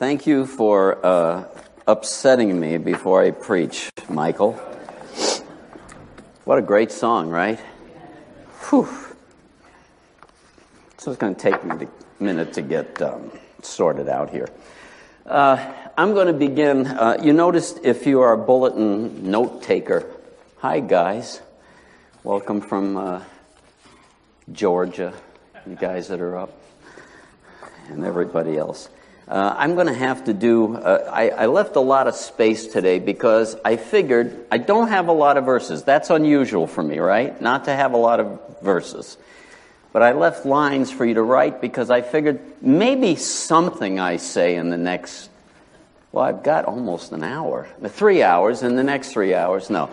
Thank 0.00 0.26
you 0.26 0.46
for 0.46 1.04
uh, 1.04 1.44
upsetting 1.86 2.58
me 2.58 2.78
before 2.78 3.22
I 3.22 3.32
preach, 3.32 3.90
Michael. 4.08 4.54
What 6.46 6.56
a 6.56 6.62
great 6.62 6.90
song, 6.90 7.28
right? 7.28 7.60
Whew. 8.70 8.88
So 10.96 11.10
it's 11.10 11.20
going 11.20 11.34
to 11.34 11.38
take 11.38 11.62
me 11.62 11.84
a 11.84 12.22
minute 12.22 12.54
to 12.54 12.62
get 12.62 13.02
um, 13.02 13.30
sorted 13.60 14.08
out 14.08 14.30
here. 14.30 14.48
Uh, 15.26 15.70
I'm 15.98 16.14
going 16.14 16.28
to 16.28 16.32
begin. 16.32 16.86
Uh, 16.86 17.18
you 17.22 17.34
noticed 17.34 17.80
if 17.82 18.06
you 18.06 18.22
are 18.22 18.32
a 18.32 18.38
bulletin 18.38 19.30
note 19.30 19.62
taker, 19.62 20.06
hi 20.60 20.80
guys, 20.80 21.42
welcome 22.24 22.62
from 22.62 22.96
uh, 22.96 23.22
Georgia, 24.50 25.12
you 25.66 25.76
guys 25.76 26.08
that 26.08 26.22
are 26.22 26.38
up, 26.38 26.58
and 27.90 28.02
everybody 28.02 28.56
else. 28.56 28.88
Uh, 29.30 29.54
I'm 29.56 29.76
going 29.76 29.86
to 29.86 29.94
have 29.94 30.24
to 30.24 30.34
do, 30.34 30.74
uh, 30.74 31.08
I, 31.08 31.28
I, 31.28 31.46
left 31.46 31.76
a 31.76 31.80
lot 31.80 32.08
of 32.08 32.16
space 32.16 32.66
today 32.66 32.98
because 32.98 33.54
I 33.64 33.76
figured 33.76 34.44
I 34.50 34.58
don't 34.58 34.88
have 34.88 35.06
a 35.06 35.12
lot 35.12 35.36
of 35.36 35.44
verses. 35.44 35.84
That's 35.84 36.10
unusual 36.10 36.66
for 36.66 36.82
me, 36.82 36.98
right? 36.98 37.40
Not 37.40 37.66
to 37.66 37.72
have 37.72 37.92
a 37.92 37.96
lot 37.96 38.18
of 38.18 38.40
verses. 38.60 39.16
But 39.92 40.02
I 40.02 40.14
left 40.14 40.46
lines 40.46 40.90
for 40.90 41.04
you 41.04 41.14
to 41.14 41.22
write 41.22 41.60
because 41.60 41.90
I 41.90 42.02
figured 42.02 42.40
maybe 42.60 43.14
something 43.14 44.00
I 44.00 44.16
say 44.16 44.56
in 44.56 44.68
the 44.68 44.76
next, 44.76 45.30
well, 46.10 46.24
I've 46.24 46.42
got 46.42 46.64
almost 46.64 47.12
an 47.12 47.22
hour, 47.22 47.68
three 47.86 48.24
hours, 48.24 48.64
in 48.64 48.74
the 48.74 48.82
next 48.82 49.12
three 49.12 49.32
hours, 49.32 49.70
no, 49.70 49.90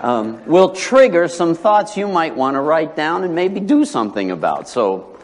um, 0.00 0.42
will 0.46 0.70
trigger 0.70 1.28
some 1.28 1.54
thoughts 1.54 1.98
you 1.98 2.08
might 2.08 2.34
want 2.34 2.54
to 2.54 2.60
write 2.62 2.96
down 2.96 3.24
and 3.24 3.34
maybe 3.34 3.60
do 3.60 3.84
something 3.84 4.30
about. 4.30 4.70
So 4.70 5.18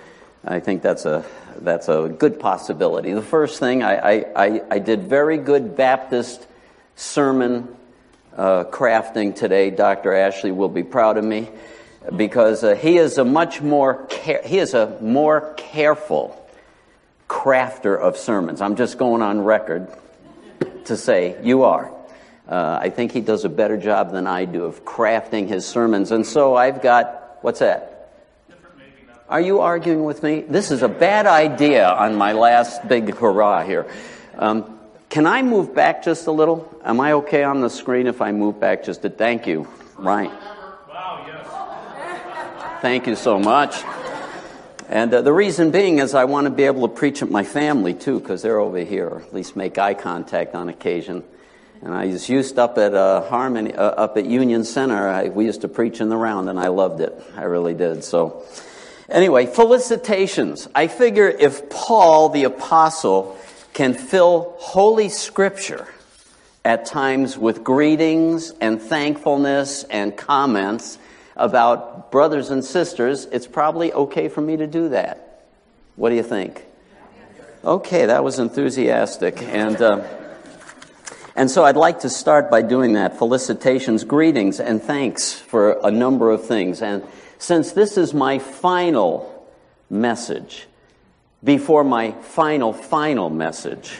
I 0.44 0.60
think 0.60 0.82
that's 0.82 1.06
a, 1.06 1.24
that's 1.62 1.88
a 1.88 2.08
good 2.08 2.40
possibility. 2.40 3.12
The 3.12 3.22
first 3.22 3.58
thing, 3.58 3.82
I, 3.82 4.20
I, 4.34 4.62
I 4.70 4.78
did 4.78 5.04
very 5.04 5.38
good 5.38 5.76
Baptist 5.76 6.46
sermon 6.94 7.74
uh, 8.36 8.64
crafting 8.64 9.34
today. 9.34 9.70
Dr. 9.70 10.14
Ashley 10.14 10.52
will 10.52 10.68
be 10.68 10.82
proud 10.82 11.16
of 11.16 11.24
me 11.24 11.48
because 12.14 12.62
uh, 12.62 12.74
he 12.74 12.98
is 12.98 13.18
a 13.18 13.24
much 13.24 13.60
more 13.60 14.04
care- 14.06 14.42
he 14.44 14.58
is 14.58 14.74
a 14.74 14.98
more 15.00 15.54
careful 15.56 16.40
crafter 17.28 17.98
of 17.98 18.16
sermons. 18.16 18.60
I'm 18.60 18.76
just 18.76 18.98
going 18.98 19.22
on 19.22 19.42
record 19.42 19.88
to 20.84 20.96
say 20.96 21.36
you 21.42 21.64
are. 21.64 21.92
Uh, 22.48 22.78
I 22.80 22.90
think 22.90 23.10
he 23.10 23.20
does 23.20 23.44
a 23.44 23.48
better 23.48 23.76
job 23.76 24.12
than 24.12 24.26
I 24.26 24.44
do 24.44 24.64
of 24.64 24.84
crafting 24.84 25.48
his 25.48 25.66
sermons, 25.66 26.12
and 26.12 26.24
so 26.24 26.54
I've 26.54 26.80
got 26.80 27.38
what's 27.42 27.58
that? 27.60 27.95
Are 29.28 29.40
you 29.40 29.58
arguing 29.58 30.04
with 30.04 30.22
me? 30.22 30.42
This 30.42 30.70
is 30.70 30.82
a 30.82 30.88
bad 30.88 31.26
idea 31.26 31.88
on 31.88 32.14
my 32.14 32.32
last 32.32 32.86
big 32.86 33.12
hurrah 33.16 33.64
here. 33.64 33.84
Um, 34.38 34.78
can 35.08 35.26
I 35.26 35.42
move 35.42 35.74
back 35.74 36.04
just 36.04 36.28
a 36.28 36.30
little? 36.30 36.72
Am 36.84 37.00
I 37.00 37.10
okay 37.14 37.42
on 37.42 37.60
the 37.60 37.68
screen 37.68 38.06
if 38.06 38.22
I 38.22 38.30
move 38.30 38.60
back 38.60 38.84
just 38.84 39.04
a 39.04 39.10
thank 39.10 39.48
you? 39.48 39.66
Right. 39.98 40.30
Wow, 40.30 41.24
yes. 41.26 42.80
Thank 42.80 43.08
you 43.08 43.16
so 43.16 43.40
much. 43.40 43.82
And 44.88 45.12
uh, 45.12 45.22
the 45.22 45.32
reason 45.32 45.72
being 45.72 45.98
is 45.98 46.14
I 46.14 46.22
want 46.26 46.44
to 46.44 46.52
be 46.52 46.62
able 46.62 46.86
to 46.86 46.94
preach 46.94 47.20
at 47.20 47.28
my 47.28 47.42
family 47.42 47.94
too, 47.94 48.20
because 48.20 48.42
they're 48.42 48.60
over 48.60 48.78
here, 48.78 49.08
or 49.08 49.22
at 49.22 49.34
least 49.34 49.56
make 49.56 49.76
eye 49.76 49.94
contact 49.94 50.54
on 50.54 50.68
occasion. 50.68 51.24
And 51.82 51.92
I 51.92 52.06
was 52.06 52.28
used 52.28 52.60
up 52.60 52.78
at 52.78 52.94
uh, 52.94 53.22
Harmony, 53.22 53.74
uh, 53.74 53.82
up 53.82 54.16
at 54.18 54.26
Union 54.26 54.62
Center. 54.62 55.08
I, 55.08 55.30
we 55.30 55.46
used 55.46 55.62
to 55.62 55.68
preach 55.68 56.00
in 56.00 56.10
the 56.10 56.16
round, 56.16 56.48
and 56.48 56.60
I 56.60 56.68
loved 56.68 57.00
it. 57.00 57.20
I 57.34 57.42
really 57.42 57.74
did. 57.74 58.04
So. 58.04 58.44
Anyway, 59.08 59.46
felicitations. 59.46 60.68
I 60.74 60.88
figure 60.88 61.28
if 61.28 61.70
Paul 61.70 62.28
the 62.30 62.44
Apostle 62.44 63.38
can 63.72 63.94
fill 63.94 64.54
Holy 64.58 65.08
Scripture 65.08 65.86
at 66.64 66.86
times 66.86 67.38
with 67.38 67.62
greetings 67.62 68.50
and 68.60 68.82
thankfulness 68.82 69.84
and 69.84 70.16
comments 70.16 70.98
about 71.36 72.10
brothers 72.10 72.50
and 72.50 72.64
sisters, 72.64 73.26
it's 73.26 73.46
probably 73.46 73.92
okay 73.92 74.28
for 74.28 74.40
me 74.40 74.56
to 74.56 74.66
do 74.66 74.88
that. 74.88 75.44
What 75.94 76.10
do 76.10 76.16
you 76.16 76.24
think? 76.24 76.64
Okay, 77.64 78.06
that 78.06 78.24
was 78.24 78.38
enthusiastic. 78.38 79.40
And, 79.42 79.80
uh, 79.80 80.04
and 81.36 81.50
so 81.50 81.64
I'd 81.64 81.76
like 81.76 82.00
to 82.00 82.10
start 82.10 82.50
by 82.50 82.62
doing 82.62 82.94
that. 82.94 83.18
Felicitations, 83.18 84.02
greetings, 84.04 84.58
and 84.58 84.82
thanks 84.82 85.32
for 85.32 85.78
a 85.84 85.90
number 85.90 86.30
of 86.30 86.44
things. 86.44 86.82
And 86.82 87.04
since 87.38 87.72
this 87.72 87.96
is 87.96 88.14
my 88.14 88.38
final 88.38 89.46
message 89.90 90.66
before 91.44 91.84
my 91.84 92.12
final, 92.12 92.72
final 92.72 93.30
message, 93.30 93.90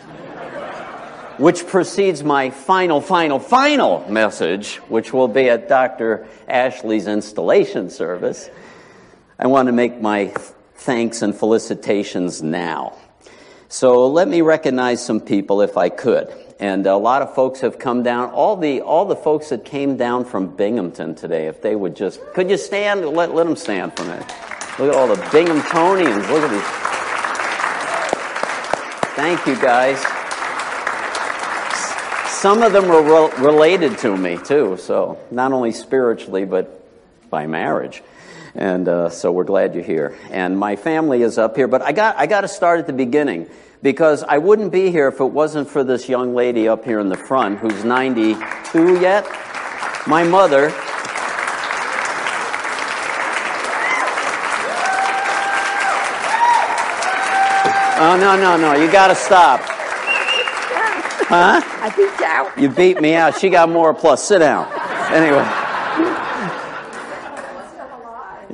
which 1.39 1.67
precedes 1.67 2.25
my 2.25 2.51
final, 2.51 3.01
final, 3.01 3.39
final 3.39 4.09
message, 4.11 4.77
which 4.89 5.13
will 5.13 5.29
be 5.29 5.49
at 5.49 5.69
Dr. 5.69 6.27
Ashley's 6.49 7.07
installation 7.07 7.91
service, 7.91 8.51
I 9.39 9.47
want 9.47 9.67
to 9.67 9.73
make 9.73 10.01
my 10.01 10.33
thanks 10.75 11.23
and 11.23 11.35
felicitations 11.35 12.43
now. 12.43 12.97
So 13.69 14.07
let 14.07 14.29
me 14.29 14.41
recognize 14.41 15.05
some 15.05 15.21
people 15.21 15.61
if 15.61 15.77
I 15.77 15.89
could 15.89 16.46
and 16.59 16.87
a 16.87 16.97
lot 16.97 17.23
of 17.23 17.35
folks 17.35 17.61
have 17.61 17.79
come 17.79 18.03
down. 18.03 18.31
All 18.31 18.57
the 18.57 18.81
all 18.81 19.05
the 19.05 19.17
folks 19.17 19.51
that 19.51 19.65
came 19.65 19.97
down 19.97 20.25
from 20.25 20.55
Binghamton 20.57 21.15
today, 21.15 21.47
if 21.47 21.61
they 21.61 21.77
would 21.77 21.95
just 21.95 22.21
could 22.35 22.49
you 22.51 22.57
stand? 22.57 23.05
Let 23.05 23.35
let 23.35 23.47
them 23.47 23.57
stand 23.57 23.97
for 23.97 24.05
a 24.05 24.07
minute. 24.07 24.33
Look 24.79 24.91
at 24.91 24.95
all 24.95 25.09
the 25.09 25.21
Binghamtonians. 25.31 26.29
Look 26.29 26.43
at 26.43 26.51
these. 26.51 26.87
Thank 29.17 29.47
you, 29.47 29.57
guys. 29.57 29.99
Some 32.31 32.63
of 32.63 32.73
them 32.73 32.89
were 32.89 33.03
re- 33.03 33.45
related 33.45 33.99
to 33.99 34.17
me 34.17 34.37
too, 34.37 34.77
so 34.77 35.19
not 35.31 35.53
only 35.53 35.73
spiritually 35.73 36.45
but 36.45 36.83
by 37.31 37.47
marriage. 37.47 38.03
And 38.57 38.89
uh, 38.89 39.11
so 39.11 39.31
we're 39.33 39.45
glad 39.45 39.75
you're 39.75 39.85
here. 39.85 40.17
And 40.31 40.59
my 40.59 40.77
family 40.77 41.23
is 41.23 41.37
up 41.37 41.57
here, 41.57 41.69
but 41.69 41.83
I 41.83 41.93
got 41.93 42.17
I 42.17 42.27
got 42.27 42.41
to 42.41 42.49
start 42.49 42.81
at 42.81 42.87
the 42.87 42.93
beginning 42.93 43.49
because 43.83 44.23
I 44.23 44.39
wouldn't 44.39 44.73
be 44.73 44.91
here 44.91 45.09
if 45.09 45.21
it 45.21 45.25
wasn't 45.25 45.69
for 45.69 45.85
this 45.85 46.09
young 46.09 46.35
lady 46.35 46.67
up 46.67 46.85
here 46.85 46.99
in 46.99 47.09
the 47.09 47.17
front 47.17 47.59
who's 47.59 47.85
92 47.85 49.01
yet. 49.01 49.27
My 50.07 50.25
mother. 50.25 50.73
Oh, 57.99 58.17
no, 58.21 58.37
no, 58.37 58.57
no. 58.57 58.75
You 58.75 58.91
got 58.93 59.09
to 59.09 59.15
stop. 59.15 59.61
Huh? 61.29 61.61
I 61.65 61.91
beat 61.97 62.21
you 62.21 62.27
out. 62.27 62.59
You 62.59 62.69
beat 62.69 63.01
me 63.01 63.15
out. 63.15 63.39
She 63.39 63.49
got 63.49 63.69
more 63.69 63.95
plus. 63.95 64.27
Sit 64.27 64.41
down. 64.41 64.71
Anyway. 65.13 65.56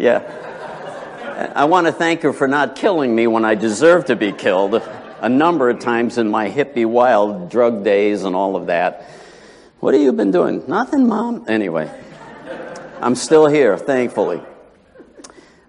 Yeah. 0.03 1.53
I 1.55 1.67
want 1.67 1.87
to 1.87 1.93
thank 1.93 2.23
her 2.23 2.33
for 2.33 2.49
not 2.49 2.75
killing 2.75 3.15
me 3.15 3.29
when 3.29 3.45
I 3.45 3.55
deserve 3.55 4.07
to 4.07 4.17
be 4.17 4.33
killed 4.33 4.83
a 5.21 5.29
number 5.29 5.71
of 5.71 5.79
times 5.79 6.19
in 6.19 6.29
my 6.29 6.51
hippie 6.51 6.85
wild 6.85 7.53
drug 7.53 7.85
days 7.85 8.25
and 8.25 8.35
all 8.35 8.57
of 8.57 8.67
that. 8.67 9.09
What 9.79 9.95
have 9.95 10.03
you 10.03 10.13
been 10.13 10.33
doing? 10.33 10.65
Nothing, 10.67 11.07
Mom. 11.07 11.45
Anyway, 11.47 11.89
I'm 13.01 13.15
still 13.15 13.47
here, 13.47 13.79
thankfully. 13.79 14.43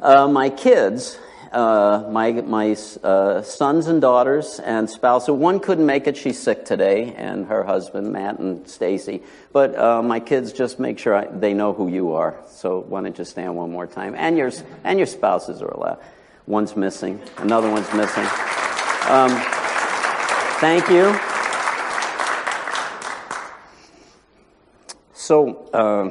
Uh, 0.01 0.27
my 0.27 0.49
kids, 0.49 1.19
uh, 1.53 2.09
my, 2.09 2.31
my 2.31 2.75
uh, 3.03 3.41
sons 3.41 3.87
and 3.87 4.01
daughters 4.01 4.59
and 4.59 4.89
spouse, 4.89 5.25
so 5.27 5.33
one 5.33 5.59
couldn't 5.59 5.85
make 5.85 6.07
it, 6.07 6.17
she's 6.17 6.39
sick 6.39 6.65
today, 6.65 7.13
and 7.15 7.45
her 7.45 7.63
husband, 7.63 8.11
Matt 8.11 8.39
and 8.39 8.67
Stacy. 8.67 9.21
But 9.51 9.77
uh, 9.77 10.01
my 10.01 10.19
kids 10.19 10.51
just 10.51 10.79
make 10.79 10.99
sure 10.99 11.15
I, 11.15 11.25
they 11.27 11.53
know 11.53 11.73
who 11.73 11.87
you 11.87 12.13
are. 12.13 12.35
So 12.49 12.79
why 12.79 13.01
don't 13.01 13.17
you 13.17 13.25
stand 13.25 13.55
one 13.55 13.71
more 13.71 13.87
time? 13.87 14.15
And 14.15 14.37
your, 14.37 14.51
and 14.83 14.99
your 14.99 15.05
spouses 15.05 15.61
are 15.61 15.69
allowed. 15.69 15.99
One's 16.47 16.75
missing, 16.75 17.21
another 17.37 17.69
one's 17.69 17.91
missing. 17.93 18.25
Um, 19.07 19.31
thank 20.59 20.89
you. 20.89 21.17
So, 25.13 25.69
uh, 25.71 26.09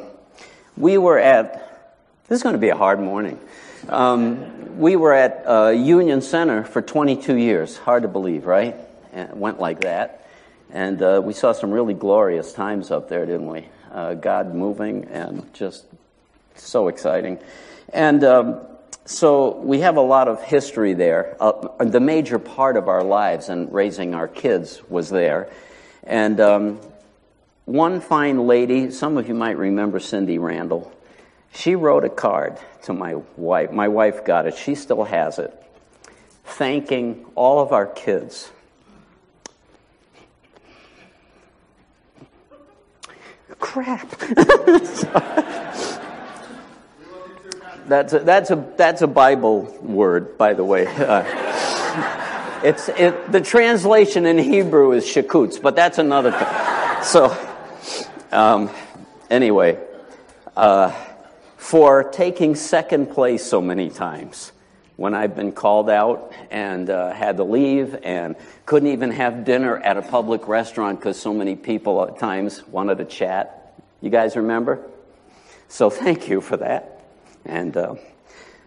we 0.77 0.97
were 0.97 1.19
at, 1.19 1.99
this 2.29 2.37
is 2.37 2.43
going 2.43 2.55
to 2.55 2.59
be 2.59 2.71
a 2.71 2.77
hard 2.77 2.99
morning. 2.99 3.39
Um, 3.89 4.79
we 4.79 4.97
were 4.97 5.13
at 5.13 5.45
uh, 5.47 5.69
Union 5.71 6.23
Center 6.23 6.65
for 6.65 6.81
22 6.81 7.37
years. 7.37 7.77
Hard 7.77 8.03
to 8.03 8.09
believe, 8.09 8.47
right? 8.47 8.77
And 9.13 9.31
it 9.31 9.37
went 9.37 9.61
like 9.61 9.81
that. 9.81 10.27
And 10.71 11.03
uh, 11.03 11.21
we 11.23 11.33
saw 11.33 11.53
some 11.53 11.71
really 11.71 11.95
glorious 11.95 12.53
times 12.53 12.91
up 12.91 13.09
there, 13.09 13.27
didn't 13.27 13.47
we? 13.47 13.69
Uh, 13.91 14.15
God 14.15 14.55
moving 14.55 15.05
and 15.07 15.53
just 15.53 15.85
so 16.55 16.89
exciting. 16.89 17.39
And 17.93 18.25
um, 18.25 18.61
so 19.05 19.57
we 19.57 19.81
have 19.81 19.97
a 19.97 20.03
lot 20.03 20.29
of 20.29 20.43
history 20.43 20.95
there. 20.95 21.37
Uh, 21.41 21.85
the 21.85 22.01
major 22.01 22.39
part 22.39 22.77
of 22.77 22.89
our 22.89 23.03
lives 23.03 23.49
and 23.49 23.73
raising 23.73 24.15
our 24.15 24.29
kids 24.29 24.81
was 24.89 25.11
there. 25.11 25.51
And 26.05 26.41
um, 26.41 26.81
one 27.65 28.01
fine 28.01 28.47
lady, 28.47 28.91
some 28.91 29.19
of 29.19 29.29
you 29.29 29.35
might 29.35 29.59
remember 29.59 30.01
Cindy 30.01 30.39
Randall, 30.39 30.93
she 31.55 31.75
wrote 31.75 32.05
a 32.05 32.09
card 32.09 32.59
to 32.85 32.93
my 32.93 33.17
wife. 33.37 33.71
My 33.73 33.89
wife 33.89 34.25
got 34.25 34.47
it. 34.47 34.57
She 34.57 34.75
still 34.75 35.05
has 35.05 35.39
it. 35.39 35.53
Thanking 36.45 37.27
all 37.35 37.61
of 37.61 37.73
our 37.73 37.87
kids. 37.87 38.51
Crap. 43.61 44.09
that's 47.87 48.13
a, 48.13 48.19
that's 48.19 48.51
a 48.51 48.73
that's 48.77 49.03
a 49.03 49.07
Bible 49.07 49.63
word, 49.81 50.37
by 50.37 50.55
the 50.55 50.65
way. 50.65 50.87
Uh, 50.87 51.23
it's 52.65 52.89
it, 52.89 53.31
the 53.31 53.41
translation 53.41 54.27
in 54.27 54.39
Hebrew 54.39 54.93
is 54.93 55.05
shakutz, 55.05 55.63
but 55.63 55.77
that's 55.77 55.99
another 55.99 56.33
thing. 56.33 56.49
So, 57.05 57.37
um, 58.33 58.71
anyway. 59.31 59.79
Uh, 60.57 60.93
for 61.73 62.05
taking 62.05 62.55
second 62.55 63.07
place 63.07 63.43
so 63.43 63.59
many 63.63 63.89
times 63.89 64.53
when 64.97 65.15
I've 65.15 65.35
been 65.35 65.53
called 65.53 65.89
out 65.89 66.31
and 66.51 66.91
uh, 66.91 67.15
had 67.15 67.39
to 67.39 67.45
leave 67.45 67.97
and 68.03 68.37
couldn't 68.67 68.91
even 68.91 69.11
have 69.13 69.47
dinner 69.47 69.79
at 69.79 69.97
a 69.97 70.03
public 70.03 70.49
restaurant 70.49 71.01
because 71.01 71.19
so 71.19 71.33
many 71.33 71.57
people 71.57 72.07
at 72.07 72.19
times 72.19 72.63
wanted 72.67 72.99
to 72.99 73.07
chat. 73.07 73.75
You 74.03 74.11
guys 74.11 74.37
remember? 74.37 74.87
So 75.69 75.89
thank 75.89 76.29
you 76.29 76.43
for 76.43 76.59
that. 76.59 77.07
And 77.47 77.75
uh, 77.75 77.95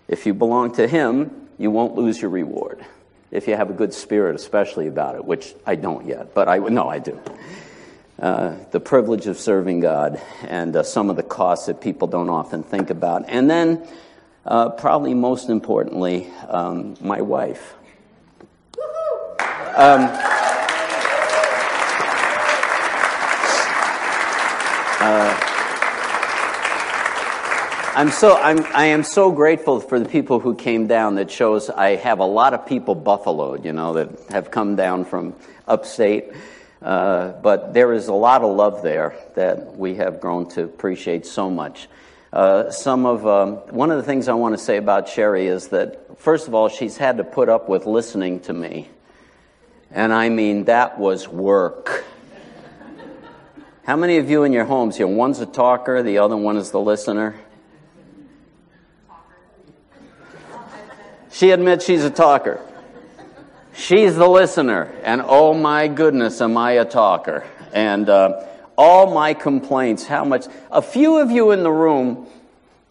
if 0.07 0.25
you 0.25 0.33
belong 0.33 0.73
to 0.77 0.87
Him, 0.87 1.47
you 1.59 1.69
won't 1.69 1.93
lose 1.93 2.19
your 2.19 2.31
reward. 2.31 2.83
If 3.29 3.47
you 3.47 3.55
have 3.55 3.69
a 3.69 3.73
good 3.73 3.93
spirit, 3.93 4.35
especially 4.35 4.87
about 4.87 5.13
it, 5.13 5.23
which 5.23 5.53
I 5.63 5.75
don't 5.75 6.07
yet, 6.07 6.33
but 6.33 6.49
I 6.49 6.57
no, 6.57 6.89
I 6.89 6.97
do. 6.97 7.21
Uh, 8.17 8.55
the 8.71 8.79
privilege 8.79 9.27
of 9.27 9.37
serving 9.37 9.81
God 9.81 10.21
and 10.43 10.73
uh, 10.73 10.83
some 10.83 11.09
of 11.09 11.17
the 11.17 11.23
costs 11.23 11.65
that 11.65 11.81
people 11.81 12.07
don't 12.07 12.29
often 12.29 12.63
think 12.63 12.89
about. 12.89 13.25
And 13.27 13.49
then, 13.49 13.85
uh, 14.45 14.69
probably 14.69 15.13
most 15.13 15.49
importantly, 15.49 16.31
um, 16.47 16.95
my 17.01 17.19
wife. 17.19 17.75
Um, 19.75 20.07
uh, 25.01 25.39
I'm 27.95 28.11
so 28.11 28.37
I'm 28.37 28.63
I 28.73 28.85
am 28.85 29.03
so 29.03 29.33
grateful 29.33 29.81
for 29.81 29.99
the 29.99 30.07
people 30.07 30.39
who 30.39 30.55
came 30.55 30.87
down. 30.87 31.15
That 31.15 31.29
shows 31.29 31.69
I 31.69 31.97
have 31.97 32.19
a 32.19 32.25
lot 32.25 32.53
of 32.53 32.65
people 32.65 32.95
buffaloed, 32.95 33.65
you 33.65 33.73
know, 33.73 33.93
that 33.93 34.09
have 34.29 34.51
come 34.51 34.77
down 34.77 35.03
from 35.03 35.35
upstate. 35.67 36.31
Uh, 36.85 37.31
but 37.41 37.73
there 37.73 37.93
is 37.93 38.09
a 38.09 38.13
lot 38.13 38.43
of 38.43 38.55
love 38.55 38.83
there 38.83 39.15
that 39.33 39.75
we 39.75 39.95
have 39.95 40.21
grown 40.21 40.47
to 40.47 40.61
appreciate 40.61 41.25
so 41.25 41.49
much. 41.49 41.87
Uh, 42.31 42.69
some 42.69 43.07
of 43.07 43.25
um, 43.25 43.53
one 43.73 43.89
of 43.89 43.97
the 43.97 44.03
things 44.03 44.27
I 44.27 44.35
want 44.35 44.53
to 44.53 44.63
say 44.63 44.77
about 44.77 45.09
Sherry 45.09 45.47
is 45.47 45.69
that 45.69 46.19
first 46.19 46.47
of 46.47 46.53
all, 46.53 46.69
she's 46.69 46.95
had 46.95 47.17
to 47.17 47.23
put 47.23 47.49
up 47.49 47.67
with 47.67 47.87
listening 47.87 48.39
to 48.41 48.53
me, 48.53 48.87
and 49.89 50.13
I 50.13 50.29
mean 50.29 50.65
that 50.65 50.99
was 50.99 51.27
work. 51.27 52.05
How 53.85 53.95
many 53.95 54.17
of 54.17 54.29
you 54.29 54.43
in 54.43 54.53
your 54.53 54.65
homes 54.65 54.95
here? 54.95 55.07
One's 55.07 55.39
a 55.39 55.47
talker, 55.47 56.03
the 56.03 56.19
other 56.19 56.37
one 56.37 56.55
is 56.55 56.69
the 56.69 56.79
listener. 56.79 57.33
She 61.31 61.49
admits 61.49 61.83
she's 61.83 62.03
a 62.03 62.11
talker. 62.11 62.64
She's 63.77 64.15
the 64.15 64.27
listener, 64.27 64.89
and 65.03 65.21
oh 65.21 65.53
my 65.53 65.89
goodness, 65.89 66.39
am 66.39 66.55
I 66.55 66.73
a 66.73 66.85
talker. 66.85 67.43
And 67.73 68.07
uh, 68.07 68.45
all 68.77 69.13
my 69.13 69.33
complaints, 69.33 70.05
how 70.05 70.23
much, 70.23 70.45
a 70.71 70.81
few 70.81 71.17
of 71.17 71.29
you 71.29 71.51
in 71.51 71.61
the 71.61 71.71
room, 71.71 72.25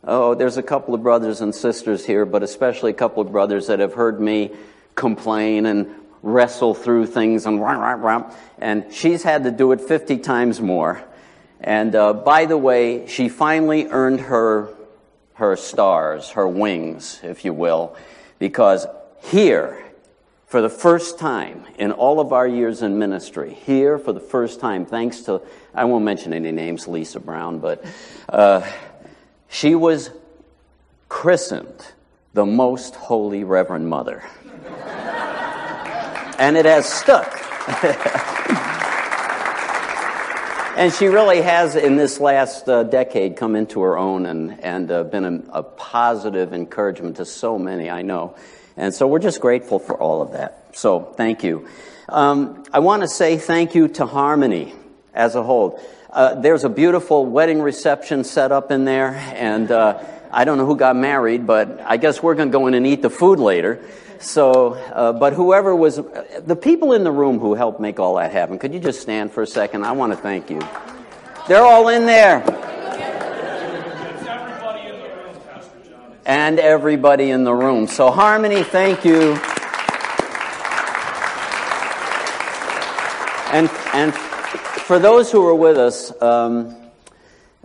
oh, 0.04 0.34
there's 0.34 0.58
a 0.58 0.62
couple 0.62 0.94
of 0.94 1.02
brothers 1.02 1.40
and 1.40 1.54
sisters 1.54 2.04
here, 2.04 2.26
but 2.26 2.42
especially 2.42 2.90
a 2.90 2.94
couple 2.94 3.22
of 3.22 3.32
brothers 3.32 3.69
that 3.69 3.81
have 3.81 3.94
heard 3.94 4.20
me 4.20 4.50
complain 4.94 5.64
and 5.64 5.90
wrestle 6.22 6.75
through 6.75 7.06
things 7.06 7.46
and 7.46 7.62
rah, 7.62 7.72
rah, 7.72 7.92
rah, 7.92 8.34
and 8.58 8.84
she's 8.92 9.22
had 9.22 9.44
to 9.44 9.50
do 9.50 9.72
it 9.72 9.81
50 9.81 10.19
times 10.19 10.60
more. 10.60 11.02
And 11.62 11.94
uh, 11.94 12.12
by 12.12 12.44
the 12.44 12.58
way, 12.58 13.06
she 13.06 13.31
finally 13.31 13.86
earned 13.86 14.20
her, 14.20 14.69
her 15.34 15.56
stars, 15.56 16.31
her 16.32 16.46
wings, 16.46 17.20
if 17.22 17.46
you 17.46 17.54
will, 17.54 17.96
because 18.38 18.86
here 19.22 19.83
for 20.54 20.62
the 20.62 20.70
first 20.70 21.18
time 21.18 21.64
in 21.80 21.90
all 21.90 22.20
of 22.20 22.32
our 22.32 22.46
years 22.46 22.82
in 22.82 22.96
ministry, 22.96 23.54
here 23.66 23.98
for 23.98 24.12
the 24.12 24.20
first 24.20 24.60
time, 24.60 24.86
thanks 24.86 25.22
to, 25.22 25.42
I 25.74 25.84
won't 25.84 26.04
mention 26.04 26.32
any 26.32 26.52
names, 26.52 26.86
Lisa 26.86 27.18
Brown, 27.18 27.58
but 27.58 27.84
uh, 28.28 28.64
she 29.48 29.74
was 29.74 30.10
christened 31.08 31.84
the 32.34 32.46
Most 32.46 32.94
Holy 32.94 33.42
Reverend 33.42 33.88
Mother. 33.88 34.22
and 36.38 36.56
it 36.56 36.66
has 36.66 36.88
stuck. 36.88 37.36
and 40.78 40.92
she 40.92 41.08
really 41.08 41.42
has, 41.42 41.74
in 41.74 41.96
this 41.96 42.20
last 42.20 42.68
uh, 42.68 42.84
decade, 42.84 43.34
come 43.34 43.56
into 43.56 43.80
her 43.80 43.98
own 43.98 44.26
and, 44.26 44.62
and 44.62 44.92
uh, 44.92 45.02
been 45.02 45.24
a, 45.24 45.58
a 45.58 45.64
positive 45.64 46.52
encouragement 46.52 47.16
to 47.16 47.24
so 47.24 47.58
many, 47.58 47.90
I 47.90 48.02
know. 48.02 48.36
And 48.76 48.92
so 48.92 49.06
we're 49.06 49.20
just 49.20 49.40
grateful 49.40 49.78
for 49.78 49.96
all 49.96 50.22
of 50.22 50.32
that. 50.32 50.76
So 50.76 51.00
thank 51.00 51.44
you. 51.44 51.68
Um, 52.08 52.64
I 52.72 52.80
want 52.80 53.02
to 53.02 53.08
say 53.08 53.38
thank 53.38 53.74
you 53.74 53.88
to 53.88 54.06
Harmony 54.06 54.74
as 55.14 55.34
a 55.34 55.42
whole. 55.42 55.80
Uh, 56.10 56.34
there's 56.40 56.64
a 56.64 56.68
beautiful 56.68 57.26
wedding 57.26 57.60
reception 57.62 58.24
set 58.24 58.52
up 58.52 58.70
in 58.70 58.84
there, 58.84 59.14
and 59.34 59.70
uh, 59.70 60.02
I 60.30 60.44
don't 60.44 60.58
know 60.58 60.66
who 60.66 60.76
got 60.76 60.96
married, 60.96 61.46
but 61.46 61.80
I 61.80 61.96
guess 61.96 62.22
we're 62.22 62.34
going 62.34 62.48
to 62.48 62.52
go 62.52 62.66
in 62.66 62.74
and 62.74 62.86
eat 62.86 63.02
the 63.02 63.10
food 63.10 63.38
later. 63.38 63.80
So, 64.20 64.74
uh, 64.74 65.12
but 65.12 65.32
whoever 65.32 65.74
was, 65.74 65.96
the 65.96 66.56
people 66.56 66.92
in 66.92 67.04
the 67.04 67.12
room 67.12 67.38
who 67.38 67.54
helped 67.54 67.80
make 67.80 67.98
all 67.98 68.16
that 68.16 68.32
happen, 68.32 68.58
could 68.58 68.72
you 68.72 68.80
just 68.80 69.00
stand 69.00 69.32
for 69.32 69.42
a 69.42 69.46
second? 69.46 69.84
I 69.84 69.92
want 69.92 70.12
to 70.12 70.16
thank 70.16 70.50
you. 70.50 70.60
They're 71.48 71.64
all 71.64 71.88
in 71.88 72.06
there. 72.06 72.42
And 76.26 76.58
everybody 76.58 77.30
in 77.30 77.44
the 77.44 77.54
room. 77.54 77.86
So, 77.86 78.10
Harmony, 78.10 78.62
thank 78.62 79.04
you. 79.04 79.38
And, 83.52 83.70
and 83.92 84.14
for 84.14 84.98
those 84.98 85.30
who 85.30 85.42
were 85.42 85.54
with 85.54 85.76
us 85.76 86.10
um, 86.22 86.74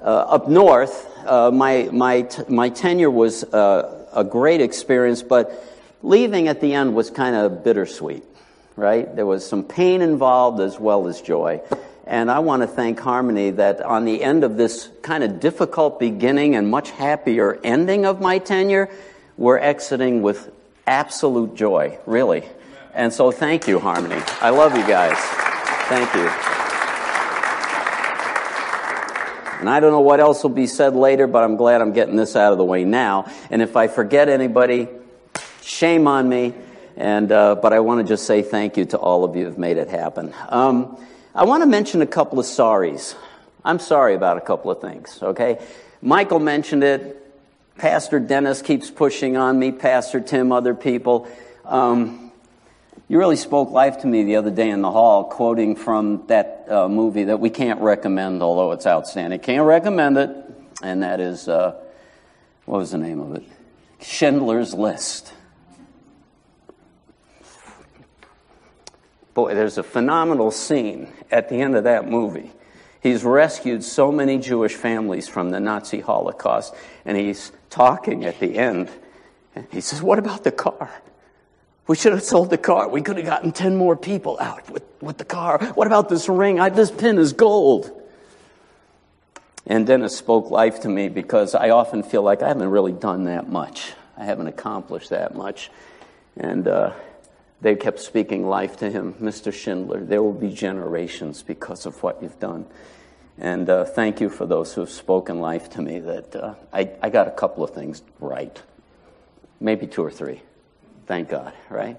uh, 0.02 0.04
up 0.04 0.48
north, 0.48 1.08
uh, 1.26 1.52
my, 1.52 1.90
my, 1.92 2.22
t- 2.24 2.44
my 2.48 2.70
tenure 2.70 3.10
was 3.10 3.44
uh, 3.44 4.06
a 4.14 4.24
great 4.24 4.62
experience, 4.62 5.24
but 5.24 5.52
leaving 6.04 6.48
at 6.48 6.62
the 6.62 6.74
end 6.74 6.94
was 6.96 7.10
kind 7.10 7.36
of 7.36 7.64
bittersweet, 7.64 8.24
right? 8.76 9.16
There 9.16 9.26
was 9.26 9.48
some 9.48 9.64
pain 9.64 10.02
involved 10.02 10.60
as 10.60 10.80
well 10.80 11.08
as 11.08 11.22
joy. 11.22 11.62
And 12.10 12.32
I 12.32 12.40
want 12.40 12.64
to 12.64 12.68
thank 12.68 13.00
Harmony 13.00 13.52
that 13.52 13.84
on 13.84 14.04
the 14.04 14.24
end 14.24 14.44
of 14.44 14.58
this 14.58 14.90
kind 15.04 15.24
of 15.24 15.40
difficult 15.40 16.00
beginning 16.00 16.56
and 16.56 16.68
much 16.68 16.90
happier 16.90 17.60
ending 17.64 18.08
of 18.08 18.20
my 18.20 18.40
tenure, 18.40 18.90
we're 19.38 19.60
exiting 19.60 20.24
with 20.24 20.52
absolute 20.88 21.54
joy, 21.54 22.00
really. 22.08 22.46
And 22.96 23.14
so 23.14 23.30
thank 23.30 23.68
you, 23.68 23.78
Harmony. 23.78 24.20
I 24.42 24.50
love 24.50 24.76
you 24.76 24.82
guys. 24.88 25.20
Thank 25.88 26.12
you. 26.16 26.28
And 29.60 29.70
I 29.70 29.80
don't 29.80 29.92
know 29.92 30.00
what 30.00 30.20
else 30.20 30.42
will 30.42 30.50
be 30.50 30.66
said 30.66 30.96
later, 30.96 31.28
but 31.28 31.44
I'm 31.44 31.58
glad 31.58 31.80
I'm 31.80 31.94
getting 31.94 32.16
this 32.16 32.36
out 32.36 32.52
of 32.52 32.58
the 32.58 32.66
way 32.66 32.86
now. 32.86 33.32
And 33.52 33.62
if 33.62 33.78
I 33.78 33.88
forget 33.88 34.30
anybody, 34.30 34.88
shame 35.62 36.08
on 36.08 36.28
me. 36.28 36.56
And, 36.98 37.32
uh, 37.32 37.54
but 37.54 37.72
I 37.72 37.82
want 37.82 38.02
to 38.02 38.12
just 38.12 38.26
say 38.26 38.42
thank 38.42 38.78
you 38.78 38.86
to 38.86 38.98
all 38.98 39.24
of 39.24 39.36
you 39.36 39.46
who've 39.46 39.60
made 39.60 39.78
it 39.78 39.90
happen. 39.90 40.34
Um, 40.48 40.98
I 41.36 41.44
want 41.44 41.62
to 41.62 41.68
mention 41.68 42.02
a 42.02 42.08
couple 42.08 42.40
of 42.40 42.46
sorries. 42.48 43.16
I'm 43.64 43.78
sorry 43.78 44.16
about 44.16 44.38
a 44.38 44.42
couple 44.42 44.72
of 44.72 44.82
things, 44.82 45.20
okay? 45.22 45.64
Michael 46.02 46.40
mentioned 46.40 46.84
it. 46.84 47.18
Pastor 47.78 48.20
Dennis 48.20 48.64
keeps 48.64 48.90
pushing 48.90 49.38
on 49.38 49.60
me, 49.60 49.72
Pastor 49.72 50.22
Tim, 50.22 50.52
other 50.52 50.74
people. 50.74 51.28
Um, 51.66 52.32
you 53.08 53.20
really 53.20 53.36
spoke 53.36 53.70
life 53.70 54.00
to 54.00 54.08
me 54.08 54.24
the 54.24 54.38
other 54.38 54.50
day 54.50 54.70
in 54.70 54.82
the 54.82 54.92
hall, 54.92 55.24
quoting 55.24 55.76
from 55.76 56.26
that 56.28 56.66
uh, 56.68 56.90
movie 56.90 57.26
that 57.26 57.40
we 57.40 57.52
can't 57.52 57.80
recommend, 57.80 58.42
although 58.42 58.72
it's 58.72 58.88
outstanding. 58.88 59.40
Can't 59.40 59.66
recommend 59.66 60.18
it, 60.18 60.36
and 60.82 61.04
that 61.04 61.20
is, 61.20 61.48
uh, 61.48 61.80
what 62.66 62.80
was 62.80 62.92
the 62.92 62.98
name 62.98 63.20
of 63.20 63.36
it? 63.36 63.44
Schindler's 64.02 64.74
List. 64.74 65.32
Boy, 69.34 69.54
there's 69.54 69.78
a 69.78 69.84
phenomenal 69.84 70.52
scene 70.52 71.12
at 71.32 71.50
the 71.50 71.62
end 71.62 71.76
of 71.76 71.84
that 71.86 72.08
movie. 72.08 72.52
He's 73.02 73.24
rescued 73.24 73.84
so 73.84 74.12
many 74.12 74.38
Jewish 74.38 74.76
families 74.76 75.28
from 75.28 75.52
the 75.52 75.60
Nazi 75.60 76.02
Holocaust, 76.02 76.74
and 77.06 77.18
he's 77.18 77.52
talking 77.70 78.26
at 78.26 78.40
the 78.40 78.58
end. 78.58 78.90
He 79.72 79.82
says, 79.82 80.02
What 80.02 80.20
about 80.20 80.44
the 80.44 80.52
car? 80.52 80.92
We 81.88 81.96
should 81.96 82.12
have 82.12 82.24
sold 82.24 82.50
the 82.52 82.58
car. 82.58 82.88
We 82.88 83.02
could 83.02 83.18
have 83.18 83.26
gotten 83.26 83.52
10 83.52 83.76
more 83.76 83.96
people 83.96 84.38
out 84.40 84.70
with, 84.70 84.84
with 85.02 85.18
the 85.18 85.26
car. 85.26 85.58
What 85.74 85.88
about 85.88 86.08
this 86.08 86.30
ring? 86.30 86.60
I, 86.60 86.70
this 86.70 86.92
pin 86.92 87.18
is 87.18 87.34
gold. 87.34 87.90
And 89.66 89.88
Dennis 89.88 90.16
spoke 90.16 90.52
life 90.52 90.82
to 90.82 90.90
me 90.90 91.10
because 91.10 91.56
I 91.56 91.72
often 91.72 92.04
feel 92.04 92.22
like 92.22 92.44
I 92.44 92.48
haven't 92.48 92.70
really 92.70 92.92
done 92.92 93.26
that 93.26 93.50
much. 93.50 93.94
I 94.18 94.26
haven't 94.26 94.48
accomplished 94.48 95.10
that 95.10 95.36
much. 95.36 95.72
And 96.38 96.68
uh, 96.68 96.94
they 97.62 97.76
kept 97.76 98.00
speaking 98.00 98.48
life 98.48 98.78
to 98.78 98.90
him, 98.90 99.14
Mr. 99.16 99.54
Schindler. 99.54 100.04
There 100.04 100.24
will 100.24 100.34
be 100.34 100.52
generations 100.52 101.44
because 101.44 101.86
of 101.86 102.02
what 102.02 102.22
you've 102.22 102.40
done. 102.40 102.66
And 103.38 103.70
uh, 103.70 103.86
thank 103.86 104.20
you 104.22 104.30
for 104.30 104.46
those 104.46 104.74
who 104.74 104.82
have 104.82 104.90
spoken 104.90 105.40
life 105.40 105.70
to 105.72 105.82
me 105.82 106.00
that 106.00 106.36
uh, 106.36 106.56
I, 106.74 106.92
I 107.02 107.10
got 107.10 107.28
a 107.28 107.32
couple 107.32 107.64
of 107.64 107.72
things 107.72 108.02
right. 108.20 108.62
Maybe 109.60 109.88
two 109.88 110.04
or 110.04 110.12
three. 110.12 110.42
Thank 111.06 111.30
God, 111.30 111.54
right? 111.70 111.98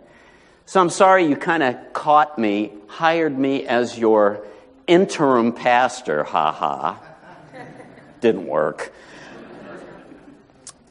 So 0.66 0.80
I'm 0.80 0.90
sorry 0.90 1.26
you 1.26 1.36
kind 1.36 1.62
of 1.62 1.92
caught 1.92 2.38
me, 2.38 2.72
hired 2.86 3.36
me 3.36 3.66
as 3.66 3.98
your 3.98 4.46
interim 4.86 5.52
pastor, 5.52 6.24
ha 6.24 6.52
ha. 6.52 7.02
Didn't 8.20 8.46
work. 8.46 8.92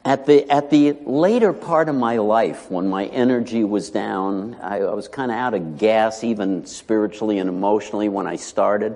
At 0.06 0.26
the, 0.26 0.50
at 0.50 0.70
the 0.70 0.94
later 1.06 1.52
part 1.52 1.90
of 1.90 1.96
my 1.96 2.18
life, 2.18 2.72
when 2.72 2.88
my 2.88 3.06
energy 3.08 3.64
was 3.66 3.90
down, 3.90 4.56
I, 4.62 4.80
I 4.80 4.94
was 4.94 5.10
kind 5.10 5.30
of 5.30 5.38
out 5.38 5.54
of 5.54 5.78
gas, 5.78 6.24
even 6.24 6.66
spiritually 6.66 7.38
and 7.38 7.50
emotionally, 7.50 8.08
when 8.08 8.26
I 8.26 8.38
started. 8.38 8.96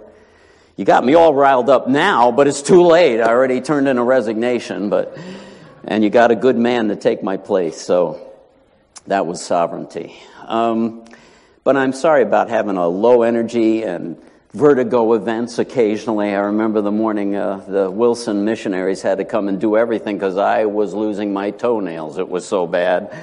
You 0.77 0.85
got 0.85 1.05
me 1.05 1.13
all 1.13 1.33
riled 1.33 1.69
up 1.69 1.87
now, 1.87 2.31
but 2.31 2.47
it's 2.47 2.61
too 2.61 2.83
late. 2.83 3.19
I 3.19 3.27
already 3.27 3.59
turned 3.59 3.87
in 3.87 3.97
a 3.97 4.03
resignation, 4.03 4.89
but, 4.89 5.17
and 5.83 6.03
you 6.03 6.09
got 6.09 6.31
a 6.31 6.35
good 6.35 6.57
man 6.57 6.87
to 6.87 6.95
take 6.95 7.21
my 7.21 7.37
place, 7.37 7.79
so 7.79 8.33
that 9.07 9.27
was 9.27 9.43
sovereignty. 9.43 10.15
Um, 10.47 11.05
but 11.65 11.75
I'm 11.75 11.93
sorry 11.93 12.23
about 12.23 12.49
having 12.49 12.77
a 12.77 12.87
low 12.87 13.23
energy 13.23 13.83
and 13.83 14.17
vertigo 14.53 15.13
events 15.13 15.57
occasionally. 15.57 16.29
I 16.29 16.41
remember 16.41 16.81
the 16.81 16.91
morning 16.91 17.35
uh, 17.35 17.57
the 17.67 17.89
Wilson 17.89 18.45
missionaries 18.45 19.01
had 19.01 19.17
to 19.17 19.25
come 19.25 19.47
and 19.47 19.59
do 19.59 19.75
everything 19.75 20.15
because 20.15 20.37
I 20.37 20.65
was 20.65 20.93
losing 20.93 21.33
my 21.33 21.49
toenails. 21.49 22.19
It 22.19 22.29
was 22.29 22.47
so 22.47 22.67
bad. 22.67 23.17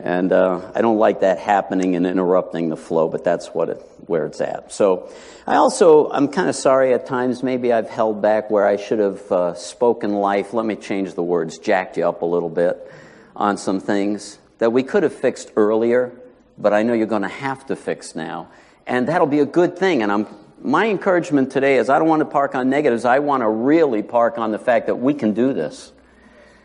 And 0.00 0.32
uh, 0.32 0.72
I 0.74 0.80
don't 0.80 0.98
like 0.98 1.20
that 1.20 1.38
happening 1.38 1.94
and 1.94 2.04
interrupting 2.04 2.68
the 2.68 2.76
flow, 2.76 3.08
but 3.08 3.22
that's 3.22 3.54
what 3.54 3.68
it, 3.68 3.80
where 4.06 4.26
it's 4.26 4.40
at. 4.40 4.72
So 4.72 5.08
I 5.46 5.54
also, 5.54 6.10
I'm 6.10 6.26
kind 6.26 6.48
of 6.48 6.56
sorry 6.56 6.92
at 6.92 7.06
times 7.06 7.44
maybe 7.44 7.72
I've 7.72 7.88
held 7.88 8.20
back 8.20 8.50
where 8.50 8.66
I 8.66 8.76
should 8.76 8.98
have 8.98 9.30
uh, 9.30 9.54
spoken 9.54 10.14
life. 10.14 10.52
Let 10.52 10.66
me 10.66 10.74
change 10.74 11.14
the 11.14 11.22
words, 11.22 11.58
jacked 11.58 11.96
you 11.96 12.08
up 12.08 12.22
a 12.22 12.26
little 12.26 12.48
bit 12.48 12.90
on 13.36 13.56
some 13.56 13.78
things 13.78 14.38
that 14.58 14.72
we 14.72 14.82
could 14.82 15.04
have 15.04 15.14
fixed 15.14 15.52
earlier, 15.54 16.12
but 16.58 16.72
I 16.72 16.82
know 16.82 16.92
you're 16.94 17.06
going 17.06 17.22
to 17.22 17.28
have 17.28 17.64
to 17.66 17.76
fix 17.76 18.16
now. 18.16 18.48
And 18.84 19.06
that'll 19.06 19.28
be 19.28 19.38
a 19.38 19.46
good 19.46 19.78
thing. 19.78 20.02
And 20.02 20.10
I'm 20.10 20.26
my 20.62 20.86
encouragement 20.86 21.50
today 21.50 21.76
is 21.76 21.88
I 21.88 21.98
don't 21.98 22.08
want 22.08 22.20
to 22.20 22.26
park 22.26 22.54
on 22.54 22.70
negatives. 22.70 23.04
I 23.04 23.18
want 23.18 23.42
to 23.42 23.48
really 23.48 24.02
park 24.02 24.38
on 24.38 24.52
the 24.52 24.58
fact 24.58 24.86
that 24.86 24.96
we 24.96 25.14
can 25.14 25.34
do 25.34 25.52
this. 25.52 25.92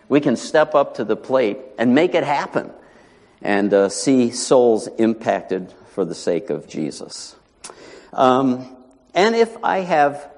We 0.10 0.22
can 0.22 0.36
step 0.36 0.76
up 0.76 0.96
to 0.96 1.04
the 1.04 1.16
plate 1.16 1.58
and 1.78 1.94
make 1.94 2.14
it 2.16 2.24
happen 2.24 2.72
and 3.42 3.74
uh, 3.74 3.90
see 3.90 4.32
souls 4.32 4.88
impacted 4.88 5.74
for 5.92 6.06
the 6.06 6.16
sake 6.16 6.50
of 6.50 6.68
Jesus. 6.68 7.36
Um, 8.14 8.76
and 9.14 9.36
if 9.36 9.56
I 9.64 9.80
have, 9.80 10.30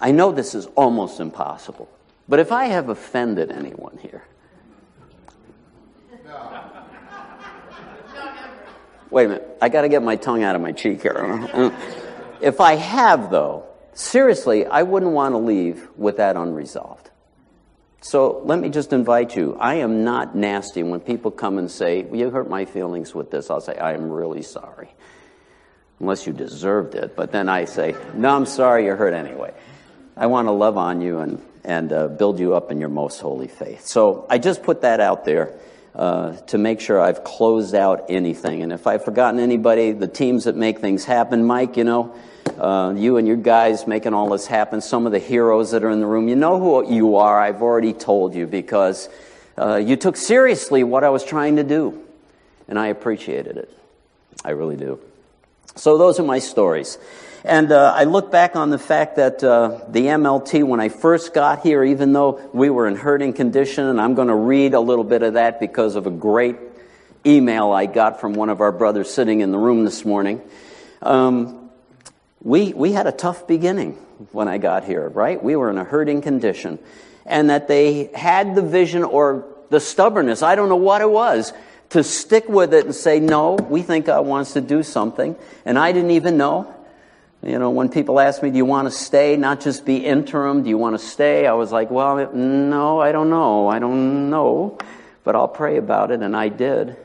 I 0.00 0.10
know 0.10 0.32
this 0.32 0.54
is 0.54 0.66
almost 0.74 1.20
impossible, 1.20 1.88
but 2.28 2.40
if 2.40 2.50
I 2.50 2.66
have 2.66 2.88
offended 2.88 3.50
anyone 3.52 3.98
here, 4.00 4.24
wait 9.10 9.26
a 9.26 9.28
minute, 9.28 9.58
I 9.60 9.68
got 9.68 9.82
to 9.82 9.88
get 9.88 10.02
my 10.02 10.16
tongue 10.16 10.42
out 10.42 10.56
of 10.56 10.62
my 10.62 10.72
cheek 10.72 11.02
here. 11.02 11.72
If 12.40 12.60
I 12.60 12.74
have, 12.74 13.30
though, 13.30 13.64
seriously, 13.94 14.66
I 14.66 14.82
wouldn't 14.82 15.12
want 15.12 15.34
to 15.34 15.38
leave 15.38 15.88
with 15.96 16.18
that 16.18 16.36
unresolved. 16.36 17.10
So 18.00 18.42
let 18.44 18.60
me 18.60 18.68
just 18.68 18.92
invite 18.92 19.34
you. 19.34 19.56
I 19.58 19.76
am 19.76 20.04
not 20.04 20.36
nasty 20.36 20.82
when 20.82 21.00
people 21.00 21.30
come 21.30 21.58
and 21.58 21.70
say, 21.70 22.02
well, 22.02 22.20
You 22.20 22.30
hurt 22.30 22.48
my 22.48 22.64
feelings 22.64 23.14
with 23.14 23.30
this. 23.30 23.50
I'll 23.50 23.60
say, 23.60 23.76
I 23.76 23.94
am 23.94 24.10
really 24.10 24.42
sorry. 24.42 24.90
Unless 25.98 26.26
you 26.26 26.32
deserved 26.32 26.94
it. 26.94 27.16
But 27.16 27.32
then 27.32 27.48
I 27.48 27.64
say, 27.64 27.96
No, 28.14 28.30
I'm 28.30 28.46
sorry 28.46 28.84
you're 28.84 28.96
hurt 28.96 29.14
anyway. 29.14 29.52
I 30.16 30.26
want 30.26 30.46
to 30.46 30.52
love 30.52 30.76
on 30.76 31.00
you 31.00 31.18
and, 31.18 31.42
and 31.64 31.92
uh, 31.92 32.08
build 32.08 32.38
you 32.38 32.54
up 32.54 32.70
in 32.70 32.78
your 32.78 32.88
most 32.88 33.20
holy 33.20 33.48
faith. 33.48 33.86
So 33.86 34.26
I 34.30 34.38
just 34.38 34.62
put 34.62 34.82
that 34.82 35.00
out 35.00 35.24
there. 35.24 35.58
Uh, 35.94 36.36
to 36.46 36.58
make 36.58 36.80
sure 36.80 37.00
I've 37.00 37.24
closed 37.24 37.74
out 37.74 38.04
anything. 38.08 38.62
And 38.62 38.72
if 38.72 38.86
I've 38.86 39.04
forgotten 39.04 39.40
anybody, 39.40 39.90
the 39.90 40.06
teams 40.06 40.44
that 40.44 40.54
make 40.54 40.78
things 40.78 41.04
happen, 41.04 41.44
Mike, 41.44 41.76
you 41.76 41.82
know, 41.82 42.14
uh, 42.58 42.94
you 42.96 43.16
and 43.16 43.26
your 43.26 43.36
guys 43.36 43.86
making 43.86 44.14
all 44.14 44.28
this 44.30 44.46
happen, 44.46 44.80
some 44.80 45.06
of 45.06 45.12
the 45.12 45.18
heroes 45.18 45.70
that 45.72 45.84
are 45.84 45.90
in 45.90 46.00
the 46.00 46.06
room, 46.06 46.28
you 46.28 46.36
know 46.36 46.58
who 46.58 46.92
you 46.92 47.16
are. 47.16 47.40
I've 47.40 47.62
already 47.62 47.92
told 47.92 48.34
you 48.34 48.46
because 48.46 49.08
uh, 49.58 49.76
you 49.76 49.96
took 49.96 50.16
seriously 50.16 50.84
what 50.84 51.04
I 51.04 51.10
was 51.10 51.24
trying 51.24 51.56
to 51.56 51.64
do. 51.64 52.02
And 52.68 52.78
I 52.78 52.88
appreciated 52.88 53.56
it. 53.56 53.72
I 54.44 54.50
really 54.50 54.76
do. 54.76 55.00
So 55.74 55.96
those 55.96 56.20
are 56.20 56.24
my 56.24 56.38
stories. 56.38 56.98
And 57.44 57.72
uh, 57.72 57.94
I 57.96 58.04
look 58.04 58.30
back 58.30 58.56
on 58.56 58.70
the 58.70 58.78
fact 58.78 59.16
that 59.16 59.42
uh, 59.42 59.80
the 59.88 60.06
MLT, 60.06 60.64
when 60.64 60.80
I 60.80 60.88
first 60.88 61.32
got 61.32 61.62
here, 61.62 61.84
even 61.84 62.12
though 62.12 62.50
we 62.52 62.68
were 62.68 62.86
in 62.88 62.96
hurting 62.96 63.32
condition, 63.32 63.86
and 63.86 64.00
I'm 64.00 64.14
going 64.14 64.28
to 64.28 64.34
read 64.34 64.74
a 64.74 64.80
little 64.80 65.04
bit 65.04 65.22
of 65.22 65.34
that 65.34 65.60
because 65.60 65.96
of 65.96 66.06
a 66.06 66.10
great 66.10 66.56
email 67.24 67.72
I 67.72 67.86
got 67.86 68.20
from 68.20 68.34
one 68.34 68.48
of 68.48 68.60
our 68.60 68.72
brothers 68.72 69.12
sitting 69.12 69.40
in 69.40 69.52
the 69.52 69.58
room 69.58 69.84
this 69.84 70.04
morning. 70.04 70.42
Um, 71.00 71.57
we, 72.48 72.72
we 72.72 72.92
had 72.92 73.06
a 73.06 73.12
tough 73.12 73.46
beginning 73.46 73.92
when 74.32 74.48
I 74.48 74.56
got 74.56 74.84
here, 74.84 75.06
right? 75.06 75.42
We 75.42 75.54
were 75.54 75.68
in 75.68 75.76
a 75.76 75.84
hurting 75.84 76.22
condition. 76.22 76.78
And 77.26 77.50
that 77.50 77.68
they 77.68 78.04
had 78.14 78.54
the 78.54 78.62
vision 78.62 79.04
or 79.04 79.44
the 79.68 79.80
stubbornness, 79.80 80.42
I 80.42 80.54
don't 80.54 80.70
know 80.70 80.76
what 80.76 81.02
it 81.02 81.10
was, 81.10 81.52
to 81.90 82.02
stick 82.02 82.48
with 82.48 82.72
it 82.72 82.86
and 82.86 82.94
say, 82.94 83.20
no, 83.20 83.56
we 83.56 83.82
think 83.82 84.06
God 84.06 84.24
wants 84.24 84.54
to 84.54 84.62
do 84.62 84.82
something. 84.82 85.36
And 85.66 85.78
I 85.78 85.92
didn't 85.92 86.12
even 86.12 86.38
know. 86.38 86.74
You 87.42 87.58
know, 87.58 87.68
when 87.68 87.90
people 87.90 88.18
ask 88.18 88.42
me, 88.42 88.50
do 88.50 88.56
you 88.56 88.64
want 88.64 88.86
to 88.86 88.90
stay, 88.90 89.36
not 89.36 89.60
just 89.60 89.84
be 89.84 89.98
interim, 89.98 90.62
do 90.62 90.70
you 90.70 90.78
want 90.78 90.98
to 90.98 91.06
stay? 91.06 91.46
I 91.46 91.52
was 91.52 91.70
like, 91.70 91.90
well, 91.90 92.32
no, 92.32 92.98
I 92.98 93.12
don't 93.12 93.28
know. 93.28 93.68
I 93.68 93.78
don't 93.78 94.30
know. 94.30 94.78
But 95.22 95.36
I'll 95.36 95.48
pray 95.48 95.76
about 95.76 96.10
it, 96.12 96.22
and 96.22 96.34
I 96.34 96.48
did. 96.48 96.96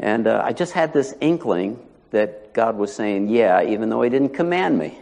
And 0.00 0.26
uh, 0.26 0.42
I 0.44 0.52
just 0.52 0.72
had 0.72 0.92
this 0.92 1.14
inkling 1.20 1.78
that 2.10 2.41
God 2.52 2.76
was 2.76 2.94
saying, 2.94 3.28
yeah, 3.28 3.62
even 3.62 3.88
though 3.88 4.02
He 4.02 4.10
didn't 4.10 4.34
command 4.34 4.78
me. 4.78 4.98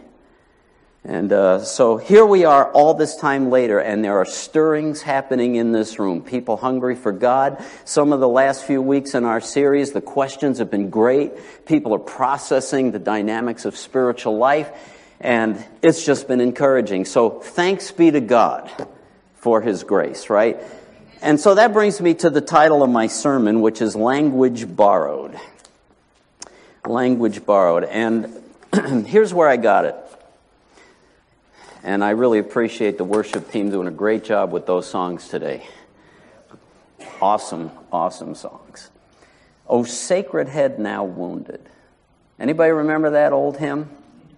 And 1.03 1.33
uh, 1.33 1.63
so 1.63 1.97
here 1.97 2.25
we 2.25 2.45
are 2.45 2.71
all 2.73 2.93
this 2.93 3.15
time 3.15 3.49
later, 3.49 3.79
and 3.79 4.03
there 4.03 4.19
are 4.19 4.25
stirrings 4.25 5.01
happening 5.01 5.55
in 5.55 5.71
this 5.71 5.97
room. 5.97 6.21
People 6.21 6.57
hungry 6.57 6.95
for 6.95 7.11
God. 7.11 7.63
Some 7.85 8.13
of 8.13 8.19
the 8.19 8.27
last 8.27 8.65
few 8.65 8.83
weeks 8.83 9.15
in 9.15 9.25
our 9.25 9.41
series, 9.41 9.93
the 9.93 10.01
questions 10.01 10.59
have 10.59 10.69
been 10.69 10.91
great. 10.91 11.31
People 11.65 11.95
are 11.95 11.99
processing 11.99 12.91
the 12.91 12.99
dynamics 12.99 13.65
of 13.65 13.75
spiritual 13.75 14.37
life, 14.37 14.69
and 15.19 15.63
it's 15.81 16.05
just 16.05 16.27
been 16.27 16.39
encouraging. 16.39 17.05
So 17.05 17.31
thanks 17.31 17.91
be 17.91 18.11
to 18.11 18.21
God 18.21 18.69
for 19.33 19.59
His 19.59 19.83
grace, 19.83 20.29
right? 20.29 20.59
And 21.23 21.39
so 21.39 21.55
that 21.55 21.73
brings 21.73 21.99
me 21.99 22.13
to 22.15 22.29
the 22.29 22.41
title 22.41 22.83
of 22.83 22.91
my 22.91 23.07
sermon, 23.07 23.61
which 23.61 23.81
is 23.81 23.95
Language 23.95 24.75
Borrowed. 24.75 25.35
Language 26.85 27.45
Borrowed. 27.45 27.83
And 27.83 28.43
here's 29.05 29.33
where 29.33 29.47
I 29.47 29.57
got 29.57 29.85
it. 29.85 29.95
And 31.83 32.03
I 32.03 32.11
really 32.11 32.39
appreciate 32.39 32.97
the 32.97 33.03
worship 33.03 33.51
team 33.51 33.71
doing 33.71 33.87
a 33.87 33.91
great 33.91 34.23
job 34.23 34.51
with 34.51 34.65
those 34.65 34.87
songs 34.87 35.27
today. 35.27 35.65
Awesome, 37.19 37.71
awesome 37.91 38.35
songs. 38.35 38.89
Oh, 39.67 39.83
sacred 39.83 40.47
head 40.47 40.79
now 40.79 41.03
wounded. 41.03 41.61
Anybody 42.39 42.71
remember 42.71 43.11
that 43.11 43.33
old 43.33 43.57
hymn? 43.57 43.89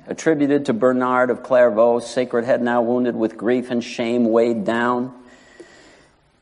Attributed 0.08 0.66
to 0.66 0.74
Bernard 0.74 1.30
of 1.30 1.44
Clairvaux, 1.44 2.00
sacred 2.00 2.46
head 2.46 2.62
now 2.62 2.82
wounded 2.82 3.16
with 3.16 3.38
grief 3.38 3.72
and 3.72 3.84
shame 3.84 4.26
weighed 4.26 4.66
down. 4.66 5.14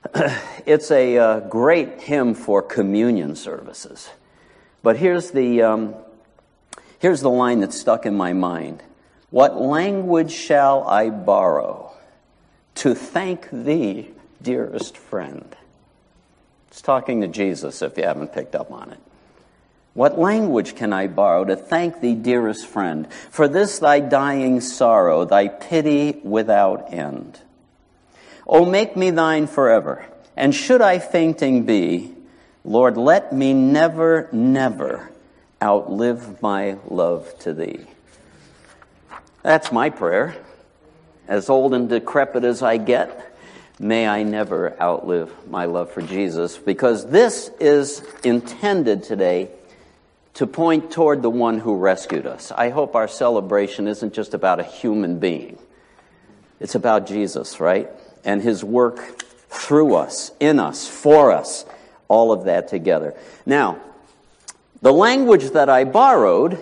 it's 0.65 0.89
a 0.89 1.17
uh, 1.17 1.39
great 1.41 2.01
hymn 2.01 2.33
for 2.33 2.61
communion 2.61 3.35
services. 3.35 4.09
But 4.83 4.97
here's 4.97 5.31
the, 5.31 5.61
um, 5.61 5.95
here's 6.99 7.21
the 7.21 7.29
line 7.29 7.59
that 7.59 7.73
stuck 7.73 8.05
in 8.05 8.15
my 8.15 8.33
mind. 8.33 8.81
What 9.29 9.61
language 9.61 10.31
shall 10.31 10.87
I 10.87 11.09
borrow 11.09 11.93
to 12.75 12.95
thank 12.95 13.49
thee, 13.51 14.09
dearest 14.41 14.97
friend? 14.97 15.55
It's 16.69 16.81
talking 16.81 17.21
to 17.21 17.27
Jesus 17.27 17.81
if 17.81 17.97
you 17.97 18.03
haven't 18.03 18.33
picked 18.33 18.55
up 18.55 18.71
on 18.71 18.91
it. 18.91 18.99
What 19.93 20.17
language 20.17 20.75
can 20.75 20.93
I 20.93 21.07
borrow 21.07 21.43
to 21.43 21.55
thank 21.55 21.99
thee, 21.99 22.15
dearest 22.15 22.65
friend, 22.65 23.11
for 23.29 23.47
this 23.47 23.79
thy 23.79 23.99
dying 23.99 24.61
sorrow, 24.61 25.25
thy 25.25 25.49
pity 25.49 26.21
without 26.23 26.93
end? 26.93 27.39
O 28.47 28.65
make 28.65 28.95
me 28.95 29.09
thine 29.09 29.47
forever, 29.47 30.05
and 30.37 30.55
should 30.55 30.81
I 30.81 30.99
fainting 30.99 31.65
be, 31.65 32.15
Lord, 32.63 32.97
let 32.97 33.33
me 33.33 33.53
never, 33.53 34.29
never 34.31 35.09
outlive 35.61 36.41
my 36.41 36.77
love 36.87 37.37
to 37.39 37.53
thee. 37.53 37.85
That's 39.41 39.71
my 39.71 39.89
prayer. 39.89 40.35
As 41.27 41.49
old 41.49 41.73
and 41.73 41.89
decrepit 41.89 42.43
as 42.43 42.61
I 42.61 42.77
get, 42.77 43.35
may 43.79 44.07
I 44.07 44.23
never 44.23 44.79
outlive 44.81 45.31
my 45.49 45.65
love 45.65 45.91
for 45.91 46.01
Jesus 46.01 46.57
because 46.57 47.09
this 47.09 47.49
is 47.59 48.03
intended 48.23 49.03
today 49.03 49.49
to 50.35 50.47
point 50.47 50.91
toward 50.91 51.21
the 51.21 51.29
one 51.29 51.59
who 51.59 51.75
rescued 51.75 52.25
us. 52.25 52.51
I 52.51 52.69
hope 52.69 52.95
our 52.95 53.07
celebration 53.07 53.87
isn't 53.87 54.13
just 54.13 54.33
about 54.33 54.59
a 54.59 54.63
human 54.63 55.19
being, 55.19 55.57
It's 56.59 56.75
about 56.75 57.07
Jesus, 57.07 57.59
right? 57.59 57.89
And 58.23 58.41
his 58.41 58.63
work 58.63 59.23
through 59.49 59.95
us, 59.95 60.31
in 60.39 60.59
us, 60.59 60.87
for 60.87 61.31
us, 61.31 61.65
all 62.11 62.33
of 62.33 62.43
that 62.43 62.67
together. 62.67 63.15
Now, 63.45 63.79
the 64.81 64.91
language 64.91 65.51
that 65.51 65.69
I 65.69 65.85
borrowed 65.85 66.61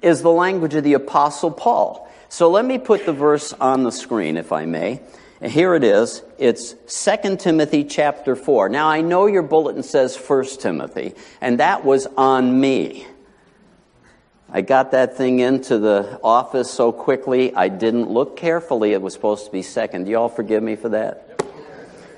is 0.00 0.22
the 0.22 0.30
language 0.30 0.76
of 0.76 0.84
the 0.84 0.94
Apostle 0.94 1.50
Paul. 1.50 2.08
So 2.28 2.48
let 2.48 2.64
me 2.64 2.78
put 2.78 3.04
the 3.04 3.12
verse 3.12 3.52
on 3.54 3.82
the 3.82 3.90
screen, 3.90 4.36
if 4.36 4.52
I 4.52 4.66
may. 4.66 5.00
And 5.40 5.50
here 5.50 5.74
it 5.74 5.82
is. 5.82 6.22
It's 6.38 6.74
2 6.86 7.38
Timothy 7.38 7.82
chapter 7.82 8.36
4. 8.36 8.68
Now, 8.68 8.88
I 8.88 9.00
know 9.00 9.26
your 9.26 9.42
bulletin 9.42 9.82
says 9.82 10.16
1 10.16 10.44
Timothy, 10.60 11.14
and 11.40 11.58
that 11.58 11.84
was 11.84 12.06
on 12.16 12.60
me. 12.60 13.04
I 14.48 14.60
got 14.60 14.92
that 14.92 15.16
thing 15.16 15.40
into 15.40 15.78
the 15.78 16.20
office 16.22 16.70
so 16.70 16.92
quickly, 16.92 17.52
I 17.52 17.66
didn't 17.66 18.08
look 18.08 18.36
carefully. 18.36 18.92
It 18.92 19.02
was 19.02 19.12
supposed 19.12 19.46
to 19.46 19.50
be 19.50 19.62
second. 19.62 20.04
Do 20.04 20.12
you 20.12 20.18
all 20.18 20.28
forgive 20.28 20.62
me 20.62 20.76
for 20.76 20.90
that? 20.90 21.33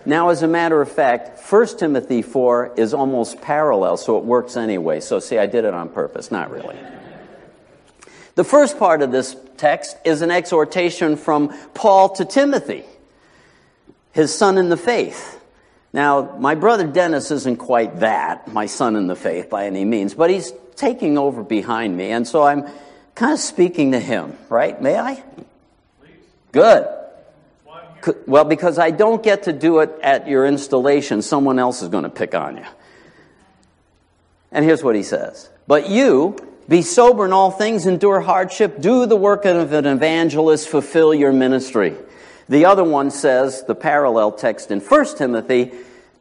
Now, 0.06 0.28
as 0.28 0.42
a 0.42 0.48
matter 0.48 0.80
of 0.80 0.90
fact, 0.90 1.40
1 1.50 1.66
Timothy 1.78 2.22
4 2.22 2.74
is 2.76 2.94
almost 2.94 3.40
parallel, 3.40 3.96
so 3.96 4.16
it 4.18 4.24
works 4.24 4.56
anyway. 4.56 5.00
So, 5.00 5.18
see, 5.18 5.36
I 5.36 5.46
did 5.46 5.64
it 5.64 5.74
on 5.74 5.88
purpose. 5.88 6.30
Not 6.30 6.52
really. 6.52 6.76
The 8.36 8.44
first 8.44 8.78
part 8.78 9.02
of 9.02 9.10
this 9.10 9.34
text 9.56 9.96
is 10.04 10.22
an 10.22 10.30
exhortation 10.30 11.16
from 11.16 11.52
Paul 11.74 12.10
to 12.10 12.24
Timothy, 12.24 12.84
his 14.12 14.32
son 14.32 14.58
in 14.58 14.68
the 14.68 14.76
faith. 14.76 15.40
Now, 15.92 16.36
my 16.38 16.54
brother 16.54 16.86
Dennis 16.86 17.30
isn't 17.32 17.56
quite 17.56 18.00
that, 18.00 18.46
my 18.46 18.66
son 18.66 18.94
in 18.94 19.08
the 19.08 19.16
faith 19.16 19.50
by 19.50 19.66
any 19.66 19.84
means, 19.84 20.14
but 20.14 20.30
he's 20.30 20.52
taking 20.76 21.18
over 21.18 21.42
behind 21.42 21.96
me, 21.96 22.10
and 22.12 22.28
so 22.28 22.42
I'm 22.42 22.68
kind 23.14 23.32
of 23.32 23.40
speaking 23.40 23.92
to 23.92 23.98
him, 23.98 24.36
right? 24.50 24.80
May 24.80 24.96
I? 24.96 25.14
Please. 25.98 26.12
Good. 26.52 26.86
Well, 28.26 28.44
because 28.44 28.78
I 28.78 28.90
don't 28.90 29.22
get 29.22 29.44
to 29.44 29.52
do 29.52 29.80
it 29.80 29.90
at 30.02 30.28
your 30.28 30.46
installation, 30.46 31.22
someone 31.22 31.58
else 31.58 31.82
is 31.82 31.88
going 31.88 32.04
to 32.04 32.10
pick 32.10 32.34
on 32.34 32.56
you. 32.56 32.64
And 34.52 34.64
here's 34.64 34.82
what 34.82 34.96
he 34.96 35.02
says 35.02 35.50
But 35.66 35.88
you, 35.88 36.36
be 36.68 36.82
sober 36.82 37.24
in 37.24 37.32
all 37.32 37.50
things, 37.50 37.86
endure 37.86 38.20
hardship, 38.20 38.80
do 38.80 39.06
the 39.06 39.16
work 39.16 39.44
of 39.44 39.72
an 39.72 39.86
evangelist, 39.86 40.68
fulfill 40.68 41.14
your 41.14 41.32
ministry. 41.32 41.94
The 42.48 42.66
other 42.66 42.84
one 42.84 43.10
says, 43.10 43.64
the 43.64 43.74
parallel 43.74 44.32
text 44.32 44.70
in 44.70 44.80
1 44.80 45.16
Timothy, 45.16 45.72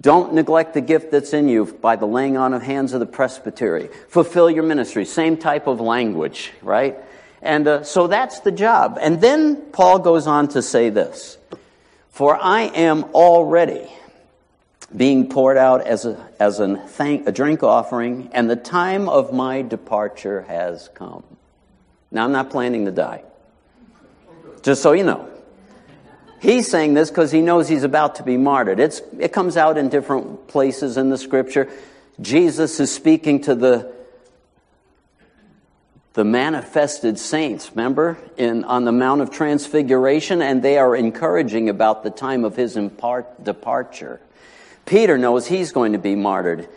don't 0.02 0.34
neglect 0.34 0.74
the 0.74 0.82
gift 0.82 1.12
that's 1.12 1.34
in 1.34 1.50
you 1.50 1.66
by 1.66 1.96
the 1.96 2.06
laying 2.06 2.36
on 2.36 2.54
of 2.54 2.62
hands 2.62 2.94
of 2.94 3.00
the 3.00 3.06
presbytery. 3.06 3.90
Fulfill 4.10 4.50
your 4.50 4.64
ministry. 4.64 5.06
Same 5.06 5.38
type 5.38 5.68
of 5.68 5.80
language, 5.80 6.52
right? 6.62 6.98
And 7.42 7.68
uh, 7.68 7.84
so 7.84 8.08
that's 8.08 8.40
the 8.42 8.52
job. 8.52 8.98
And 9.00 9.22
then 9.22 9.56
Paul 9.72 10.00
goes 10.00 10.28
on 10.28 10.48
to 10.50 10.62
say 10.62 10.90
this 10.90 11.38
For 12.16 12.42
I 12.42 12.62
am 12.62 13.04
already 13.14 13.92
being 14.96 15.28
poured 15.28 15.58
out 15.58 15.82
as 15.82 16.06
a, 16.06 16.30
as 16.40 16.62
a, 16.62 16.78
thank, 16.78 17.28
a 17.28 17.32
drink 17.34 17.62
offering, 17.62 18.30
and 18.32 18.50
the 18.50 18.56
time 18.56 19.10
of 19.10 19.34
my 19.34 19.64
departure 19.64 20.44
has 20.44 20.90
come. 20.94 21.26
Now, 22.12 22.24
I'm 22.24 22.32
not 22.32 22.52
planning 22.52 22.86
to 22.86 22.92
die. 22.92 23.26
Just 24.62 24.82
so 24.82 24.94
you 24.94 25.04
know. 25.04 25.30
He's 26.40 26.72
saying 26.72 26.94
this 26.94 27.10
because 27.10 27.34
he 27.34 27.42
knows 27.42 27.68
he's 27.68 27.84
about 27.84 28.16
to 28.16 28.24
be 28.24 28.38
martyred. 28.38 28.80
It's, 28.80 29.02
it 29.20 29.34
comes 29.34 29.58
out 29.58 29.78
in 29.78 29.90
different 29.90 30.48
places 30.48 30.96
in 30.96 31.10
the 31.10 31.18
scripture. 31.18 31.70
Jesus 32.22 32.80
is 32.80 32.94
speaking 32.96 33.42
to 33.42 33.56
the, 33.56 33.94
the 36.16 36.24
manifested 36.24 37.20
saints, 37.20 37.70
remember, 37.72 38.18
in, 38.38 38.64
on 38.64 38.86
the 38.86 38.92
Mount 38.94 39.20
of 39.20 39.32
Transfiguration, 39.32 40.42
and 40.42 40.64
they 40.64 40.78
are 40.78 40.96
encouraging 40.96 41.68
about 41.68 42.04
the 42.04 42.10
time 42.10 42.46
of 42.46 42.56
his 42.56 42.78
impart, 42.78 43.44
departure. 43.44 44.22
Peter 44.86 45.18
knows 45.18 45.46
he's 45.48 45.74
going 45.74 45.92
to 45.92 45.98
be 45.98 46.16
martyred. 46.16 46.70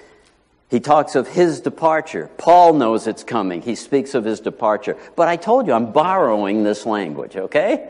He 0.70 0.80
talks 0.80 1.14
of 1.14 1.28
his 1.28 1.60
departure. 1.60 2.28
Paul 2.36 2.74
knows 2.74 3.06
it's 3.06 3.22
coming. 3.22 3.62
He 3.62 3.76
speaks 3.76 4.14
of 4.14 4.24
his 4.24 4.40
departure. 4.40 4.96
But 5.14 5.28
I 5.28 5.36
told 5.36 5.68
you, 5.68 5.72
I'm 5.72 5.92
borrowing 5.92 6.64
this 6.64 6.84
language, 6.84 7.36
okay? 7.36 7.88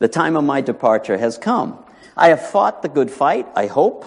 The 0.00 0.08
time 0.08 0.36
of 0.36 0.42
my 0.42 0.62
departure 0.62 1.16
has 1.16 1.38
come. 1.38 1.78
I 2.16 2.30
have 2.30 2.44
fought 2.44 2.82
the 2.82 2.88
good 2.88 3.12
fight, 3.12 3.46
I 3.54 3.66
hope. 3.66 4.04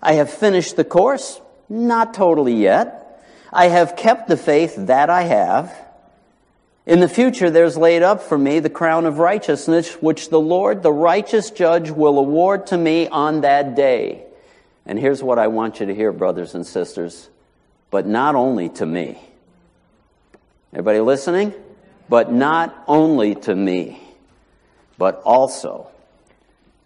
I 0.00 0.12
have 0.12 0.30
finished 0.30 0.76
the 0.76 0.84
course, 0.84 1.40
not 1.68 2.14
totally 2.14 2.54
yet. 2.54 3.20
I 3.52 3.66
have 3.66 3.96
kept 3.96 4.28
the 4.28 4.36
faith 4.36 4.76
that 4.76 5.10
I 5.10 5.22
have. 5.22 5.87
In 6.88 7.00
the 7.00 7.08
future, 7.08 7.50
there's 7.50 7.76
laid 7.76 8.02
up 8.02 8.22
for 8.22 8.36
me 8.36 8.58
the 8.58 8.70
crown 8.70 9.06
of 9.06 9.18
righteousness, 9.18 9.92
which 10.02 10.30
the 10.30 10.40
Lord, 10.40 10.82
the 10.82 10.92
righteous 10.92 11.50
judge, 11.50 11.90
will 11.90 12.18
award 12.18 12.66
to 12.68 12.76
me 12.76 13.06
on 13.06 13.42
that 13.42 13.76
day. 13.76 14.24
And 14.86 14.98
here's 14.98 15.22
what 15.22 15.38
I 15.38 15.46
want 15.46 15.78
you 15.78 15.86
to 15.86 15.94
hear, 15.94 16.12
brothers 16.12 16.54
and 16.54 16.66
sisters, 16.66 17.28
but 17.90 18.06
not 18.06 18.34
only 18.34 18.70
to 18.70 18.86
me. 18.86 19.22
Everybody 20.72 21.00
listening? 21.00 21.54
But 22.08 22.32
not 22.32 22.84
only 22.88 23.36
to 23.36 23.54
me 23.54 24.02
but 24.98 25.22
also 25.24 25.88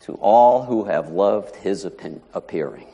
to 0.01 0.13
all 0.15 0.65
who 0.65 0.85
have 0.85 1.09
loved 1.09 1.57
his 1.57 1.85
appearing. 1.85 2.87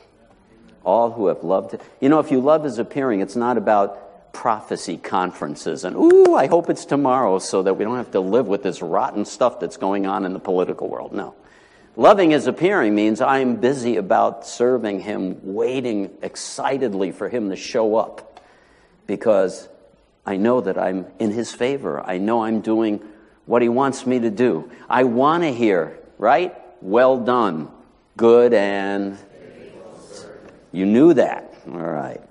All 0.85 1.11
who 1.11 1.27
have 1.27 1.43
loved 1.43 1.73
it. 1.73 1.81
You 1.99 2.09
know, 2.09 2.19
if 2.19 2.31
you 2.31 2.39
love 2.39 2.63
his 2.63 2.79
appearing, 2.79 3.19
it's 3.19 3.35
not 3.35 3.57
about 3.57 4.08
prophecy 4.33 4.97
conferences 4.97 5.83
and, 5.83 5.95
ooh, 5.95 6.35
I 6.35 6.47
hope 6.47 6.69
it's 6.69 6.85
tomorrow 6.85 7.39
so 7.39 7.63
that 7.63 7.73
we 7.73 7.83
don't 7.83 7.97
have 7.97 8.11
to 8.11 8.19
live 8.19 8.47
with 8.47 8.63
this 8.63 8.81
rotten 8.81 9.25
stuff 9.25 9.59
that's 9.59 9.77
going 9.77 10.05
on 10.05 10.25
in 10.25 10.33
the 10.33 10.39
political 10.39 10.87
world. 10.87 11.13
No. 11.13 11.35
Loving 11.95 12.31
his 12.31 12.47
appearing 12.47 12.95
means 12.95 13.19
I'm 13.19 13.57
busy 13.57 13.97
about 13.97 14.45
serving 14.45 15.01
him, 15.01 15.39
waiting 15.43 16.11
excitedly 16.21 17.11
for 17.11 17.27
him 17.27 17.49
to 17.49 17.55
show 17.55 17.95
up 17.95 18.41
because 19.07 19.67
I 20.25 20.37
know 20.37 20.61
that 20.61 20.77
I'm 20.77 21.07
in 21.19 21.31
his 21.31 21.51
favor. 21.51 21.99
I 21.99 22.17
know 22.19 22.43
I'm 22.43 22.61
doing 22.61 23.01
what 23.49 23.63
He 23.63 23.69
wants 23.69 24.05
me 24.05 24.19
to 24.19 24.29
do. 24.29 24.69
I 24.87 25.05
want 25.05 25.41
to 25.41 25.51
hear, 25.51 25.97
right? 26.19 26.55
Well 26.83 27.17
done, 27.17 27.69
good 28.15 28.53
and. 28.53 29.17
You 30.71 30.85
knew 30.85 31.15
that. 31.15 31.51
All 31.65 31.79
right. 31.79 32.21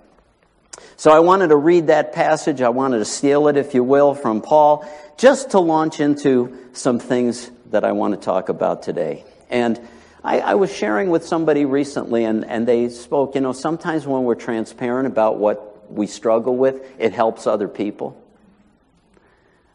So 0.99 1.13
I 1.13 1.21
wanted 1.21 1.51
to 1.51 1.57
read 1.57 1.87
that 1.87 2.13
passage. 2.13 2.61
I 2.61 2.71
wanted 2.71 2.99
to 2.99 3.05
steal 3.05 3.47
it, 3.47 3.57
if 3.57 3.73
you 3.73 3.85
will, 3.85 4.17
from 4.17 4.41
Paul, 4.41 4.85
just 5.17 5.51
to 5.51 5.61
launch 5.61 6.01
into 6.01 6.59
some 6.73 6.99
things 6.99 7.53
that 7.71 7.85
I 7.85 7.93
want 7.93 8.15
to 8.15 8.21
talk 8.21 8.49
about 8.49 8.83
today. 8.83 9.25
And 9.49 9.81
I, 10.25 10.41
I, 10.41 10.55
was 10.57 10.75
sharing 10.75 11.11
with 11.11 11.25
somebody 11.25 11.65
recently, 11.65 12.25
and, 12.25 12.45
and 12.45 12.67
they 12.67 12.89
spoke, 12.89 13.37
you 13.37 13.41
know, 13.41 13.53
sometimes 13.53 14.09
when 14.09 14.25
we're 14.25 14.35
transparent 14.35 15.07
about 15.07 15.39
what 15.39 15.89
we 15.89 16.09
struggle 16.09 16.57
with, 16.57 16.85
it 16.99 17.13
helps 17.13 17.47
other 17.47 17.69
people. 17.69 18.21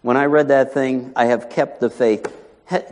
When 0.01 0.17
I 0.17 0.25
read 0.25 0.49
that 0.49 0.73
thing, 0.73 1.13
I 1.15 1.27
have 1.27 1.49
kept 1.49 1.79
the 1.79 1.89
faith. 1.89 2.27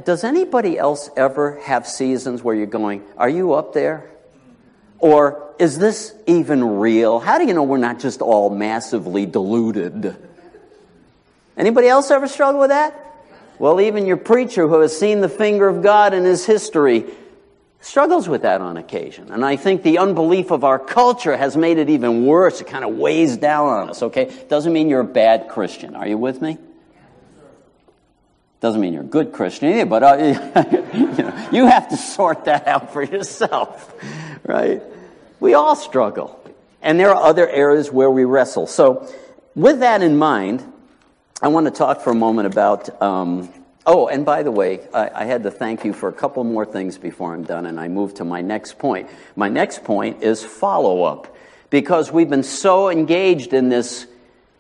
Does 0.06 0.24
anybody 0.24 0.78
else 0.78 1.10
ever 1.18 1.60
have 1.64 1.86
seasons 1.86 2.42
where 2.42 2.56
you're 2.56 2.66
going, 2.66 3.04
Are 3.18 3.30
you 3.30 3.52
up 3.56 3.74
there? 3.74 4.10
Or 5.02 5.54
is 5.58 5.80
this 5.80 6.14
even 6.28 6.78
real? 6.78 7.20
How 7.20 7.40
do 7.40 7.46
you 7.46 7.54
know 7.54 7.64
we're 7.64 7.78
not 7.78 8.00
just 8.00 8.22
all 8.22 8.52
massively 8.52 9.26
deluded? 9.26 10.16
Anybody 11.58 11.88
else 11.88 12.12
ever 12.12 12.28
struggle 12.28 12.62
with 12.62 12.70
that? 12.70 12.96
Well, 13.60 13.82
even 13.82 14.06
your 14.06 14.18
preacher 14.18 14.68
who 14.68 14.80
has 14.82 14.98
seen 14.98 15.22
the 15.22 15.30
finger 15.30 15.68
of 15.68 15.84
God 15.84 16.14
in 16.14 16.24
his 16.24 16.46
history 16.46 17.06
struggles 17.80 18.30
with 18.30 18.44
that 18.44 18.62
on 18.62 18.78
occasion. 18.78 19.32
And 19.32 19.44
I 19.44 19.56
think 19.56 19.82
the 19.82 19.98
unbelief 19.98 20.52
of 20.52 20.64
our 20.64 20.80
culture 20.80 21.36
has 21.36 21.58
made 21.58 21.80
it 21.80 21.90
even 21.90 22.26
worse. 22.26 22.62
It 22.62 22.68
kind 22.68 22.86
of 22.86 22.96
weighs 22.96 23.38
down 23.38 23.68
on 23.68 23.90
us, 23.90 24.04
okay? 24.04 24.32
Doesn't 24.50 24.72
mean 24.72 24.88
you're 24.88 25.02
a 25.02 25.04
bad 25.04 25.50
Christian. 25.50 25.96
Are 25.96 26.08
you 26.08 26.18
with 26.18 26.42
me? 26.42 26.58
Doesn't 28.62 28.80
mean 28.80 28.94
you're 28.94 29.02
a 29.02 29.06
good 29.06 29.32
Christian 29.32 29.70
either, 29.70 29.88
but 29.88 30.04
uh, 30.04 30.16
you, 30.94 31.08
know, 31.08 31.48
you 31.52 31.66
have 31.66 31.90
to 31.90 31.98
sort 31.98 32.46
that 32.46 32.68
out 32.68 32.94
for 32.94 33.02
yourself, 33.02 33.92
right? 34.44 34.82
We 35.40 35.54
all 35.54 35.76
struggle. 35.76 36.38
And 36.82 37.00
there 37.00 37.10
are 37.10 37.24
other 37.24 37.48
areas 37.48 37.92
where 37.92 38.10
we 38.10 38.24
wrestle. 38.24 38.68
So, 38.68 39.08
with 39.56 39.80
that 39.80 40.02
in 40.02 40.18
mind, 40.18 40.64
I 41.42 41.50
want 41.50 41.68
to 41.68 41.72
talk 41.72 42.02
for 42.02 42.12
a 42.12 42.16
moment 42.16 42.48
about. 42.48 43.02
Um, 43.02 43.50
oh, 43.86 44.08
and 44.08 44.26
by 44.26 44.44
the 44.44 44.52
way, 44.52 44.88
I, 44.94 45.10
I 45.14 45.26
had 45.26 45.44
to 45.44 45.52
thank 45.52 45.86
you 45.86 45.94
for 45.94 46.10
a 46.10 46.14
couple 46.14 46.44
more 46.44 46.66
things 46.66 46.98
before 46.98 47.34
I'm 47.34 47.44
done, 47.44 47.66
and 47.66 47.80
I 47.80 47.88
move 47.88 48.16
to 48.16 48.24
my 48.24 48.42
next 48.42 48.80
point. 48.80 49.10
My 49.36 49.50
next 49.50 49.84
point 49.84 50.24
is 50.24 50.44
follow 50.44 51.04
up. 51.04 51.36
Because 51.70 52.12
we've 52.12 52.30
been 52.30 52.44
so 52.44 52.90
engaged 52.90 53.54
in 53.54 53.70
this 53.70 54.06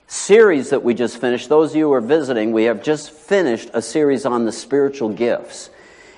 series 0.08 0.72
that 0.72 0.84
we 0.84 0.94
just 0.94 1.20
finished, 1.20 1.50
those 1.50 1.72
of 1.72 1.76
you 1.78 1.86
who 1.86 1.94
are 1.94 2.02
visiting, 2.02 2.52
we 2.52 2.66
have 2.66 2.84
just 2.84 3.12
finished 3.12 3.70
a 3.74 3.82
series 3.82 4.26
on 4.26 4.46
the 4.46 4.52
spiritual 4.52 5.10
gifts. 5.10 5.70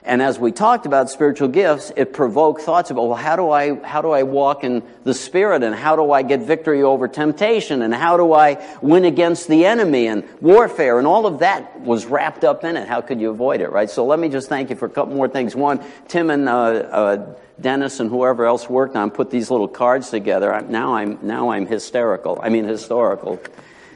And 0.05 0.21
as 0.21 0.37
we 0.37 0.51
talked 0.51 0.85
about 0.85 1.09
spiritual 1.09 1.47
gifts, 1.47 1.91
it 1.95 2.11
provoked 2.11 2.61
thoughts 2.61 2.91
about, 2.91 3.07
well, 3.07 3.15
how 3.15 3.37
do 3.37 3.49
I, 3.49 3.75
how 3.85 4.01
do 4.01 4.11
I 4.11 4.23
walk 4.23 4.65
in 4.65 4.83
the 5.05 5.13
Spirit 5.13 5.63
and 5.63 5.73
how 5.73 5.95
do 5.95 6.11
I 6.11 6.23
get 6.23 6.41
victory 6.41 6.83
over 6.83 7.07
temptation 7.07 7.81
and 7.81 7.93
how 7.93 8.17
do 8.17 8.33
I 8.33 8.61
win 8.81 9.05
against 9.05 9.47
the 9.47 9.65
enemy 9.65 10.07
and 10.07 10.27
warfare 10.41 10.97
and 10.97 11.07
all 11.07 11.25
of 11.25 11.39
that 11.39 11.79
was 11.79 12.05
wrapped 12.05 12.43
up 12.43 12.65
in 12.65 12.75
it. 12.75 12.85
How 12.85 12.99
could 12.99 13.21
you 13.21 13.29
avoid 13.29 13.61
it, 13.61 13.71
right? 13.71 13.89
So 13.89 14.05
let 14.05 14.19
me 14.19 14.27
just 14.27 14.49
thank 14.49 14.69
you 14.69 14.75
for 14.75 14.87
a 14.87 14.89
couple 14.89 15.15
more 15.15 15.29
things. 15.29 15.55
One, 15.55 15.81
Tim 16.09 16.29
and, 16.29 16.49
uh, 16.49 16.51
uh, 16.51 17.35
Dennis 17.61 18.01
and 18.01 18.09
whoever 18.09 18.45
else 18.45 18.69
worked 18.69 18.97
on 18.97 19.09
put 19.09 19.29
these 19.29 19.49
little 19.49 19.69
cards 19.69 20.09
together. 20.09 20.59
Now 20.67 20.95
I'm, 20.95 21.19
now 21.21 21.51
I'm 21.51 21.65
hysterical. 21.65 22.39
I 22.43 22.49
mean, 22.49 22.65
historical. 22.65 23.39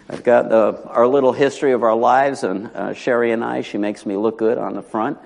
I've 0.09 0.23
got 0.23 0.53
uh, 0.53 0.77
our 0.85 1.05
little 1.05 1.33
history 1.33 1.73
of 1.73 1.83
our 1.83 1.95
lives, 1.95 2.43
and 2.43 2.67
uh, 2.67 2.93
Sherry 2.93 3.33
and 3.33 3.43
I, 3.43 3.59
she 3.61 3.77
makes 3.77 4.05
me 4.05 4.15
look 4.15 4.37
good 4.37 4.57
on 4.57 4.75
the 4.75 4.81
front. 4.81 5.17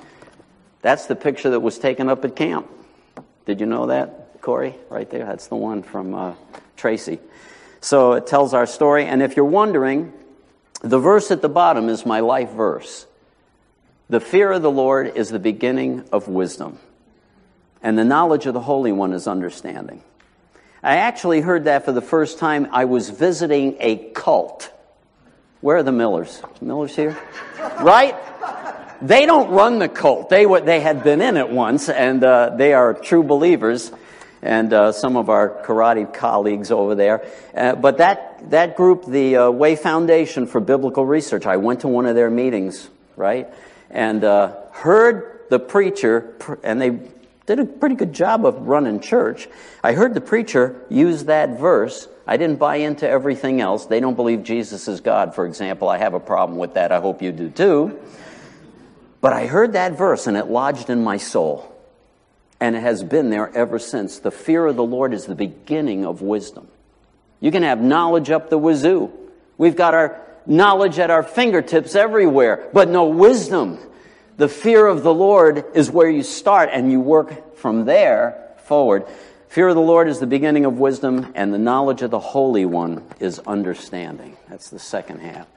That's 0.82 1.06
the 1.06 1.16
picture 1.16 1.52
that 1.52 1.60
was 1.60 1.78
taken 1.78 2.10
up 2.10 2.26
at 2.26 2.36
camp. 2.36 2.68
Did 3.46 3.60
you 3.60 3.66
know 3.66 3.88
that, 3.88 4.42
Corey? 4.42 4.76
Right 4.90 5.10
there. 5.10 5.26
That's 5.26 5.48
the 5.48 5.56
one 5.56 5.84
from 5.84 6.14
uh, 6.14 6.34
Tracy. 6.76 7.20
So 7.82 8.14
it 8.14 8.28
tells 8.28 8.54
our 8.54 8.66
story. 8.66 9.06
And 9.06 9.22
if 9.22 9.36
you're 9.36 9.46
wondering, 9.46 10.14
the 10.82 11.00
verse 11.00 11.32
at 11.32 11.42
the 11.42 11.50
bottom 11.50 11.90
is 11.90 12.06
my 12.06 12.20
life 12.20 12.52
verse. 12.52 13.06
The 14.10 14.20
fear 14.20 14.52
of 14.52 14.62
the 14.62 14.72
Lord 14.72 15.16
is 15.16 15.30
the 15.30 15.40
beginning 15.40 16.04
of 16.12 16.28
wisdom, 16.28 16.80
and 17.82 17.98
the 17.98 18.04
knowledge 18.04 18.46
of 18.46 18.54
the 18.54 18.60
Holy 18.60 18.92
One 18.92 19.14
is 19.14 19.26
understanding. 19.26 20.04
I 20.84 20.98
actually 20.98 21.40
heard 21.40 21.64
that 21.64 21.86
for 21.86 21.94
the 21.94 22.02
first 22.02 22.38
time. 22.38 22.68
I 22.72 22.86
was 22.86 23.10
visiting 23.10 23.78
a 23.80 24.12
cult. 24.14 24.70
Where 25.62 25.78
are 25.78 25.84
the 25.84 25.94
Millers? 25.94 26.42
Millers 26.60 26.94
here? 26.94 27.18
Right? 27.80 28.16
They 29.02 29.26
don't 29.26 29.50
run 29.50 29.80
the 29.80 29.90
cult. 29.90 30.30
They, 30.30 30.46
they 30.46 30.80
had 30.80 31.04
been 31.04 31.22
in 31.22 31.36
it 31.36 31.50
once, 31.50 31.90
and 31.90 32.24
uh, 32.24 32.52
they 32.56 32.74
are 32.74 32.94
true 32.94 33.24
believers, 33.24 33.92
and 34.44 34.72
uh, 34.72 34.92
some 34.92 35.18
of 35.18 35.28
our 35.28 35.64
karate 35.64 36.14
colleagues 36.14 36.70
over 36.70 36.94
there. 36.94 37.26
Uh, 37.56 37.74
but 37.74 37.98
that, 37.98 38.52
that 38.52 38.78
group, 38.78 39.06
the 39.06 39.38
uh, 39.38 39.50
Way 39.50 39.76
Foundation 39.76 40.46
for 40.46 40.60
Biblical 40.60 41.04
Research, 41.04 41.48
I 41.48 41.58
went 41.58 41.80
to 41.80 41.88
one 41.88 42.06
of 42.06 42.14
their 42.14 42.30
meetings, 42.30 42.88
right? 43.16 43.50
And 43.90 44.24
uh, 44.24 44.56
heard 44.72 45.46
the 45.50 45.60
preacher, 45.60 46.36
and 46.64 46.80
they 46.80 47.00
did 47.48 47.60
a 47.60 47.66
pretty 47.66 47.96
good 47.96 48.14
job 48.14 48.46
of 48.46 48.68
running 48.68 49.00
church. 49.00 49.48
I 49.84 49.94
heard 49.94 50.14
the 50.14 50.22
preacher 50.22 50.80
use 50.90 51.24
that 51.26 51.60
verse. 51.60 52.08
I 52.28 52.38
didn't 52.38 52.60
buy 52.60 52.78
into 52.78 53.10
everything 53.10 53.62
else. 53.62 53.88
They 53.88 54.00
don't 54.00 54.16
believe 54.16 54.44
Jesus 54.44 54.88
is 54.88 55.02
God, 55.02 55.34
for 55.34 55.48
example. 55.48 55.90
I 55.90 55.98
have 55.98 56.14
a 56.14 56.20
problem 56.20 56.60
with 56.60 56.76
that. 56.76 56.92
I 56.92 57.00
hope 57.00 57.24
you 57.24 57.32
do 57.32 57.50
too. 57.50 58.00
But 59.22 59.34
I 59.34 59.46
heard 59.46 59.74
that 59.74 59.98
verse 59.98 60.28
and 60.28 60.36
it 60.36 60.48
lodged 60.48 60.90
in 60.90 61.04
my 61.04 61.18
soul. 61.18 61.68
And 62.60 62.76
it 62.76 62.82
has 62.82 63.04
been 63.04 63.30
there 63.30 63.56
ever 63.56 63.80
since. 63.80 64.20
The 64.20 64.32
fear 64.32 64.66
of 64.66 64.76
the 64.76 64.84
Lord 64.84 65.14
is 65.14 65.26
the 65.26 65.36
beginning 65.36 66.06
of 66.06 66.22
wisdom. 66.22 66.68
You 67.40 67.52
can 67.52 67.64
have 67.64 67.82
knowledge 67.82 68.30
up 68.30 68.50
the 68.50 68.58
wazoo. 68.58 69.12
We've 69.58 69.76
got 69.76 69.94
our 69.94 70.20
knowledge 70.46 71.00
at 71.00 71.10
our 71.10 71.24
fingertips 71.24 71.96
everywhere, 71.96 72.68
but 72.74 72.90
no 72.90 73.06
wisdom. 73.06 73.80
The 74.38 74.48
fear 74.48 74.86
of 74.86 75.04
the 75.04 75.14
Lord 75.14 75.66
is 75.76 75.92
where 75.92 76.10
you 76.10 76.24
start 76.24 76.70
and 76.72 76.92
you 76.92 77.00
work 77.00 77.58
from 77.58 77.86
there 77.86 78.56
forward. 78.66 79.06
Fear 79.50 79.70
of 79.70 79.76
the 79.76 79.82
Lord 79.82 80.08
is 80.08 80.20
the 80.20 80.28
beginning 80.28 80.66
of 80.66 80.80
wisdom, 80.80 81.34
and 81.36 81.54
the 81.54 81.58
knowledge 81.58 82.02
of 82.04 82.10
the 82.10 82.20
Holy 82.20 82.66
One 82.66 83.04
is 83.20 83.38
understanding. 83.40 84.38
That's 84.50 84.70
the 84.70 84.80
second 84.80 85.20
half. 85.20 85.48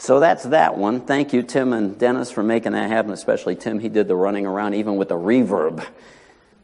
So 0.00 0.18
that's 0.18 0.44
that 0.44 0.78
one. 0.78 1.02
Thank 1.02 1.34
you, 1.34 1.42
Tim 1.42 1.74
and 1.74 1.98
Dennis, 1.98 2.30
for 2.30 2.42
making 2.42 2.72
that 2.72 2.88
happen, 2.88 3.10
especially 3.12 3.54
Tim. 3.54 3.78
He 3.78 3.90
did 3.90 4.08
the 4.08 4.16
running 4.16 4.46
around 4.46 4.72
even 4.72 4.96
with 4.96 5.10
the 5.10 5.14
reverb. 5.14 5.86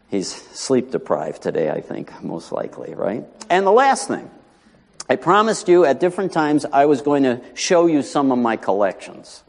He's 0.09 0.35
sleep 0.35 0.90
deprived 0.90 1.42
today, 1.42 1.68
I 1.68 1.83
think, 1.83 2.22
most 2.22 2.51
likely, 2.51 2.94
right? 2.94 3.27
And 3.51 3.66
the 3.66 3.72
last 3.72 4.09
thing, 4.09 4.31
I 5.07 5.16
promised 5.16 5.68
you 5.68 5.85
at 5.85 6.01
different 6.01 6.33
times 6.33 6.64
I 6.64 6.87
was 6.87 7.03
going 7.03 7.25
to 7.25 7.42
show 7.53 7.85
you 7.85 8.01
some 8.01 8.33
of 8.33 8.38
my 8.38 8.57
collections. 8.57 9.44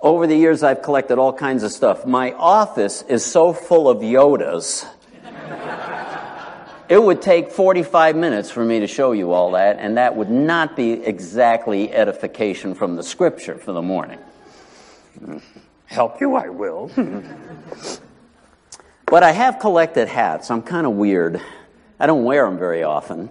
Over 0.00 0.26
the 0.26 0.36
years, 0.36 0.62
I've 0.62 0.80
collected 0.80 1.18
all 1.18 1.34
kinds 1.34 1.64
of 1.64 1.70
stuff. 1.70 2.06
My 2.06 2.32
office 2.32 3.02
is 3.02 3.26
so 3.26 3.52
full 3.52 3.90
of 3.90 3.98
Yodas. 3.98 4.86
It 6.88 7.02
would 7.02 7.20
take 7.22 7.50
45 7.50 8.16
minutes 8.16 8.50
for 8.50 8.64
me 8.64 8.80
to 8.80 8.86
show 8.86 9.12
you 9.12 9.32
all 9.32 9.52
that, 9.52 9.78
and 9.78 9.96
that 9.96 10.16
would 10.16 10.30
not 10.30 10.76
be 10.76 10.92
exactly 10.92 11.92
edification 11.92 12.74
from 12.74 12.96
the 12.96 13.02
scripture 13.02 13.56
for 13.56 13.72
the 13.72 13.82
morning. 13.82 14.18
Help 15.86 16.20
you, 16.20 16.34
I 16.34 16.48
will. 16.48 16.90
but 19.06 19.22
I 19.22 19.32
have 19.32 19.58
collected 19.58 20.08
hats. 20.08 20.50
I'm 20.50 20.62
kind 20.62 20.86
of 20.86 20.92
weird. 20.94 21.40
I 22.00 22.06
don't 22.06 22.24
wear 22.24 22.44
them 22.46 22.58
very 22.58 22.82
often 22.82 23.30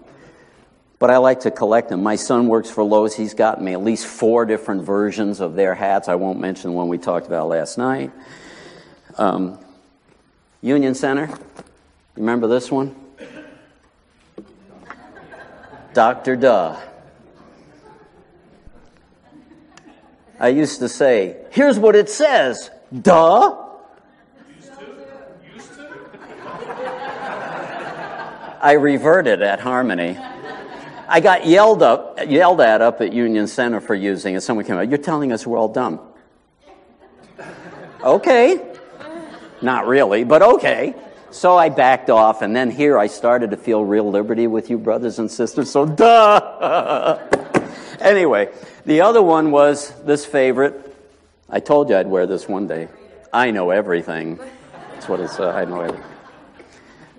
but 1.00 1.12
I 1.12 1.18
like 1.18 1.42
to 1.42 1.52
collect 1.52 1.90
them. 1.90 2.02
My 2.02 2.16
son 2.16 2.48
works 2.48 2.70
for 2.70 2.84
Lowe's. 2.84 3.16
He's 3.16 3.34
got 3.34 3.62
me 3.62 3.74
at 3.74 3.84
least 3.84 4.08
four 4.08 4.46
different 4.46 4.84
versions 4.84 5.40
of 5.40 5.56
their 5.56 5.76
hats. 5.76 6.08
I 6.08 6.16
won't 6.16 6.40
mention 6.40 6.72
the 6.72 6.76
one 6.76 6.88
we 6.88 6.98
talked 6.98 7.28
about 7.28 7.50
last 7.50 7.78
night. 7.78 8.12
Um, 9.18 9.60
Union 10.62 10.96
Center. 10.96 11.30
Remember 12.16 12.48
this 12.48 12.72
one? 12.72 12.96
Dr. 15.98 16.36
Duh. 16.36 16.80
I 20.40 20.50
used 20.50 20.78
to 20.82 20.90
say, 20.90 21.38
here's 21.50 21.80
what 21.80 21.96
it 21.96 22.08
says. 22.08 22.70
Duh. 22.94 23.58
I 28.62 28.74
reverted 28.80 29.42
at 29.42 29.60
Harmony. 29.60 30.20
I 31.08 31.20
got 31.20 31.48
yelled 31.48 31.82
up, 31.82 32.20
yelled 32.28 32.62
at 32.62 32.84
up 32.84 33.02
at 33.02 33.12
Union 33.12 33.48
Center 33.48 33.82
for 33.82 33.96
using 33.96 34.36
it. 34.36 34.42
Someone 34.42 34.66
came 34.66 34.78
out, 34.78 34.90
you're 34.90 35.00
telling 35.00 35.32
us 35.32 35.48
we're 35.48 35.58
all 35.58 35.74
dumb. 35.74 36.00
okay. 38.04 38.72
Not 39.64 39.88
really, 39.88 40.26
but 40.26 40.44
okay. 40.44 40.94
So 41.38 41.56
I 41.56 41.70
backed 41.70 42.10
off, 42.10 42.42
and 42.42 42.56
then 42.56 42.72
here 42.72 42.98
I 42.98 43.06
started 43.06 43.52
to 43.52 43.58
feel 43.58 43.86
real 43.86 44.10
liberty 44.10 44.48
with 44.48 44.72
you 44.72 44.80
brothers 44.80 45.20
and 45.20 45.30
sisters, 45.30 45.70
so 45.70 45.86
duh! 45.86 47.20
anyway, 48.00 48.50
the 48.88 49.02
other 49.02 49.22
one 49.22 49.52
was 49.52 49.92
this 50.02 50.26
favorite. 50.26 50.96
I 51.48 51.60
told 51.60 51.92
you 51.92 51.96
I'd 51.96 52.08
wear 52.08 52.26
this 52.26 52.48
one 52.50 52.66
day. 52.66 52.88
I 53.32 53.52
know 53.52 53.70
everything. 53.70 54.40
That's 54.94 55.08
what 55.08 55.20
it's, 55.20 55.40
uh, 55.40 55.52
I 55.52 55.66
know 55.66 55.82
everything. 55.82 56.04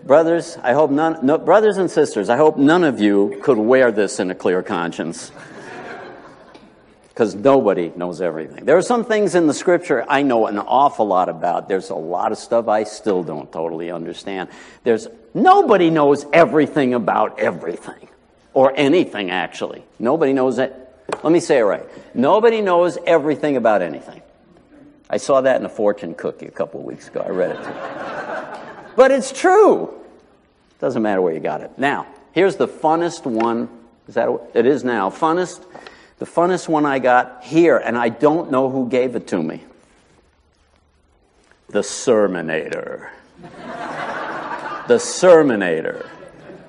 Brothers, 0.03 0.59
I 0.65 0.73
hope 0.73 0.91
none, 0.91 1.25
no, 1.25 1.39
brothers 1.39 1.77
and 1.77 1.89
sisters, 1.89 2.29
I 2.29 2.39
hope 2.39 2.57
none 2.57 2.83
of 2.83 2.99
you 2.99 3.39
could 3.45 3.57
wear 3.57 3.93
this 3.93 4.19
in 4.19 4.33
a 4.33 4.35
clear 4.35 4.65
conscience. 4.65 5.31
Because 7.19 7.35
nobody 7.35 7.91
knows 7.97 8.21
everything. 8.21 8.65
There 8.65 8.77
are 8.77 8.83
some 8.83 9.05
things 9.05 9.35
in 9.35 9.49
the 9.49 9.53
scripture 9.53 10.07
I 10.09 10.23
know 10.23 10.47
an 10.47 10.57
awful 10.57 11.05
lot 11.05 11.29
about. 11.29 11.69
There's 11.69 11.91
a 11.91 11.97
lot 11.97 12.31
of 12.31 12.39
stuff 12.39 12.69
I 12.69 12.85
still 12.85 13.25
don't 13.25 13.51
totally 13.51 13.91
understand. 13.91 14.51
There's, 14.85 15.09
nobody 15.35 15.91
knows 15.91 16.27
everything 16.33 16.95
about 16.95 17.41
everything. 17.41 18.09
Or 18.55 18.73
anything, 18.77 19.33
actually. 19.33 19.83
Nobody 19.99 20.33
knows 20.33 20.61
it. 20.61 20.73
Let 21.25 21.33
me 21.33 21.41
say 21.41 21.59
it 21.59 21.63
right. 21.63 21.85
Nobody 22.15 22.61
knows 22.61 22.99
everything 23.05 23.57
about 23.57 23.83
anything. 23.83 24.23
I 25.11 25.17
saw 25.17 25.41
that 25.41 25.59
in 25.59 25.67
a 25.67 25.69
fortune 25.69 26.15
cookie 26.15 26.47
a 26.47 26.53
couple 26.53 26.79
of 26.79 26.87
weeks 26.87 27.09
ago. 27.09 27.25
I 27.27 27.31
read 27.31 27.51
it. 27.51 28.55
But 28.95 29.11
it's 29.11 29.33
true. 29.33 29.93
Doesn't 30.79 31.03
matter 31.03 31.21
where 31.21 31.35
you 31.35 31.41
got 31.41 31.63
it. 31.63 31.73
Now, 31.79 32.07
here's 32.31 32.55
the 32.55 32.69
funnest 32.69 33.27
one. 33.27 33.69
Is 34.07 34.15
that 34.15 34.29
it 34.55 34.67
is 34.67 34.85
now? 34.85 35.11
Funnest. 35.11 35.65
The 36.19 36.27
funnest 36.27 36.69
one 36.69 36.85
I 36.85 36.99
got 36.99 37.45
here, 37.45 37.77
and 37.77 37.97
I 37.97 38.09
don't 38.09 38.51
know 38.51 38.71
who 38.71 38.89
gave 38.89 39.15
it 39.15 39.29
to 39.29 39.43
me. 39.43 39.63
The 41.69 41.81
Sermonator. 41.81 43.11
the 44.89 44.95
Sermonator. 44.95 46.09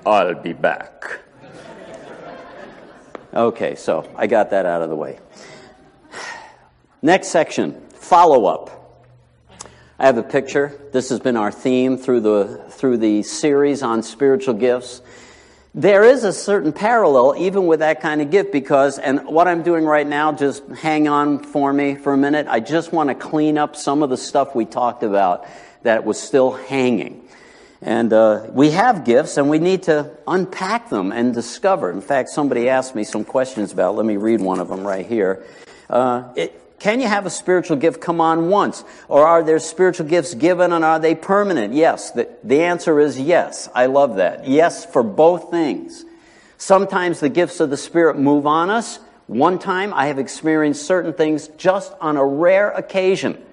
I'll 0.06 0.34
be 0.34 0.52
back. 0.52 1.20
Okay, 3.32 3.74
so 3.74 4.08
I 4.16 4.26
got 4.26 4.50
that 4.50 4.66
out 4.66 4.82
of 4.82 4.88
the 4.90 4.96
way. 4.96 5.18
Next 7.02 7.28
section 7.28 7.80
follow 7.90 8.46
up. 8.46 9.06
I 9.98 10.06
have 10.06 10.18
a 10.18 10.22
picture. 10.22 10.80
This 10.92 11.10
has 11.10 11.20
been 11.20 11.36
our 11.36 11.52
theme 11.52 11.96
through 11.96 12.20
the, 12.20 12.64
through 12.70 12.98
the 12.98 13.22
series 13.22 13.82
on 13.82 14.02
spiritual 14.02 14.54
gifts. 14.54 15.02
There 15.74 16.02
is 16.02 16.24
a 16.24 16.32
certain 16.32 16.72
parallel 16.72 17.36
even 17.38 17.66
with 17.68 17.78
that 17.78 18.00
kind 18.00 18.20
of 18.20 18.30
gift 18.30 18.50
because, 18.50 18.98
and 18.98 19.24
what 19.26 19.46
I'm 19.46 19.62
doing 19.62 19.84
right 19.84 20.06
now, 20.06 20.32
just 20.32 20.66
hang 20.66 21.06
on 21.06 21.44
for 21.44 21.72
me 21.72 21.94
for 21.94 22.12
a 22.12 22.16
minute. 22.16 22.48
I 22.48 22.58
just 22.58 22.92
want 22.92 23.08
to 23.08 23.14
clean 23.14 23.56
up 23.56 23.76
some 23.76 24.02
of 24.02 24.10
the 24.10 24.16
stuff 24.16 24.56
we 24.56 24.64
talked 24.64 25.04
about 25.04 25.46
that 25.82 26.04
was 26.04 26.20
still 26.20 26.50
hanging. 26.50 27.22
And 27.82 28.12
uh, 28.12 28.48
we 28.50 28.72
have 28.72 29.04
gifts 29.04 29.36
and 29.36 29.48
we 29.48 29.60
need 29.60 29.84
to 29.84 30.10
unpack 30.26 30.90
them 30.90 31.12
and 31.12 31.32
discover. 31.32 31.92
In 31.92 32.00
fact, 32.00 32.30
somebody 32.30 32.68
asked 32.68 32.96
me 32.96 33.04
some 33.04 33.24
questions 33.24 33.72
about, 33.72 33.94
let 33.94 34.04
me 34.04 34.16
read 34.16 34.40
one 34.40 34.58
of 34.58 34.68
them 34.68 34.84
right 34.84 35.06
here. 35.06 35.46
Uh, 35.88 36.32
it, 36.34 36.59
Can 36.80 37.02
you 37.02 37.06
have 37.06 37.26
a 37.26 37.30
spiritual 37.30 37.76
gift 37.76 38.00
come 38.00 38.22
on 38.22 38.48
once? 38.48 38.84
Or 39.06 39.26
are 39.26 39.44
there 39.44 39.58
spiritual 39.58 40.06
gifts 40.06 40.32
given 40.32 40.72
and 40.72 40.82
are 40.82 40.98
they 40.98 41.14
permanent? 41.14 41.74
Yes. 41.74 42.10
The, 42.10 42.28
the 42.42 42.62
answer 42.62 42.98
is 42.98 43.20
yes. 43.20 43.68
I 43.74 43.86
love 43.86 44.16
that. 44.16 44.48
Yes 44.48 44.86
for 44.86 45.02
both 45.02 45.50
things. 45.50 46.06
Sometimes 46.56 47.20
the 47.20 47.28
gifts 47.28 47.60
of 47.60 47.68
the 47.68 47.76
Spirit 47.76 48.18
move 48.18 48.46
on 48.46 48.70
us. 48.70 48.98
One 49.26 49.58
time 49.58 49.92
I 49.92 50.06
have 50.06 50.18
experienced 50.18 50.86
certain 50.86 51.12
things 51.12 51.48
just 51.58 51.92
on 52.00 52.16
a 52.16 52.24
rare 52.24 52.70
occasion. 52.70 53.44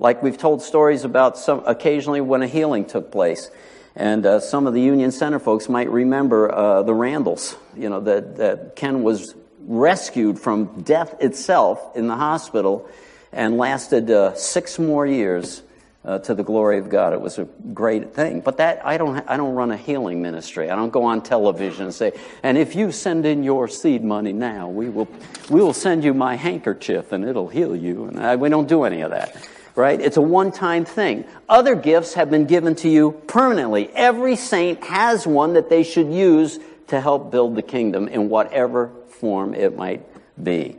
Like 0.00 0.20
we've 0.22 0.36
told 0.36 0.60
stories 0.60 1.04
about 1.04 1.38
some 1.38 1.62
occasionally 1.64 2.20
when 2.20 2.42
a 2.42 2.48
healing 2.48 2.86
took 2.86 3.12
place. 3.12 3.52
And 3.94 4.26
uh, 4.26 4.40
some 4.40 4.66
of 4.66 4.74
the 4.74 4.80
Union 4.80 5.12
Center 5.12 5.38
folks 5.38 5.68
might 5.68 5.90
remember 5.90 6.52
uh, 6.52 6.82
the 6.82 6.94
Randalls, 6.94 7.56
you 7.76 7.88
know, 7.88 8.00
that, 8.00 8.36
that 8.36 8.76
Ken 8.76 9.04
was 9.04 9.34
rescued 9.68 10.40
from 10.40 10.80
death 10.80 11.14
itself 11.20 11.94
in 11.94 12.08
the 12.08 12.16
hospital 12.16 12.88
and 13.32 13.58
lasted 13.58 14.10
uh, 14.10 14.34
six 14.34 14.78
more 14.78 15.06
years 15.06 15.62
uh, 16.04 16.18
to 16.20 16.34
the 16.34 16.42
glory 16.42 16.78
of 16.78 16.88
God. 16.88 17.12
It 17.12 17.20
was 17.20 17.38
a 17.38 17.44
great 17.44 18.14
thing. 18.14 18.40
But 18.40 18.56
that 18.56 18.84
I 18.86 18.96
don't 18.96 19.18
I 19.28 19.36
don't 19.36 19.54
run 19.54 19.70
a 19.70 19.76
healing 19.76 20.22
ministry. 20.22 20.70
I 20.70 20.76
don't 20.76 20.90
go 20.90 21.04
on 21.04 21.20
television 21.22 21.84
and 21.84 21.94
say, 21.94 22.12
and 22.42 22.56
if 22.56 22.74
you 22.74 22.92
send 22.92 23.26
in 23.26 23.42
your 23.42 23.68
seed 23.68 24.02
money 24.02 24.32
now, 24.32 24.68
we 24.68 24.88
will 24.88 25.08
we 25.50 25.60
will 25.60 25.74
send 25.74 26.02
you 26.02 26.14
my 26.14 26.36
handkerchief 26.36 27.12
and 27.12 27.24
it'll 27.24 27.48
heal 27.48 27.76
you. 27.76 28.06
And 28.06 28.18
I, 28.18 28.36
we 28.36 28.48
don't 28.48 28.68
do 28.68 28.84
any 28.84 29.02
of 29.02 29.10
that. 29.10 29.36
Right? 29.74 30.00
It's 30.00 30.16
a 30.16 30.22
one-time 30.22 30.86
thing. 30.86 31.24
Other 31.48 31.76
gifts 31.76 32.14
have 32.14 32.30
been 32.30 32.46
given 32.46 32.74
to 32.76 32.88
you 32.88 33.12
permanently. 33.28 33.88
Every 33.94 34.34
saint 34.34 34.82
has 34.82 35.24
one 35.24 35.52
that 35.52 35.68
they 35.68 35.84
should 35.84 36.10
use 36.12 36.58
to 36.88 37.00
help 37.00 37.30
build 37.30 37.54
the 37.54 37.62
kingdom 37.62 38.08
in 38.08 38.28
whatever 38.28 38.90
form 39.20 39.54
it 39.54 39.76
might 39.76 40.02
be. 40.42 40.76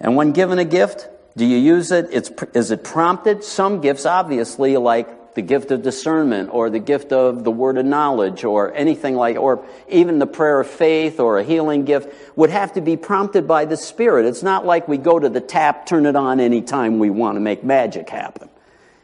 And 0.00 0.16
when 0.16 0.32
given 0.32 0.58
a 0.58 0.64
gift, 0.64 1.08
do 1.36 1.44
you 1.44 1.56
use 1.56 1.92
it? 1.92 2.08
It's, 2.12 2.30
is 2.54 2.70
it 2.70 2.84
prompted? 2.84 3.44
Some 3.44 3.80
gifts, 3.80 4.06
obviously, 4.06 4.76
like 4.76 5.34
the 5.34 5.42
gift 5.42 5.70
of 5.70 5.82
discernment 5.82 6.50
or 6.52 6.70
the 6.70 6.78
gift 6.78 7.12
of 7.12 7.44
the 7.44 7.50
word 7.50 7.78
of 7.78 7.86
knowledge 7.86 8.44
or 8.44 8.74
anything 8.74 9.14
like, 9.14 9.36
or 9.36 9.64
even 9.88 10.18
the 10.18 10.26
prayer 10.26 10.60
of 10.60 10.66
faith 10.66 11.20
or 11.20 11.38
a 11.38 11.44
healing 11.44 11.84
gift 11.84 12.12
would 12.36 12.50
have 12.50 12.72
to 12.72 12.80
be 12.80 12.96
prompted 12.96 13.46
by 13.46 13.64
the 13.64 13.76
Spirit. 13.76 14.26
It's 14.26 14.42
not 14.42 14.66
like 14.66 14.88
we 14.88 14.98
go 14.98 15.18
to 15.18 15.28
the 15.28 15.40
tap, 15.40 15.86
turn 15.86 16.06
it 16.06 16.16
on 16.16 16.40
anytime 16.40 16.98
we 16.98 17.10
want 17.10 17.36
to 17.36 17.40
make 17.40 17.62
magic 17.62 18.08
happen. 18.08 18.48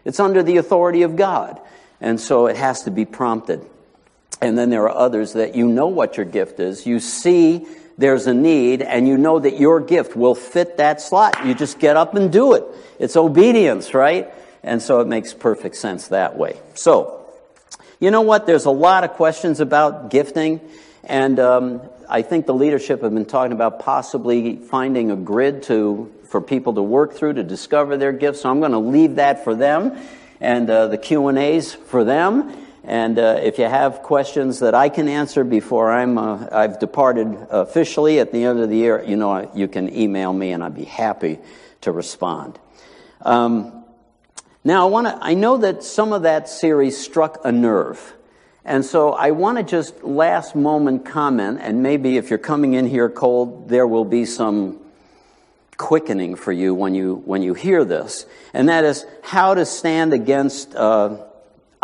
It's 0.05 0.21
under 0.21 0.43
the 0.43 0.57
authority 0.57 1.03
of 1.03 1.17
God. 1.17 1.61
And 2.01 2.21
so 2.21 2.47
it 2.47 2.57
has 2.57 2.83
to 2.83 2.91
be 2.91 3.05
prompted. 3.05 3.65
And 4.41 4.59
then 4.59 4.71
there 4.71 4.83
are 4.89 4.97
others 4.97 5.33
that 5.35 5.55
you 5.55 5.67
know 5.67 5.87
what 5.87 6.17
your 6.17 6.27
gift 6.27 6.61
is. 6.61 6.87
You 6.87 7.01
see 7.01 7.67
there's 7.99 8.27
a 8.27 8.35
need 8.35 8.83
and 8.83 9.09
you 9.09 9.17
know 9.17 9.39
that 9.39 9.59
your 9.59 9.81
gift 9.81 10.17
will 10.17 10.35
fit 10.35 10.77
that 10.77 11.01
slot. 11.01 11.47
You 11.47 11.55
just 11.55 11.79
get 11.79 11.97
up 11.97 12.15
and 12.15 12.31
do 12.31 12.55
it. 12.55 12.65
It's 12.99 13.17
obedience, 13.17 13.95
right? 13.95 14.31
And 14.63 14.83
so 14.83 15.01
it 15.01 15.07
makes 15.07 15.33
perfect 15.33 15.77
sense 15.77 16.09
that 16.09 16.37
way. 16.37 16.59
So, 16.75 17.25
you 18.01 18.11
know 18.11 18.23
what? 18.23 18.47
There's 18.47 18.67
a 18.67 18.71
lot 18.71 19.05
of 19.05 19.13
questions 19.13 19.61
about 19.61 20.11
gifting, 20.11 20.61
and 21.05 21.39
um, 21.39 21.81
I 22.11 22.23
think 22.23 22.45
the 22.45 22.53
leadership 22.53 23.01
have 23.03 23.15
been 23.15 23.25
talking 23.25 23.53
about 23.53 23.81
possibly 23.81 24.57
finding 24.57 25.11
a 25.11 25.17
grid 25.17 25.63
to 25.65 26.13
for 26.29 26.41
people 26.41 26.75
to 26.75 26.83
work 26.83 27.15
through 27.15 27.35
to 27.35 27.45
discover 27.45 27.97
their 27.97 28.13
gifts. 28.13 28.43
So 28.43 28.51
I'm 28.51 28.59
going 28.59 28.73
to 28.73 28.79
leave 28.79 29.15
that 29.15 29.45
for 29.45 29.55
them, 29.55 29.97
and 30.41 30.69
uh, 30.69 30.89
the 30.89 30.99
Q 30.99 31.29
and 31.29 31.39
A's 31.39 31.73
for 31.73 32.05
them. 32.05 32.66
And 32.87 33.19
uh, 33.19 33.41
if 33.43 33.59
you 33.59 33.65
have 33.65 34.05
questions 34.05 34.61
that 34.61 34.73
I 34.73 34.89
can 34.89 35.09
answer 35.09 35.43
before 35.43 35.91
I'm 35.91 36.17
uh, 36.17 36.47
I've 36.53 36.79
departed 36.79 37.37
officially 37.51 38.21
at 38.21 38.31
the 38.31 38.45
end 38.45 38.61
of 38.61 38.69
the 38.69 38.77
year, 38.77 39.03
you 39.05 39.17
know 39.17 39.51
you 39.55 39.67
can 39.67 39.93
email 39.93 40.33
me, 40.33 40.53
and 40.53 40.63
I'd 40.63 40.77
be 40.77 40.85
happy 40.85 41.41
to 41.81 41.91
respond. 41.91 42.61
Um, 43.23 43.85
now 44.63 44.87
I 44.87 44.91
want 44.91 45.09
to. 45.09 45.19
I 45.21 45.35
know 45.35 45.57
that 45.57 45.83
some 45.83 46.13
of 46.13 46.23
that 46.23 46.49
series 46.49 46.97
struck 46.97 47.41
a 47.45 47.51
nerve. 47.51 48.15
And 48.65 48.85
so 48.85 49.13
I 49.13 49.31
want 49.31 49.59
to 49.59 49.65
just 49.65 50.03
last 50.03 50.57
moment 50.57 51.05
comment, 51.05 51.61
and 51.63 51.83
maybe 51.83 52.17
if 52.17 52.31
you're 52.31 52.39
coming 52.39 52.75
in 52.75 52.87
here 52.87 53.09
cold, 53.09 53.69
there 53.69 53.87
will 53.87 54.05
be 54.05 54.25
some 54.25 54.81
quickening 55.77 56.35
for 56.35 56.53
you 56.53 56.75
when 56.75 56.95
you 56.95 57.17
when 57.25 57.43
you 57.43 57.55
hear 57.55 57.85
this, 57.85 58.27
and 58.55 58.69
that 58.69 58.85
is 58.85 59.05
how 59.23 59.55
to 59.55 59.65
stand 59.67 60.13
against 60.13 60.75
uh, 60.75 61.17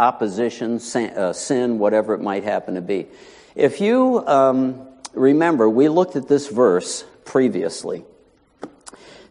opposition, 0.02 0.80
uh, 0.96 1.32
sin, 1.32 1.78
whatever 1.78 2.12
it 2.14 2.20
might 2.20 2.42
happen 2.42 2.74
to 2.74 2.80
be. 2.80 3.06
If 3.54 3.80
you 3.80 4.26
um, 4.26 4.88
remember, 5.14 5.68
we 5.68 5.88
looked 5.88 6.16
at 6.16 6.26
this 6.26 6.48
verse 6.48 7.04
previously. 7.24 8.04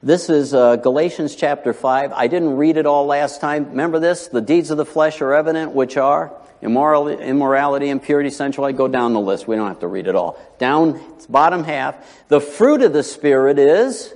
This 0.02 0.30
is 0.30 0.54
uh, 0.54 0.78
Galatians 0.78 1.36
chapter 1.36 1.74
5. 1.74 2.14
I 2.14 2.28
didn't 2.28 2.56
read 2.56 2.78
it 2.78 2.86
all 2.86 3.06
last 3.06 3.42
time. 3.42 3.70
Remember 3.72 4.00
this? 4.00 4.30
The 4.30 4.42
deeds 4.42 4.72
of 4.72 4.78
the 4.78 4.86
flesh 4.86 5.22
are 5.22 5.34
evident, 5.34 5.74
which 5.74 5.98
are 5.98 6.34
immoral, 6.62 7.10
immorality, 7.10 7.90
impurity, 7.90 8.30
sensuality. 8.30 8.78
Go 8.78 8.88
down 8.88 9.14
the 9.14 9.20
list. 9.20 9.48
We 9.48 9.58
don't 9.58 9.68
have 9.68 9.80
to 9.82 9.88
read 9.88 10.08
it 10.08 10.16
all. 10.16 10.40
Down, 10.58 11.02
bottom 11.28 11.66
half. 11.66 12.28
The 12.30 12.40
fruit 12.40 12.82
of 12.82 12.94
the 12.94 13.04
Spirit 13.04 13.60
is 13.60 14.14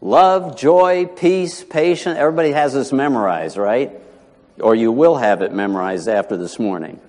love, 0.00 0.56
joy, 0.56 1.06
peace, 1.06 1.64
patience. 1.64 2.16
Everybody 2.16 2.52
has 2.52 2.72
this 2.72 2.92
memorized, 2.92 3.56
right? 3.56 4.00
Or 4.60 4.74
you 4.74 4.92
will 4.92 5.16
have 5.16 5.42
it 5.42 5.52
memorized 5.52 6.08
after 6.08 6.36
this 6.36 6.58
morning. 6.58 7.00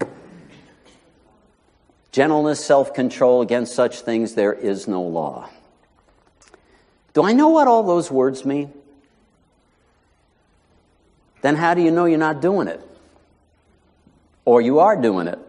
Gentleness, 2.12 2.64
self 2.64 2.94
control, 2.94 3.42
against 3.42 3.74
such 3.74 4.02
things 4.02 4.36
there 4.36 4.54
is 4.54 4.88
no 4.88 5.02
law. 5.02 5.50
Do 7.14 7.24
I 7.24 7.34
know 7.34 7.50
what 7.50 7.68
all 7.68 7.84
those 7.84 8.10
words 8.12 8.46
mean? 8.46 8.74
Then 11.42 11.56
how 11.56 11.74
do 11.74 11.82
you 11.82 11.92
know 11.92 12.06
you're 12.06 12.18
not 12.18 12.42
doing 12.42 12.68
it? 12.68 12.82
Or 14.46 14.62
you 14.62 14.80
are 14.80 15.00
doing 15.00 15.28
it? 15.28 15.40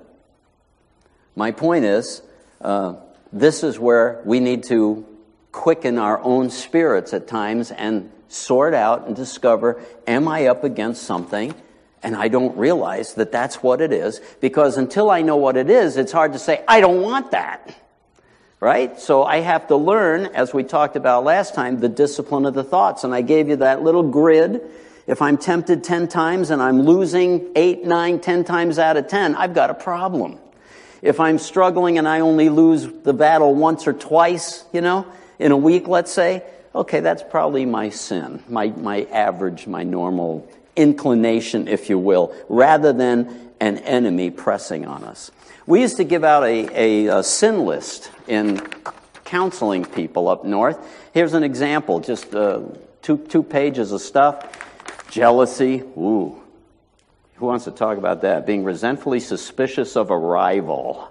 My 1.34 1.50
point 1.50 1.84
is, 1.84 2.22
uh, 2.60 2.96
this 3.32 3.62
is 3.62 3.78
where 3.78 4.20
we 4.24 4.40
need 4.40 4.64
to 4.64 5.06
quicken 5.52 5.98
our 5.98 6.20
own 6.20 6.50
spirits 6.50 7.12
at 7.12 7.26
times 7.26 7.70
and 7.70 8.10
sort 8.28 8.74
out 8.74 9.06
and 9.06 9.16
discover 9.16 9.82
am 10.06 10.28
I 10.28 10.46
up 10.46 10.62
against 10.62 11.02
something 11.02 11.54
and 12.02 12.16
I 12.16 12.28
don't 12.28 12.56
realize 12.56 13.14
that 13.14 13.30
that's 13.30 13.62
what 13.62 13.80
it 13.80 13.92
is 13.92 14.20
because 14.40 14.78
until 14.78 15.10
I 15.10 15.22
know 15.22 15.36
what 15.36 15.56
it 15.56 15.68
is, 15.68 15.96
it's 15.96 16.12
hard 16.12 16.32
to 16.32 16.38
say, 16.38 16.64
I 16.66 16.80
don't 16.80 17.02
want 17.02 17.32
that. 17.32 17.76
Right? 18.58 18.98
So 19.00 19.24
I 19.24 19.38
have 19.38 19.68
to 19.68 19.76
learn, 19.76 20.26
as 20.26 20.52
we 20.52 20.64
talked 20.64 20.96
about 20.96 21.24
last 21.24 21.54
time, 21.54 21.80
the 21.80 21.88
discipline 21.88 22.44
of 22.44 22.52
the 22.52 22.64
thoughts. 22.64 23.04
And 23.04 23.14
I 23.14 23.22
gave 23.22 23.48
you 23.48 23.56
that 23.56 23.82
little 23.82 24.02
grid. 24.02 24.60
If 25.06 25.22
I'm 25.22 25.38
tempted 25.38 25.82
10 25.82 26.08
times 26.08 26.50
and 26.50 26.60
I'm 26.60 26.82
losing 26.82 27.50
8, 27.56 27.84
9, 27.84 28.20
10 28.20 28.44
times 28.44 28.78
out 28.78 28.98
of 28.98 29.08
10, 29.08 29.34
I've 29.34 29.54
got 29.54 29.70
a 29.70 29.74
problem. 29.74 30.38
If 31.00 31.20
I'm 31.20 31.38
struggling 31.38 31.96
and 31.96 32.06
I 32.06 32.20
only 32.20 32.50
lose 32.50 32.86
the 32.86 33.14
battle 33.14 33.54
once 33.54 33.86
or 33.86 33.94
twice, 33.94 34.64
you 34.72 34.82
know, 34.82 35.06
in 35.38 35.52
a 35.52 35.56
week, 35.56 35.88
let's 35.88 36.12
say, 36.12 36.42
okay, 36.74 37.00
that's 37.00 37.22
probably 37.22 37.64
my 37.64 37.88
sin, 37.88 38.42
my, 38.46 38.68
my 38.68 39.04
average, 39.04 39.66
my 39.66 39.84
normal 39.84 40.46
inclination, 40.76 41.68
if 41.68 41.88
you 41.88 41.98
will, 41.98 42.35
rather 42.48 42.92
than 42.92 43.50
an 43.61 43.78
enemy 43.78 44.30
pressing 44.30 44.87
on 44.87 45.04
us. 45.04 45.30
We 45.66 45.80
used 45.80 45.98
to 45.98 46.04
give 46.04 46.24
out 46.24 46.44
a, 46.44 46.68
a, 47.09 47.18
a 47.18 47.22
sin 47.22 47.64
list 47.64 48.11
in 48.26 48.59
counseling 49.24 49.85
people 49.85 50.28
up 50.28 50.44
north. 50.44 50.78
Here's 51.12 51.35
an 51.35 51.44
example, 51.44 52.00
just 52.00 52.35
uh, 52.35 52.62
two, 53.02 53.18
two 53.18 53.42
pages 53.42 53.92
of 53.92 54.00
stuff. 54.00 54.44
Jealousy, 55.11 55.83
ooh. 55.96 56.40
Who 57.37 57.46
wants 57.46 57.64
to 57.64 57.70
talk 57.70 57.98
about 57.98 58.22
that? 58.22 58.46
Being 58.46 58.64
resentfully 58.64 59.20
suspicious 59.20 59.96
of 59.96 60.11
a 60.11 60.18
rival 60.18 61.11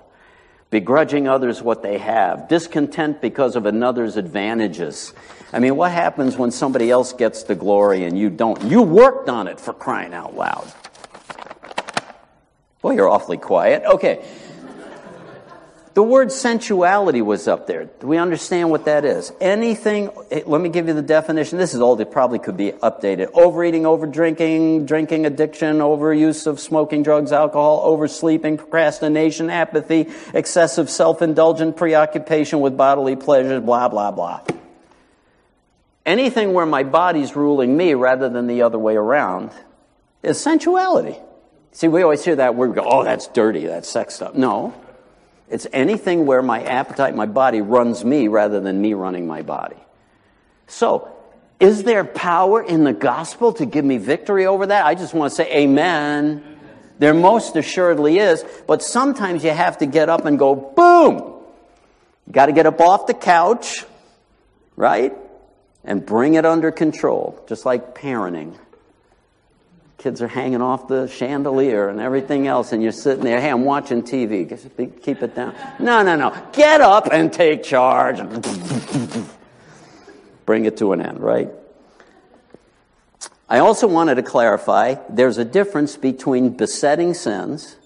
begrudging 0.69 1.28
others 1.28 1.62
what 1.62 1.82
they 1.82 1.98
have, 1.98 2.48
discontent 2.48 3.22
because 3.22 3.56
of 3.56 3.65
another's 3.65 4.17
advantages. 4.17 5.13
I 5.52 5.60
mean, 5.60 5.76
what 5.76 5.92
happens 5.92 6.38
when 6.38 6.52
somebody 6.52 6.92
else 6.92 7.14
gets 7.14 7.44
the 7.44 7.56
glory 7.56 8.06
and 8.06 8.18
you 8.18 8.30
don't? 8.30 8.62
You 8.64 8.84
worked 8.84 9.30
on 9.30 9.48
it 9.48 9.60
for 9.60 9.74
crying 9.74 10.14
out 10.14 10.36
loud. 10.36 10.72
Well, 12.82 12.94
you're 12.94 13.10
awfully 13.10 13.38
quiet. 13.38 13.84
Okay. 13.84 14.24
The 15.96 16.04
word 16.04 16.32
sensuality 16.32 17.22
was 17.22 17.48
up 17.48 17.68
there. 17.68 17.86
Do 18.00 18.08
we 18.08 18.18
understand 18.18 18.70
what 18.70 18.86
that 18.86 19.04
is? 19.04 19.34
Anything, 19.42 20.12
eh, 20.32 20.44
let 20.46 20.62
me 20.62 20.70
give 20.70 20.88
you 20.88 20.94
the 20.94 21.02
definition. 21.02 21.58
This 21.58 21.74
is 21.74 21.82
old, 21.82 22.00
it 22.00 22.12
probably 22.12 22.40
could 22.40 22.56
be 22.56 22.72
updated. 22.72 23.32
Overeating, 23.34 23.84
overdrinking, 23.84 24.86
drinking 24.86 25.26
addiction, 25.26 25.80
overuse 25.80 26.48
of 26.48 26.60
smoking, 26.60 27.04
drugs, 27.04 27.34
alcohol, 27.34 27.82
oversleeping, 27.84 28.58
procrastination, 28.58 29.50
apathy, 29.50 30.08
excessive 30.34 30.90
self-indulgent 30.90 31.76
preoccupation 31.76 32.62
with 32.62 32.78
bodily 32.78 33.18
pleasures, 33.18 33.62
blah, 33.62 33.90
blah, 33.90 34.12
blah. 34.12 34.42
Anything 36.10 36.54
where 36.54 36.65
my 36.65 36.82
body's 36.82 37.36
ruling 37.36 37.78
me 37.78 37.93
rather 37.93 38.30
than 38.30 38.48
the 38.48 38.63
other 38.63 38.80
way 38.80 38.95
around 38.95 39.52
is 40.24 40.39
sensuality. 40.39 41.15
See, 41.72 41.88
we 41.88 42.02
always 42.02 42.26
hear 42.26 42.38
that 42.38 42.56
word, 42.56 42.69
we 42.69 42.76
go, 42.78 42.84
oh, 42.84 43.04
that's 43.04 43.28
dirty, 43.28 43.67
that's 43.67 43.88
sex 43.88 44.15
stuff. 44.15 44.34
No. 44.34 44.74
It's 45.52 45.67
anything 45.72 46.26
where 46.26 46.41
my 46.41 46.63
appetite, 46.63 47.15
my 47.15 47.28
body 47.28 47.62
runs 47.62 48.04
me 48.04 48.28
rather 48.28 48.60
than 48.60 48.82
me 48.82 48.95
running 48.95 49.28
my 49.28 49.43
body. 49.43 49.76
So, 50.65 51.15
Is 51.60 51.84
there 51.84 52.04
power 52.04 52.63
in 52.63 52.86
the 52.86 52.93
gospel 52.93 53.54
to 53.54 53.67
give 53.67 53.86
me 53.86 54.00
victory 54.00 54.48
over 54.48 54.65
that? 54.65 54.88
I 54.88 54.95
just 54.95 55.13
want 55.13 55.30
to 55.30 55.36
say 55.36 55.58
amen. 55.58 56.41
There 56.98 57.13
most 57.13 57.56
assuredly 57.56 58.17
is, 58.17 58.43
but 58.65 58.82
sometimes 58.82 59.43
you 59.43 59.52
have 59.52 59.78
to 59.78 59.86
get 59.86 60.10
up 60.10 60.26
and 60.26 60.39
go, 60.39 60.56
boom! 60.56 61.17
You 62.26 62.34
got 62.34 62.48
to 62.48 62.52
get 62.52 62.65
up 62.65 62.82
off 62.82 63.06
the 63.06 63.13
couch, 63.13 63.86
right? 64.76 65.13
And 65.89 66.06
bring 66.06 66.36
it 66.36 66.45
under 66.45 66.71
control, 66.71 67.43
just 67.49 67.65
like 67.65 67.95
parenting. 67.95 68.56
Kids 69.97 70.21
are 70.21 70.28
hanging 70.28 70.62
off 70.62 70.88
the 70.88 71.08
chandelier 71.08 71.89
and 71.89 71.99
everything 71.99 72.45
else, 72.45 72.71
and 72.71 72.84
you're 72.84 72.91
sitting 72.91 73.23
there, 73.23 73.41
hey, 73.41 73.49
I'm 73.49 73.65
watching 73.65 74.04
TV. 74.04 74.47
Keep 75.02 75.23
it 75.23 75.36
down. 75.36 75.56
No, 75.80 76.04
no, 76.04 76.15
no. 76.15 76.32
Get 76.54 76.82
up 76.82 77.10
and 77.12 77.34
take 77.34 77.63
charge. 77.63 78.21
Bring 80.45 80.65
it 80.65 80.78
to 80.78 80.93
an 80.93 81.02
end, 81.02 81.21
right? 81.21 81.49
I 83.49 83.58
also 83.58 83.88
wanted 83.88 84.15
to 84.15 84.23
clarify 84.23 84.95
there's 85.10 85.39
a 85.39 85.45
difference 85.45 85.97
between 85.97 86.52
besetting 86.52 87.15
sins 87.15 87.78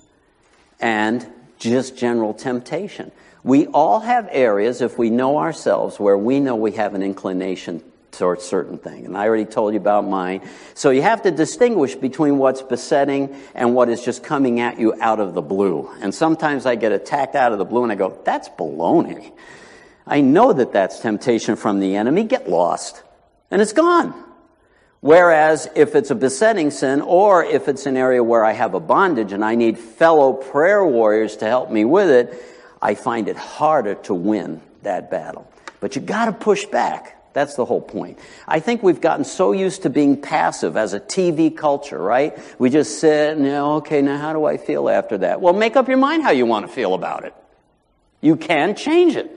and 0.82 1.26
just 1.58 1.96
general 1.98 2.34
temptation. 2.34 3.14
We 3.46 3.68
all 3.68 4.02
have 4.02 4.28
areas, 4.30 4.82
if 4.82 4.98
we 4.98 5.10
know 5.10 5.38
ourselves, 5.38 6.02
where 6.02 6.18
we 6.18 6.42
know 6.42 6.58
we 6.58 6.74
have 6.74 6.96
an 6.96 7.02
inclination 7.02 7.82
towards 8.14 8.44
certain 8.44 8.78
thing. 8.78 9.06
And 9.06 9.18
I 9.18 9.28
already 9.28 9.46
told 9.46 9.74
you 9.74 9.80
about 9.80 10.08
mine. 10.08 10.42
So 10.74 10.90
you 10.90 11.02
have 11.02 11.24
to 11.24 11.32
distinguish 11.32 11.96
between 11.96 12.38
what's 12.38 12.62
besetting 12.62 13.36
and 13.54 13.76
what 13.76 13.90
is 13.90 14.04
just 14.04 14.24
coming 14.24 14.60
at 14.60 14.80
you 14.80 14.94
out 15.02 15.20
of 15.20 15.34
the 15.34 15.42
blue. 15.42 15.90
And 16.02 16.14
sometimes 16.14 16.66
I 16.66 16.76
get 16.76 16.92
attacked 16.92 17.36
out 17.36 17.52
of 17.52 17.58
the 17.58 17.66
blue 17.66 17.84
and 17.84 17.92
I 17.92 17.96
go, 17.96 18.20
that's 18.24 18.50
baloney. 18.50 19.32
I 20.06 20.22
know 20.22 20.54
that 20.54 20.74
that's 20.74 21.00
temptation 21.00 21.56
from 21.56 21.80
the 21.80 21.96
enemy. 21.96 22.24
Get 22.24 22.50
lost. 22.50 23.02
And 23.52 23.62
it's 23.62 23.74
gone. 23.74 24.14
Whereas 25.00 25.68
if 25.76 25.96
it's 25.96 26.12
a 26.12 26.16
besetting 26.16 26.72
sin 26.72 27.02
or 27.02 27.44
if 27.44 27.68
it's 27.68 27.86
an 27.86 27.98
area 27.98 28.24
where 28.24 28.46
I 28.46 28.54
have 28.54 28.74
a 28.74 28.80
bondage 28.80 29.34
and 29.34 29.44
I 29.44 29.56
need 29.56 29.78
fellow 29.78 30.32
prayer 30.32 30.86
warriors 30.86 31.38
to 31.38 31.46
help 31.46 31.70
me 31.70 31.84
with 31.84 32.10
it, 32.10 32.42
I 32.82 32.96
find 32.96 33.28
it 33.28 33.36
harder 33.36 33.96
to 33.96 34.14
win 34.14 34.62
that 34.84 35.12
battle. 35.12 35.52
But 35.80 35.98
you 35.98 36.02
gotta 36.02 36.32
push 36.32 36.66
back. 36.66 37.22
That's 37.34 37.56
the 37.56 37.66
whole 37.66 37.82
point. 37.82 38.20
I 38.48 38.60
think 38.60 38.84
we've 38.84 39.02
gotten 39.02 39.26
so 39.26 39.52
used 39.52 39.84
to 39.84 39.90
being 39.90 40.22
passive 40.22 40.78
as 40.78 40.94
a 40.94 41.00
TV 41.00 41.56
culture, 41.56 41.98
right? 41.98 42.38
We 42.60 42.70
just 42.70 43.00
sit 43.00 43.36
and, 43.36 43.46
you 43.46 43.52
know, 43.52 43.74
okay, 43.78 44.02
now 44.02 44.18
how 44.18 44.34
do 44.34 44.46
I 44.46 44.58
feel 44.58 44.88
after 44.88 45.18
that? 45.20 45.42
Well, 45.42 45.54
make 45.54 45.76
up 45.76 45.88
your 45.88 45.98
mind 45.98 46.24
how 46.24 46.32
you 46.32 46.46
want 46.46 46.68
to 46.68 46.72
feel 46.72 46.94
about 46.94 47.26
it. 47.26 47.34
You 48.22 48.36
can 48.36 48.76
change 48.76 49.16
it, 49.16 49.30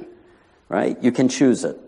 right? 0.69 1.03
You 1.03 1.11
can 1.11 1.29
choose 1.29 1.65
it. 1.65 1.81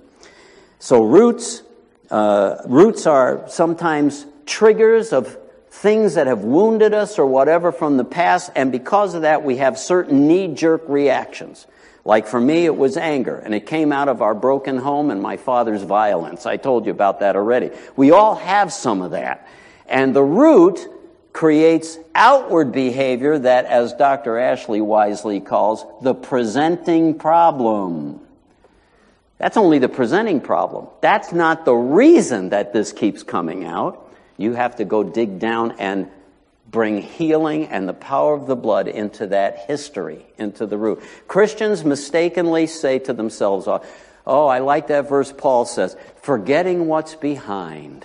So 0.78 1.02
roots, 1.04 1.62
uh, 2.10 2.56
roots 2.66 3.06
are 3.06 3.44
sometimes 3.48 4.24
triggers 4.46 5.12
of 5.12 5.38
things 5.70 6.14
that 6.14 6.26
have 6.26 6.42
wounded 6.42 6.94
us 6.94 7.18
or 7.18 7.26
whatever 7.26 7.70
from 7.70 7.98
the 7.98 8.04
past, 8.04 8.50
and 8.56 8.72
because 8.72 9.14
of 9.14 9.22
that, 9.22 9.44
we 9.44 9.58
have 9.58 9.78
certain 9.78 10.26
knee 10.26 10.48
jerk 10.48 10.82
reactions. 10.88 11.66
Like 12.08 12.26
for 12.26 12.40
me, 12.40 12.64
it 12.64 12.74
was 12.74 12.96
anger, 12.96 13.36
and 13.36 13.54
it 13.54 13.66
came 13.66 13.92
out 13.92 14.08
of 14.08 14.22
our 14.22 14.34
broken 14.34 14.78
home 14.78 15.10
and 15.10 15.20
my 15.20 15.36
father's 15.36 15.82
violence. 15.82 16.46
I 16.46 16.56
told 16.56 16.86
you 16.86 16.90
about 16.90 17.20
that 17.20 17.36
already. 17.36 17.70
We 17.96 18.12
all 18.12 18.34
have 18.36 18.72
some 18.72 19.02
of 19.02 19.10
that. 19.10 19.46
And 19.84 20.16
the 20.16 20.22
root 20.22 20.80
creates 21.34 21.98
outward 22.14 22.72
behavior 22.72 23.38
that, 23.40 23.66
as 23.66 23.92
Dr. 23.92 24.38
Ashley 24.38 24.80
wisely 24.80 25.38
calls, 25.38 25.84
the 26.00 26.14
presenting 26.14 27.18
problem. 27.18 28.20
That's 29.36 29.58
only 29.58 29.78
the 29.78 29.90
presenting 29.90 30.40
problem. 30.40 30.86
That's 31.02 31.34
not 31.34 31.66
the 31.66 31.74
reason 31.74 32.48
that 32.48 32.72
this 32.72 32.90
keeps 32.90 33.22
coming 33.22 33.66
out. 33.66 34.10
You 34.38 34.54
have 34.54 34.76
to 34.76 34.86
go 34.86 35.02
dig 35.02 35.38
down 35.38 35.72
and 35.72 36.10
bring 36.70 37.00
healing 37.00 37.66
and 37.66 37.88
the 37.88 37.94
power 37.94 38.34
of 38.34 38.46
the 38.46 38.56
blood 38.56 38.88
into 38.88 39.28
that 39.28 39.60
history, 39.66 40.26
into 40.36 40.66
the 40.66 40.76
root. 40.76 41.02
Christians 41.26 41.84
mistakenly 41.84 42.66
say 42.66 42.98
to 43.00 43.12
themselves, 43.12 43.66
oh, 43.66 43.82
oh, 44.26 44.46
I 44.46 44.58
like 44.58 44.88
that 44.88 45.08
verse 45.08 45.32
Paul 45.32 45.64
says, 45.64 45.96
forgetting 46.22 46.86
what's 46.86 47.14
behind. 47.14 48.04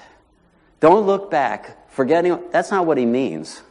Don't 0.79 1.05
look 1.05 1.29
back. 1.29 1.91
Forgetting, 1.91 2.39
that's 2.51 2.71
not 2.71 2.85
what 2.85 2.97
he 2.97 3.05
means. 3.05 3.61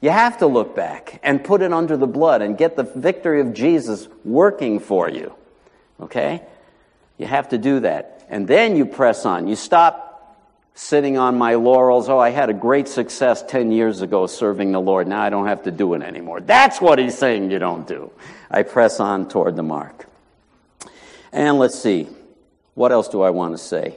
You 0.00 0.10
have 0.10 0.38
to 0.38 0.46
look 0.46 0.76
back 0.76 1.18
and 1.22 1.42
put 1.42 1.62
it 1.62 1.72
under 1.72 1.96
the 1.96 2.06
blood 2.06 2.42
and 2.42 2.58
get 2.58 2.76
the 2.76 2.82
victory 2.82 3.40
of 3.40 3.54
Jesus 3.54 4.06
working 4.22 4.80
for 4.80 5.08
you. 5.08 5.34
Okay? 5.98 6.42
You 7.16 7.26
have 7.26 7.48
to 7.50 7.58
do 7.58 7.80
that. 7.80 8.26
And 8.28 8.46
then 8.46 8.76
you 8.76 8.84
press 8.84 9.24
on. 9.24 9.48
You 9.48 9.56
stop 9.56 10.13
sitting 10.74 11.16
on 11.16 11.38
my 11.38 11.54
laurels. 11.54 12.08
Oh, 12.08 12.18
I 12.18 12.30
had 12.30 12.50
a 12.50 12.54
great 12.54 12.88
success 12.88 13.42
10 13.42 13.70
years 13.70 14.02
ago 14.02 14.26
serving 14.26 14.72
the 14.72 14.80
Lord. 14.80 15.06
Now 15.06 15.22
I 15.22 15.30
don't 15.30 15.46
have 15.46 15.62
to 15.62 15.70
do 15.70 15.94
it 15.94 16.02
anymore. 16.02 16.40
That's 16.40 16.80
what 16.80 16.98
he's 16.98 17.16
saying 17.16 17.50
you 17.50 17.60
don't 17.60 17.86
do. 17.86 18.10
I 18.50 18.62
press 18.62 19.00
on 19.00 19.28
toward 19.28 19.56
the 19.56 19.62
mark. 19.62 20.06
And 21.32 21.58
let's 21.58 21.78
see. 21.78 22.08
What 22.74 22.90
else 22.90 23.08
do 23.08 23.22
I 23.22 23.30
want 23.30 23.54
to 23.54 23.58
say? 23.58 23.96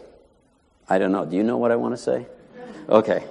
I 0.87 0.99
don't 0.99 1.11
know. 1.11 1.25
Do 1.25 1.35
you 1.35 1.43
know 1.43 1.57
what 1.57 1.71
I 1.71 1.75
want 1.75 1.93
to 1.93 2.01
say? 2.01 2.27
Okay. 2.87 3.23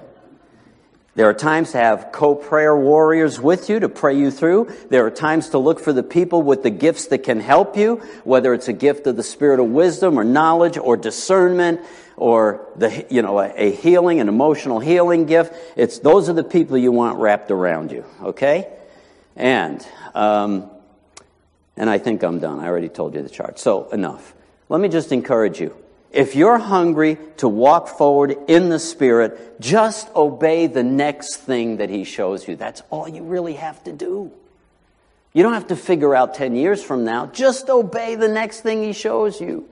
There 1.15 1.31
are 1.31 1.35
times 1.35 1.73
to 1.73 1.79
have 1.79 2.13
co-prayer 2.13 2.77
warriors 2.77 3.41
with 3.41 3.71
you 3.71 3.81
to 3.81 3.89
pray 3.89 4.19
you 4.19 4.31
through. 4.31 4.71
There 4.91 5.07
are 5.07 5.11
times 5.11 5.51
to 5.51 5.59
look 5.59 5.81
for 5.81 5.95
the 5.95 6.03
people 6.03 6.43
with 6.43 6.63
the 6.63 6.69
gifts 6.69 7.07
that 7.07 7.19
can 7.21 7.41
help 7.41 7.75
you, 7.77 7.97
whether 8.25 8.53
it's 8.53 8.69
a 8.69 8.75
gift 8.75 9.07
of 9.07 9.17
the 9.17 9.23
spirit 9.23 9.59
of 9.59 9.67
wisdom 9.67 10.19
or 10.19 10.25
knowledge 10.25 10.77
or 10.77 10.97
discernment 10.97 11.81
or 12.16 12.66
the, 12.76 13.07
you 13.11 13.22
know, 13.22 13.38
a, 13.38 13.52
a 13.57 13.72
healing, 13.72 14.20
an 14.20 14.29
emotional 14.29 14.81
healing 14.81 15.26
gift. 15.26 15.55
It's, 15.76 15.98
those 15.98 16.29
are 16.29 16.33
the 16.33 16.44
people 16.44 16.79
you 16.79 16.92
want 16.92 17.18
wrapped 17.18 17.50
around 17.50 17.92
you, 17.92 18.05
okay? 18.22 18.68
And, 19.37 19.87
um, 20.14 20.70
and 21.76 21.90
I 21.90 21.98
think 21.98 22.22
I'm 22.22 22.40
done. 22.40 22.61
I 22.61 22.66
already 22.66 22.88
told 22.88 23.14
you 23.14 23.22
the 23.22 23.29
chart. 23.29 23.59
So 23.59 23.88
enough. 23.90 24.35
Let 24.68 24.81
me 24.81 24.88
just 24.88 25.12
encourage 25.12 25.61
you. 25.61 25.76
If 26.11 26.35
you're 26.35 26.59
hungry 26.59 27.18
to 27.38 27.48
walk 27.48 27.88
forward 27.88 28.37
in 28.48 28.70
the 28.70 28.79
Spirit, 28.79 29.61
just 29.61 30.09
obey 30.16 30.66
the 30.66 30.83
next 30.83 31.37
thing 31.37 31.76
that 31.76 31.90
He 31.90 32.05
shows 32.05 32.48
you. 32.48 32.57
That's 32.57 32.83
all 32.90 33.07
you 33.07 33.22
really 33.22 33.55
have 33.55 33.85
to 33.85 33.92
do. 33.92 34.33
You 35.35 35.42
don't 35.42 35.52
have 35.52 35.66
to 35.66 35.76
figure 35.76 36.14
out 36.14 36.33
10 36.33 36.57
years 36.57 36.83
from 36.83 37.05
now. 37.05 37.26
Just 37.26 37.68
obey 37.68 38.14
the 38.14 38.29
next 38.29 38.62
thing 38.62 38.83
He 38.83 38.94
shows 38.94 39.38
you. 39.38 39.68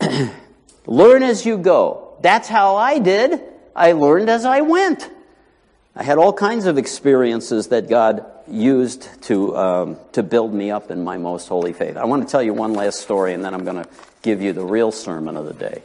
Learn 0.86 1.22
as 1.22 1.46
you 1.46 1.58
go. 1.58 2.16
That's 2.20 2.48
how 2.48 2.76
I 2.76 2.98
did. 2.98 3.40
I 3.74 3.92
learned 3.92 4.28
as 4.28 4.44
I 4.44 4.60
went. 4.60 5.10
I 5.96 6.02
had 6.02 6.18
all 6.18 6.32
kinds 6.32 6.66
of 6.66 6.78
experiences 6.78 7.68
that 7.68 7.88
God 7.88 8.26
used 8.48 9.08
to, 9.22 9.56
um, 9.56 9.96
to 10.12 10.22
build 10.22 10.52
me 10.52 10.70
up 10.70 10.90
in 10.90 11.04
my 11.04 11.18
most 11.18 11.48
holy 11.48 11.72
faith. 11.72 11.96
I 11.96 12.04
want 12.04 12.26
to 12.26 12.30
tell 12.30 12.42
you 12.42 12.52
one 12.52 12.74
last 12.74 13.00
story, 13.00 13.32
and 13.32 13.44
then 13.44 13.54
I'm 13.54 13.64
going 13.64 13.82
to 13.82 13.88
give 14.22 14.42
you 14.42 14.52
the 14.52 14.64
real 14.64 14.92
sermon 14.92 15.36
of 15.36 15.46
the 15.46 15.54
day. 15.54 15.82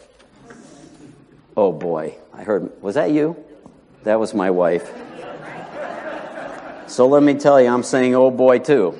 Oh 1.55 1.71
boy, 1.71 2.15
I 2.33 2.43
heard, 2.43 2.81
was 2.81 2.95
that 2.95 3.11
you? 3.11 3.35
That 4.03 4.19
was 4.19 4.33
my 4.33 4.51
wife. 4.51 4.91
So 6.87 7.07
let 7.07 7.21
me 7.21 7.35
tell 7.35 7.61
you, 7.61 7.67
I'm 7.67 7.83
saying 7.83 8.15
oh 8.15 8.31
boy 8.31 8.59
too. 8.59 8.97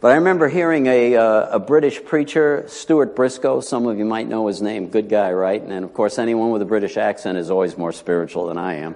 But 0.00 0.12
I 0.12 0.14
remember 0.14 0.48
hearing 0.48 0.86
a, 0.86 1.14
uh, 1.14 1.56
a 1.56 1.58
British 1.58 2.02
preacher, 2.02 2.64
Stuart 2.68 3.14
Briscoe. 3.14 3.60
Some 3.60 3.86
of 3.86 3.98
you 3.98 4.06
might 4.06 4.28
know 4.28 4.46
his 4.46 4.62
name. 4.62 4.88
Good 4.88 5.10
guy, 5.10 5.30
right? 5.30 5.60
And 5.60 5.84
of 5.84 5.92
course, 5.92 6.18
anyone 6.18 6.50
with 6.50 6.62
a 6.62 6.66
British 6.66 6.96
accent 6.96 7.36
is 7.36 7.50
always 7.50 7.76
more 7.76 7.92
spiritual 7.92 8.46
than 8.46 8.56
I 8.56 8.76
am. 8.76 8.94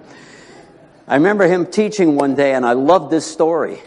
I 1.06 1.16
remember 1.16 1.46
him 1.46 1.66
teaching 1.66 2.16
one 2.16 2.34
day, 2.34 2.54
and 2.54 2.64
I 2.64 2.72
loved 2.72 3.10
this 3.10 3.30
story. 3.30 3.80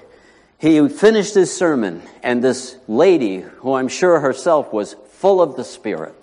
He 0.60 0.88
finished 0.90 1.34
his 1.34 1.56
sermon, 1.56 2.04
and 2.22 2.44
this 2.44 2.78
lady, 2.88 3.40
who 3.40 3.74
I'm 3.74 3.88
sure 3.88 4.20
herself 4.20 4.72
was 4.72 4.96
full 5.14 5.42
of 5.42 5.56
the 5.56 5.64
Spirit. 5.64 6.14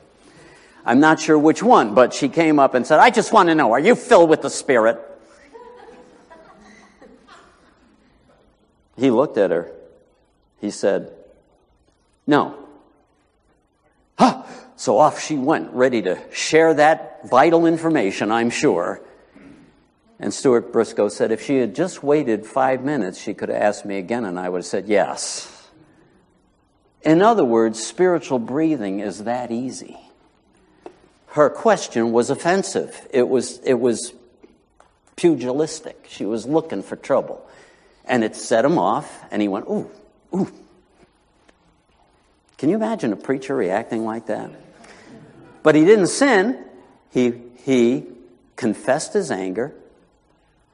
I'm 0.87 1.01
not 1.01 1.19
sure 1.19 1.37
which 1.37 1.61
one, 1.61 1.95
but 1.95 2.15
she 2.15 2.29
came 2.29 2.61
up 2.61 2.75
and 2.75 2.87
said, 2.87 3.01
I 3.01 3.11
just 3.11 3.33
want 3.33 3.49
to 3.49 3.57
know, 3.57 3.73
are 3.73 3.81
you 3.81 3.97
filled 3.97 4.31
with 4.31 4.43
the 4.43 4.51
Spirit? 4.51 5.01
He 8.97 9.11
looked 9.11 9.39
at 9.39 9.51
her. 9.51 9.73
He 10.65 10.71
said, 10.71 11.13
No. 12.27 12.57
Huh. 14.19 14.45
So 14.77 14.97
off 14.97 15.21
she 15.21 15.37
went, 15.37 15.71
ready 15.73 16.01
to 16.01 16.19
share 16.33 16.73
that 16.73 17.29
vital 17.29 17.67
information, 17.67 18.33
I'm 18.33 18.49
sure. 18.49 19.03
And 20.19 20.33
Stuart 20.33 20.73
Briscoe 20.73 21.09
said, 21.09 21.33
if 21.33 21.43
she 21.43 21.57
had 21.57 21.75
just 21.75 22.03
waited 22.03 22.47
five 22.47 22.83
minutes, 22.83 23.21
she 23.21 23.35
could 23.35 23.51
have 23.51 23.61
asked 23.61 23.85
me 23.85 23.99
again, 23.99 24.25
and 24.25 24.39
I 24.39 24.49
would 24.49 24.61
have 24.61 24.67
said 24.67 24.89
yes. 24.89 25.69
In 27.03 27.21
other 27.21 27.45
words, 27.45 27.85
spiritual 27.85 28.39
breathing 28.39 29.01
is 29.01 29.25
that 29.25 29.51
easy. 29.51 29.99
Her 31.27 31.51
question 31.51 32.11
was 32.11 32.31
offensive. 32.31 33.07
It 33.11 33.29
was, 33.29 33.59
it 33.65 33.79
was 33.79 34.15
pugilistic. 35.15 36.07
She 36.09 36.25
was 36.25 36.47
looking 36.47 36.83
for 36.83 36.97
trouble. 36.97 37.47
And 38.07 38.25
it 38.25 38.35
set 38.35 38.65
him 38.65 38.79
off, 38.79 39.25
and 39.31 39.43
he 39.43 39.49
went, 39.49 39.67
ooh, 39.67 39.91
ooh. 40.35 40.53
Can 42.59 42.71
you 42.71 42.77
imagine 42.77 43.13
a 43.13 43.17
preacher 43.17 43.55
reacting 43.55 44.05
like 44.05 44.27
that? 44.27 44.51
But 45.63 45.75
he 45.75 45.85
didn't 45.85 46.09
sin. 46.09 46.63
He, 47.11 47.35
he 47.65 48.05
confessed 48.57 49.13
his 49.13 49.31
anger, 49.31 49.75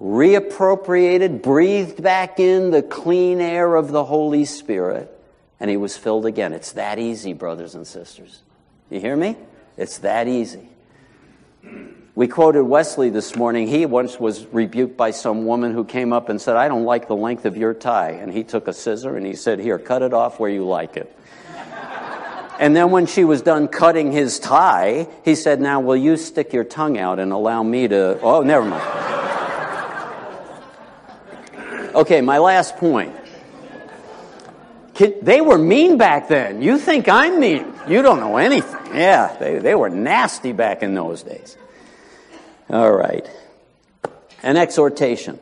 reappropriated, 0.00 1.42
breathed 1.42 2.02
back 2.02 2.38
in 2.38 2.70
the 2.70 2.82
clean 2.82 3.40
air 3.40 3.74
of 3.74 3.92
the 3.92 4.04
Holy 4.04 4.44
Spirit, 4.44 5.10
and 5.58 5.70
he 5.70 5.76
was 5.76 5.96
filled 5.96 6.26
again. 6.26 6.52
It's 6.52 6.72
that 6.72 6.98
easy, 6.98 7.32
brothers 7.32 7.74
and 7.74 7.86
sisters. 7.86 8.42
You 8.88 9.00
hear 9.00 9.16
me? 9.16 9.36
It's 9.76 9.98
that 9.98 10.28
easy. 10.28 10.68
We 12.16 12.26
quoted 12.26 12.64
Wesley 12.64 13.08
this 13.08 13.36
morning. 13.36 13.68
He 13.68 13.86
once 13.86 14.18
was 14.18 14.44
rebuked 14.46 14.96
by 14.96 15.12
some 15.12 15.46
woman 15.46 15.72
who 15.72 15.84
came 15.84 16.12
up 16.12 16.28
and 16.28 16.40
said, 16.40 16.56
I 16.56 16.66
don't 16.66 16.82
like 16.82 17.06
the 17.06 17.14
length 17.14 17.46
of 17.46 17.56
your 17.56 17.72
tie. 17.72 18.10
And 18.10 18.32
he 18.32 18.42
took 18.42 18.66
a 18.66 18.72
scissor 18.72 19.16
and 19.16 19.24
he 19.24 19.34
said, 19.34 19.60
Here, 19.60 19.78
cut 19.78 20.02
it 20.02 20.12
off 20.12 20.40
where 20.40 20.50
you 20.50 20.66
like 20.66 20.96
it. 20.96 21.16
and 22.58 22.74
then 22.74 22.90
when 22.90 23.06
she 23.06 23.22
was 23.22 23.42
done 23.42 23.68
cutting 23.68 24.10
his 24.10 24.40
tie, 24.40 25.06
he 25.24 25.36
said, 25.36 25.60
Now, 25.60 25.78
will 25.78 25.96
you 25.96 26.16
stick 26.16 26.52
your 26.52 26.64
tongue 26.64 26.98
out 26.98 27.20
and 27.20 27.30
allow 27.30 27.62
me 27.62 27.86
to. 27.86 28.20
Oh, 28.20 28.42
never 28.42 28.64
mind. 28.64 28.82
okay, 31.94 32.20
my 32.20 32.38
last 32.38 32.76
point. 32.76 33.14
They 35.22 35.40
were 35.40 35.58
mean 35.58 35.96
back 35.96 36.26
then. 36.26 36.60
You 36.60 36.76
think 36.76 37.08
I'm 37.08 37.38
mean. 37.38 37.72
You 37.88 38.02
don't 38.02 38.18
know 38.18 38.36
anything. 38.36 38.94
Yeah, 38.94 39.34
they, 39.38 39.58
they 39.60 39.74
were 39.76 39.88
nasty 39.88 40.52
back 40.52 40.82
in 40.82 40.94
those 40.94 41.22
days. 41.22 41.56
All 42.72 42.92
right. 42.92 43.28
An 44.44 44.56
exhortation. 44.56 45.40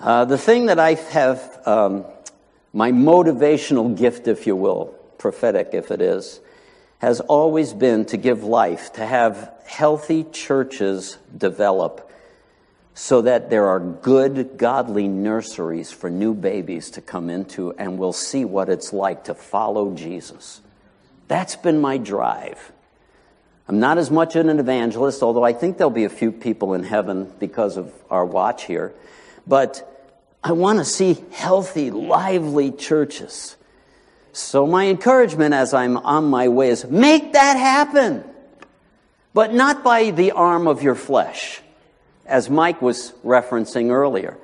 Uh, 0.00 0.24
the 0.24 0.36
thing 0.36 0.66
that 0.66 0.80
I 0.80 0.94
have, 0.94 1.62
um, 1.66 2.04
my 2.72 2.90
motivational 2.90 3.96
gift, 3.96 4.26
if 4.26 4.44
you 4.44 4.56
will, 4.56 4.86
prophetic 5.18 5.70
if 5.74 5.92
it 5.92 6.00
is, 6.00 6.40
has 6.98 7.20
always 7.20 7.72
been 7.72 8.04
to 8.06 8.16
give 8.16 8.42
life, 8.42 8.92
to 8.94 9.06
have 9.06 9.52
healthy 9.66 10.24
churches 10.32 11.16
develop 11.36 12.10
so 12.94 13.22
that 13.22 13.48
there 13.48 13.68
are 13.68 13.78
good, 13.78 14.56
godly 14.56 15.06
nurseries 15.06 15.92
for 15.92 16.10
new 16.10 16.34
babies 16.34 16.90
to 16.90 17.00
come 17.00 17.30
into 17.30 17.72
and 17.74 17.98
we'll 17.98 18.12
see 18.12 18.44
what 18.44 18.68
it's 18.68 18.92
like 18.92 19.22
to 19.24 19.34
follow 19.34 19.94
Jesus. 19.94 20.60
That's 21.28 21.54
been 21.54 21.80
my 21.80 21.98
drive. 21.98 22.72
I'm 23.68 23.80
not 23.80 23.98
as 23.98 24.10
much 24.10 24.34
an 24.34 24.48
evangelist, 24.48 25.22
although 25.22 25.44
I 25.44 25.52
think 25.52 25.76
there'll 25.76 25.90
be 25.90 26.04
a 26.04 26.10
few 26.10 26.32
people 26.32 26.72
in 26.72 26.82
heaven 26.82 27.30
because 27.38 27.76
of 27.76 27.92
our 28.10 28.24
watch 28.24 28.64
here. 28.64 28.94
But 29.46 29.84
I 30.42 30.52
want 30.52 30.78
to 30.78 30.86
see 30.86 31.22
healthy, 31.32 31.90
lively 31.90 32.72
churches. 32.72 33.56
So 34.32 34.66
my 34.66 34.86
encouragement 34.86 35.52
as 35.52 35.74
I'm 35.74 35.98
on 35.98 36.24
my 36.24 36.48
way 36.48 36.70
is 36.70 36.86
make 36.86 37.34
that 37.34 37.58
happen. 37.58 38.24
But 39.34 39.52
not 39.52 39.84
by 39.84 40.12
the 40.12 40.32
arm 40.32 40.66
of 40.66 40.82
your 40.82 40.94
flesh, 40.94 41.60
as 42.24 42.48
Mike 42.48 42.80
was 42.80 43.12
referencing 43.24 43.90
earlier. 43.90 44.38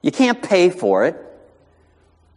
You 0.00 0.12
can't 0.12 0.42
pay 0.42 0.70
for 0.70 1.04
it. 1.04 1.16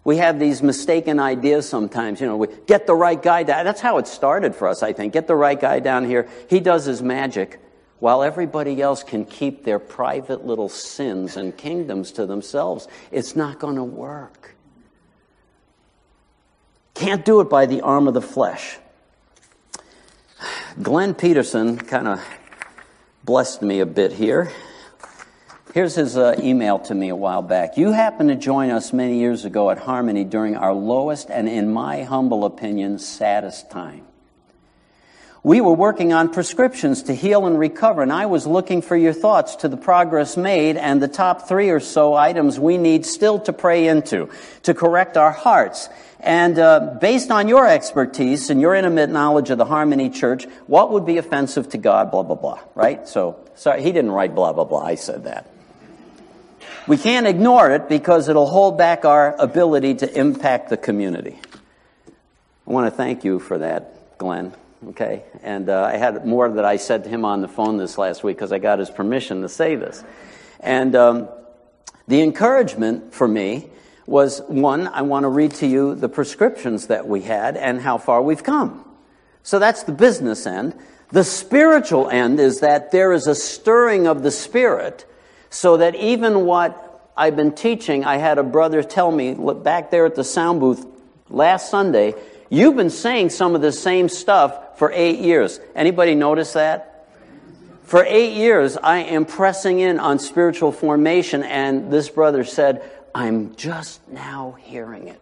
We 0.04 0.18
have 0.18 0.38
these 0.38 0.62
mistaken 0.62 1.20
ideas 1.20 1.68
sometimes. 1.68 2.20
You 2.20 2.28
know, 2.28 2.38
we 2.38 2.47
get 2.68 2.88
the 2.88 2.95
right 2.95 3.22
guy 3.22 3.43
down. 3.43 3.64
That's 3.64 3.80
how 3.82 3.97
it 3.99 4.08
started 4.08 4.54
for 4.56 4.68
us, 4.68 4.84
I 4.84 4.91
think. 4.93 5.14
Get 5.14 5.28
the 5.28 5.36
right 5.36 5.60
guy 5.60 5.80
down 5.80 6.06
here. 6.06 6.28
He 6.49 6.60
does 6.60 6.86
his 6.86 7.01
magic 7.01 7.60
while 7.99 8.22
everybody 8.22 8.82
else 8.82 9.01
can 9.01 9.24
keep 9.24 9.64
their 9.64 9.80
private 9.80 10.45
little 10.45 10.68
sins 10.68 11.38
and 11.38 11.56
kingdoms 11.56 12.12
to 12.14 12.26
themselves. 12.26 12.88
It's 13.12 13.36
not 13.36 13.60
going 13.60 13.78
to 13.78 13.84
work. 13.84 14.56
Can't 16.95 17.24
do 17.24 17.39
it 17.39 17.49
by 17.49 17.66
the 17.66 17.82
arm 17.82 18.10
of 18.10 18.14
the 18.14 18.22
flesh. 18.22 18.78
Glenn 20.82 21.14
Peterson 21.14 21.78
kind 21.78 22.10
of 22.10 22.22
blessed 23.24 23.62
me 23.62 23.80
a 23.80 23.86
bit 23.86 24.12
here. 24.12 24.51
Here's 25.74 25.95
his 25.95 26.15
uh, 26.15 26.36
email 26.38 26.78
to 26.78 26.93
me 26.93 27.09
a 27.09 27.15
while 27.15 27.41
back. 27.41 27.78
You 27.78 27.93
happened 27.93 28.30
to 28.30 28.36
join 28.36 28.69
us 28.69 28.93
many 28.93 29.17
years 29.17 29.43
ago 29.43 29.71
at 29.71 29.80
Harmony 29.80 30.24
during 30.24 30.55
our 30.55 30.71
lowest 30.71 31.32
and, 31.32 31.49
in 31.49 31.74
my 31.74 32.03
humble 32.03 32.45
opinion, 32.45 32.99
saddest 32.99 33.71
time. 33.71 34.03
We 35.41 35.61
were 35.61 35.74
working 35.74 36.13
on 36.13 36.32
prescriptions 36.32 37.01
to 37.03 37.15
heal 37.15 37.47
and 37.47 37.57
recover, 37.57 38.03
and 38.03 38.13
I 38.13 38.28
was 38.28 38.45
looking 38.45 38.84
for 38.84 38.95
your 38.95 39.13
thoughts 39.13 39.55
to 39.57 39.67
the 39.67 39.76
progress 39.76 40.38
made 40.38 40.78
and 40.78 41.01
the 41.01 41.07
top 41.07 41.47
three 41.47 41.71
or 41.71 41.80
so 41.80 42.13
items 42.13 42.59
we 42.59 42.78
need 42.78 43.03
still 43.03 43.39
to 43.39 43.51
pray 43.51 43.88
into 43.88 44.30
to 44.61 44.76
correct 44.76 45.17
our 45.17 45.32
hearts. 45.32 45.89
And 46.19 46.59
uh, 46.59 46.97
based 47.01 47.32
on 47.32 47.47
your 47.47 47.67
expertise 47.67 48.51
and 48.51 48.61
your 48.61 48.76
intimate 48.76 49.09
knowledge 49.09 49.49
of 49.49 49.57
the 49.57 49.65
Harmony 49.65 50.11
Church, 50.11 50.45
what 50.67 50.91
would 50.91 51.07
be 51.07 51.17
offensive 51.17 51.69
to 51.69 51.80
God? 51.80 52.11
Blah 52.11 52.24
blah 52.24 52.36
blah. 52.36 52.59
Right? 52.76 53.07
So, 53.07 53.39
sorry, 53.55 53.82
he 53.82 53.91
didn't 53.91 54.11
write 54.11 54.36
blah 54.36 54.53
blah 54.53 54.65
blah. 54.65 54.86
I 54.86 54.95
said 54.95 55.24
that. 55.24 55.49
We 56.86 56.98
can't 56.98 57.28
ignore 57.28 57.72
it 57.72 57.88
because 57.88 58.28
it'll 58.28 58.50
hold 58.50 58.78
back 58.78 59.06
our 59.06 59.36
ability 59.40 59.96
to 59.96 60.20
impact 60.20 60.70
the 60.70 60.76
community. 60.76 61.40
I 62.68 62.72
want 62.72 62.88
to 62.88 62.92
thank 62.92 63.24
you 63.24 63.40
for 63.40 63.58
that, 63.60 64.18
Glenn. 64.18 64.54
Okay? 64.90 65.24
And 65.44 65.70
uh, 65.70 65.82
I 65.82 65.96
had 65.96 66.26
more 66.26 66.50
that 66.50 66.66
I 66.66 66.76
said 66.76 67.06
to 67.06 67.10
him 67.10 67.24
on 67.24 67.42
the 67.42 67.48
phone 67.48 67.78
this 67.78 67.98
last 67.98 68.22
week 68.24 68.36
because 68.36 68.52
I 68.52 68.60
got 68.60 68.80
his 68.80 68.90
permission 68.90 69.44
to 69.44 69.50
say 69.50 69.78
this. 69.78 70.04
And 70.60 70.94
um, 70.94 71.30
the 72.10 72.22
encouragement 72.22 73.14
for 73.14 73.30
me 73.30 73.70
was 74.06 74.42
one, 74.50 74.88
I 74.88 75.04
want 75.04 75.24
to 75.24 75.30
read 75.30 75.52
to 75.56 75.68
you 75.68 75.96
the 75.96 76.10
prescriptions 76.10 76.88
that 76.88 77.08
we 77.08 77.22
had 77.22 77.56
and 77.56 77.80
how 77.80 77.98
far 77.98 78.22
we've 78.22 78.44
come. 78.44 78.84
So 79.42 79.58
that's 79.58 79.84
the 79.84 79.94
business 79.94 80.46
end. 80.46 80.76
The 81.12 81.24
spiritual 81.24 82.10
end 82.10 82.42
is 82.42 82.60
that 82.60 82.92
there 82.92 83.14
is 83.14 83.28
a 83.28 83.36
stirring 83.36 84.06
of 84.06 84.22
the 84.22 84.32
Spirit 84.32 85.06
so 85.54 85.78
that 85.78 85.93
even 85.93 86.45
what 86.45 87.12
I've 87.16 87.36
been 87.36 87.51
teaching, 87.51 88.04
I 88.04 88.18
had 88.18 88.39
a 88.39 88.43
brother 88.43 88.82
tell 88.82 89.12
me 89.12 89.36
back 89.36 89.91
there 89.91 90.08
at 90.08 90.16
the 90.16 90.24
sound 90.24 90.60
booth 90.60 90.84
last 91.30 91.70
Sunday, 91.70 92.16
you've 92.49 92.76
been 92.76 92.89
saying 92.89 93.30
some 93.30 93.54
of 93.54 93.62
the 93.62 93.72
same 93.72 94.10
stuff 94.10 94.80
for 94.80 94.91
eight 94.91 95.20
years. 95.20 95.60
Anybody 95.76 96.16
notice 96.16 96.54
that? 96.54 97.08
For 97.84 98.04
eight 98.04 98.34
years, 98.34 98.78
I 98.78 98.99
am 98.99 99.26
pressing 99.26 99.80
in 99.80 99.99
on 99.99 100.18
spiritual 100.18 100.72
formation, 100.72 101.43
and 101.43 101.93
this 101.93 102.10
brother 102.10 102.43
said, 102.43 102.82
I'm 103.14 103.56
just 103.56 104.08
now 104.10 104.58
hearing 104.60 105.08
it. 105.08 105.22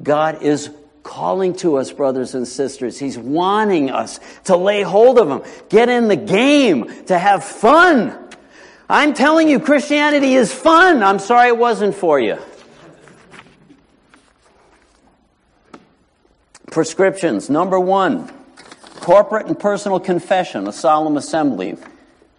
God 0.00 0.40
is 0.40 0.70
calling 1.02 1.54
to 1.54 1.78
us, 1.78 1.90
brothers 1.90 2.36
and 2.36 2.46
sisters. 2.46 2.96
He's 2.98 3.18
wanting 3.18 3.90
us 3.90 4.20
to 4.44 4.56
lay 4.56 4.82
hold 4.82 5.18
of 5.18 5.28
Him, 5.28 5.42
get 5.68 5.88
in 5.88 6.06
the 6.06 6.16
game, 6.16 7.06
to 7.06 7.18
have 7.18 7.42
fun. 7.42 8.25
I'm 8.88 9.14
telling 9.14 9.48
you, 9.48 9.58
Christianity 9.58 10.34
is 10.34 10.52
fun. 10.52 11.02
I'm 11.02 11.18
sorry 11.18 11.48
it 11.48 11.58
wasn't 11.58 11.94
for 11.94 12.20
you. 12.20 12.38
Prescriptions. 16.70 17.50
Number 17.50 17.80
one, 17.80 18.30
corporate 19.00 19.46
and 19.46 19.58
personal 19.58 19.98
confession, 19.98 20.68
a 20.68 20.72
solemn 20.72 21.16
assembly. 21.16 21.76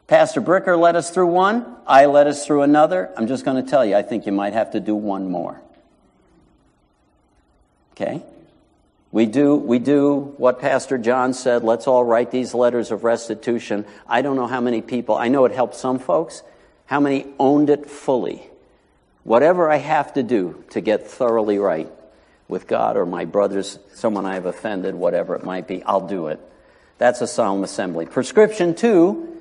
Pastor 0.07 0.41
Bricker 0.41 0.79
led 0.79 0.95
us 0.95 1.09
through 1.09 1.27
one. 1.27 1.65
I 1.85 2.05
led 2.05 2.27
us 2.27 2.45
through 2.45 2.61
another. 2.61 3.11
I'm 3.17 3.27
just 3.27 3.43
going 3.43 3.61
to 3.61 3.69
tell 3.69 3.85
you, 3.85 3.95
I 3.95 4.01
think 4.01 4.25
you 4.25 4.31
might 4.31 4.53
have 4.53 4.71
to 4.71 4.79
do 4.79 4.95
one 4.95 5.29
more. 5.29 5.59
Okay? 7.93 8.23
We 9.11 9.25
do, 9.25 9.55
we 9.55 9.79
do 9.79 10.33
what 10.37 10.59
Pastor 10.59 10.97
John 10.97 11.33
said. 11.33 11.63
Let's 11.63 11.87
all 11.87 12.03
write 12.03 12.31
these 12.31 12.53
letters 12.53 12.91
of 12.91 13.03
restitution. 13.03 13.85
I 14.07 14.21
don't 14.21 14.35
know 14.35 14.47
how 14.47 14.61
many 14.61 14.81
people, 14.81 15.15
I 15.15 15.29
know 15.29 15.45
it 15.45 15.53
helped 15.53 15.75
some 15.75 15.99
folks. 15.99 16.43
How 16.85 16.99
many 16.99 17.25
owned 17.39 17.69
it 17.69 17.89
fully? 17.89 18.43
Whatever 19.23 19.69
I 19.69 19.77
have 19.77 20.13
to 20.13 20.23
do 20.23 20.63
to 20.71 20.81
get 20.81 21.07
thoroughly 21.07 21.57
right 21.57 21.89
with 22.47 22.67
God 22.67 22.95
or 22.95 23.05
my 23.05 23.25
brothers, 23.25 23.77
someone 23.93 24.25
I 24.25 24.35
have 24.35 24.45
offended, 24.45 24.95
whatever 24.95 25.35
it 25.35 25.43
might 25.43 25.67
be, 25.67 25.83
I'll 25.83 26.07
do 26.07 26.27
it. 26.27 26.39
That's 26.97 27.21
a 27.21 27.27
solemn 27.27 27.63
assembly. 27.63 28.05
Prescription 28.05 28.73
two, 28.73 29.37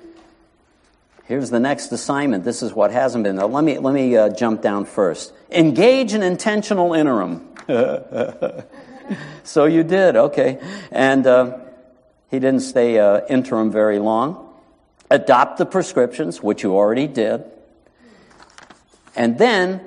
here's 1.24 1.50
the 1.50 1.60
next 1.60 1.92
assignment. 1.92 2.44
This 2.44 2.62
is 2.62 2.72
what 2.72 2.90
hasn't 2.90 3.24
been. 3.24 3.36
Now, 3.36 3.46
let 3.46 3.62
me, 3.62 3.78
let 3.78 3.94
me 3.94 4.16
uh, 4.16 4.28
jump 4.30 4.60
down 4.60 4.84
first. 4.84 5.32
Engage 5.50 6.12
an 6.12 6.22
intentional 6.22 6.92
interim. 6.92 7.48
so 9.44 9.64
you 9.64 9.82
did, 9.82 10.16
okay. 10.16 10.58
And 10.90 11.26
uh, 11.26 11.58
he 12.30 12.38
didn't 12.38 12.60
stay 12.60 12.98
uh, 12.98 13.20
interim 13.28 13.70
very 13.70 13.98
long. 13.98 14.42
Adopt 15.10 15.58
the 15.58 15.66
prescriptions, 15.66 16.42
which 16.42 16.62
you 16.62 16.74
already 16.76 17.06
did. 17.06 17.44
And 19.14 19.38
then 19.38 19.80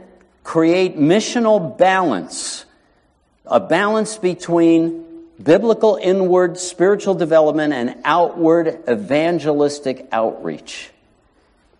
create 0.43 0.97
missional 0.97 1.77
balance. 1.77 2.65
A 3.45 3.59
balance 3.59 4.17
between 4.17 5.05
biblical 5.41 5.97
inward 6.01 6.57
spiritual 6.57 7.15
development 7.15 7.73
and 7.73 7.95
outward 8.03 8.83
evangelistic 8.89 10.07
outreach. 10.11 10.91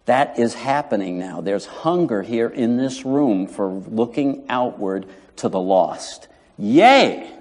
That 0.05 0.39
is 0.39 0.53
happening 0.53 1.19
now. 1.19 1.41
There's 1.41 1.65
hunger 1.65 2.23
here 2.23 2.47
in 2.47 2.77
this 2.77 3.05
room 3.05 3.47
for 3.47 3.67
looking 3.69 4.45
outward 4.49 5.05
to 5.37 5.49
the 5.49 5.59
lost. 5.59 6.27
Yay! 6.59 7.31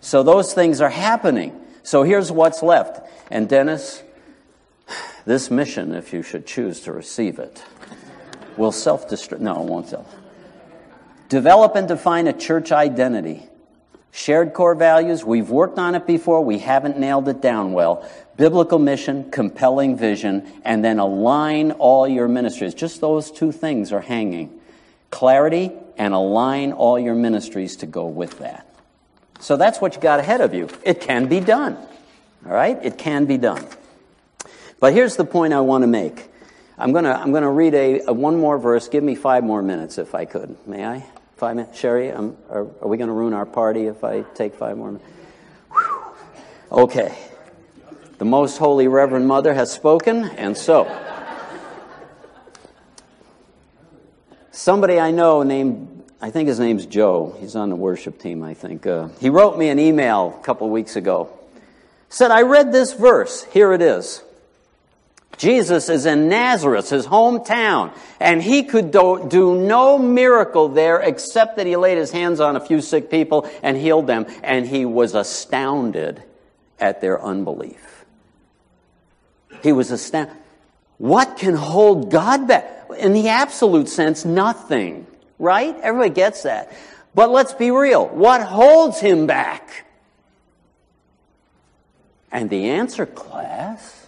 So 0.00 0.22
those 0.22 0.52
things 0.52 0.80
are 0.80 0.90
happening. 0.90 1.58
So 1.82 2.02
here's 2.02 2.30
what's 2.30 2.62
left. 2.62 3.00
And 3.30 3.48
Dennis, 3.48 4.02
this 5.24 5.50
mission, 5.50 5.94
if 5.94 6.12
you 6.12 6.22
should 6.22 6.46
choose 6.46 6.80
to 6.80 6.92
receive 6.92 7.38
it, 7.38 7.64
will 8.56 8.72
self 8.72 9.08
destruct. 9.08 9.40
No, 9.40 9.62
it 9.62 9.68
won't 9.68 9.88
self. 9.88 10.14
Develop 11.30 11.76
and 11.76 11.88
define 11.88 12.26
a 12.26 12.32
church 12.34 12.72
identity. 12.72 13.48
Shared 14.14 14.52
core 14.52 14.74
values, 14.74 15.24
we've 15.24 15.48
worked 15.48 15.78
on 15.78 15.94
it 15.94 16.06
before, 16.06 16.44
we 16.44 16.58
haven't 16.58 16.98
nailed 16.98 17.28
it 17.28 17.40
down 17.40 17.72
well. 17.72 18.06
Biblical 18.36 18.78
mission, 18.78 19.30
compelling 19.30 19.96
vision, 19.96 20.46
and 20.66 20.84
then 20.84 20.98
align 20.98 21.72
all 21.72 22.06
your 22.06 22.28
ministries. 22.28 22.74
Just 22.74 23.00
those 23.00 23.30
two 23.30 23.50
things 23.50 23.90
are 23.90 24.02
hanging. 24.02 24.60
Clarity 25.10 25.72
and 25.96 26.14
align 26.14 26.72
all 26.72 26.98
your 26.98 27.14
ministries 27.14 27.76
to 27.76 27.86
go 27.86 28.06
with 28.06 28.38
that. 28.38 28.66
So 29.40 29.56
that's 29.56 29.80
what 29.80 29.94
you 29.94 30.00
got 30.00 30.20
ahead 30.20 30.40
of 30.40 30.54
you. 30.54 30.68
It 30.84 31.00
can 31.00 31.26
be 31.26 31.40
done. 31.40 31.76
All 32.46 32.52
right? 32.52 32.78
It 32.82 32.98
can 32.98 33.26
be 33.26 33.38
done. 33.38 33.66
But 34.80 34.92
here's 34.92 35.16
the 35.16 35.24
point 35.24 35.52
I 35.52 35.60
want 35.60 35.82
to 35.82 35.88
make. 35.88 36.28
I'm 36.78 36.92
going 36.92 37.04
to, 37.04 37.14
I'm 37.14 37.30
going 37.30 37.42
to 37.42 37.50
read 37.50 37.74
a, 37.74 38.00
a 38.06 38.12
one 38.12 38.38
more 38.38 38.58
verse. 38.58 38.88
Give 38.88 39.04
me 39.04 39.14
five 39.14 39.44
more 39.44 39.62
minutes 39.62 39.98
if 39.98 40.14
I 40.14 40.24
could. 40.24 40.56
May 40.66 40.84
I? 40.84 41.04
Five 41.36 41.56
minutes? 41.56 41.78
Sherry, 41.78 42.10
um, 42.10 42.36
are, 42.50 42.66
are, 42.80 42.88
we 42.88 42.96
going 42.96 43.08
to 43.08 43.14
ruin 43.14 43.32
our 43.32 43.46
party 43.46 43.86
if 43.86 44.04
I 44.04 44.22
take 44.34 44.54
five 44.54 44.76
more 44.76 44.92
minutes? 44.92 45.10
Okay. 46.70 47.16
The 48.18 48.24
Most 48.24 48.58
Holy 48.58 48.88
Reverend 48.88 49.26
Mother 49.26 49.52
has 49.54 49.72
spoken, 49.72 50.24
and 50.24 50.56
so. 50.56 50.84
Somebody 54.54 55.00
I 55.00 55.12
know 55.12 55.42
named, 55.42 56.04
I 56.20 56.30
think 56.30 56.46
his 56.46 56.60
name's 56.60 56.84
Joe. 56.84 57.34
He's 57.40 57.56
on 57.56 57.70
the 57.70 57.74
worship 57.74 58.20
team, 58.20 58.42
I 58.42 58.52
think. 58.52 58.86
Uh, 58.86 59.08
he 59.18 59.30
wrote 59.30 59.58
me 59.58 59.70
an 59.70 59.78
email 59.78 60.36
a 60.38 60.44
couple 60.44 60.68
weeks 60.68 60.94
ago. 60.94 61.30
Said, 62.10 62.30
I 62.30 62.42
read 62.42 62.70
this 62.70 62.92
verse. 62.92 63.44
Here 63.44 63.72
it 63.72 63.80
is. 63.80 64.22
Jesus 65.38 65.88
is 65.88 66.04
in 66.04 66.28
Nazareth, 66.28 66.90
his 66.90 67.06
hometown, 67.06 67.96
and 68.20 68.42
he 68.42 68.64
could 68.64 68.90
do, 68.90 69.26
do, 69.26 69.58
no 69.58 69.98
miracle 69.98 70.68
there 70.68 71.00
except 71.00 71.56
that 71.56 71.66
he 71.66 71.74
laid 71.76 71.96
his 71.96 72.10
hands 72.10 72.38
on 72.38 72.54
a 72.54 72.60
few 72.60 72.82
sick 72.82 73.10
people 73.10 73.50
and 73.62 73.78
healed 73.78 74.06
them, 74.06 74.26
and 74.42 74.66
he 74.66 74.84
was 74.84 75.14
astounded 75.14 76.22
at 76.78 77.00
their 77.00 77.20
unbelief. 77.24 78.04
He 79.62 79.72
was 79.72 79.90
astounded. 79.90 80.36
What 80.98 81.38
can 81.38 81.54
hold 81.54 82.10
God 82.10 82.46
back? 82.46 82.71
In 82.92 83.12
the 83.12 83.28
absolute 83.28 83.88
sense, 83.88 84.24
nothing, 84.24 85.06
right? 85.38 85.76
Everybody 85.80 86.10
gets 86.10 86.42
that. 86.42 86.72
But 87.14 87.30
let's 87.30 87.52
be 87.52 87.70
real. 87.70 88.06
What 88.08 88.42
holds 88.42 89.00
him 89.00 89.26
back? 89.26 89.86
And 92.30 92.48
the 92.48 92.70
answer, 92.70 93.04
class, 93.04 94.02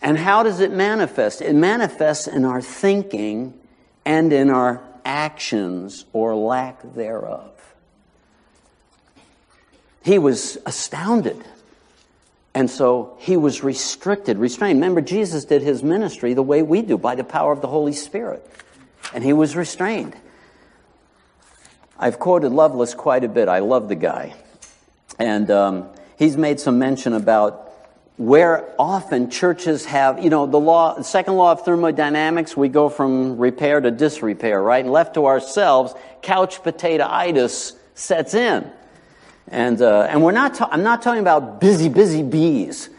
and 0.00 0.16
how 0.16 0.44
does 0.44 0.60
it 0.60 0.70
manifest? 0.70 1.42
It 1.42 1.54
manifests 1.54 2.28
in 2.28 2.44
our 2.44 2.62
thinking 2.62 3.54
and 4.04 4.32
in 4.32 4.50
our 4.50 4.80
actions 5.04 6.04
or 6.12 6.36
lack 6.36 6.80
thereof. 6.94 7.50
He 10.04 10.18
was 10.18 10.58
astounded. 10.64 11.44
And 12.56 12.70
so 12.70 13.18
he 13.18 13.36
was 13.36 13.62
restricted, 13.62 14.38
restrained. 14.38 14.78
Remember, 14.78 15.02
Jesus 15.02 15.44
did 15.44 15.60
his 15.60 15.82
ministry 15.82 16.32
the 16.32 16.42
way 16.42 16.62
we 16.62 16.80
do, 16.80 16.96
by 16.96 17.14
the 17.14 17.22
power 17.22 17.52
of 17.52 17.60
the 17.60 17.68
Holy 17.68 17.92
Spirit. 17.92 18.50
And 19.12 19.22
he 19.22 19.34
was 19.34 19.54
restrained. 19.54 20.16
I've 21.98 22.18
quoted 22.18 22.52
Lovelace 22.52 22.94
quite 22.94 23.24
a 23.24 23.28
bit. 23.28 23.48
I 23.48 23.58
love 23.58 23.90
the 23.90 23.94
guy. 23.94 24.34
And 25.18 25.50
um, 25.50 25.90
he's 26.18 26.38
made 26.38 26.58
some 26.58 26.78
mention 26.78 27.12
about 27.12 27.70
where 28.16 28.74
often 28.78 29.28
churches 29.28 29.84
have, 29.84 30.24
you 30.24 30.30
know, 30.30 30.46
the 30.46 30.58
law, 30.58 30.94
the 30.94 31.04
second 31.04 31.36
law 31.36 31.52
of 31.52 31.62
thermodynamics, 31.62 32.56
we 32.56 32.70
go 32.70 32.88
from 32.88 33.36
repair 33.36 33.82
to 33.82 33.90
disrepair, 33.90 34.62
right? 34.62 34.82
And 34.82 34.90
left 34.90 35.12
to 35.14 35.26
ourselves, 35.26 35.92
couch 36.22 36.62
potato-itis 36.62 37.74
sets 37.94 38.32
in. 38.32 38.72
And, 39.48 39.80
uh, 39.80 40.08
and 40.10 40.22
we're 40.22 40.32
not, 40.32 40.54
ta- 40.54 40.68
I'm 40.70 40.82
not 40.82 41.02
talking 41.02 41.20
about 41.20 41.60
busy, 41.60 41.88
busy 41.88 42.22
bees. 42.22 42.90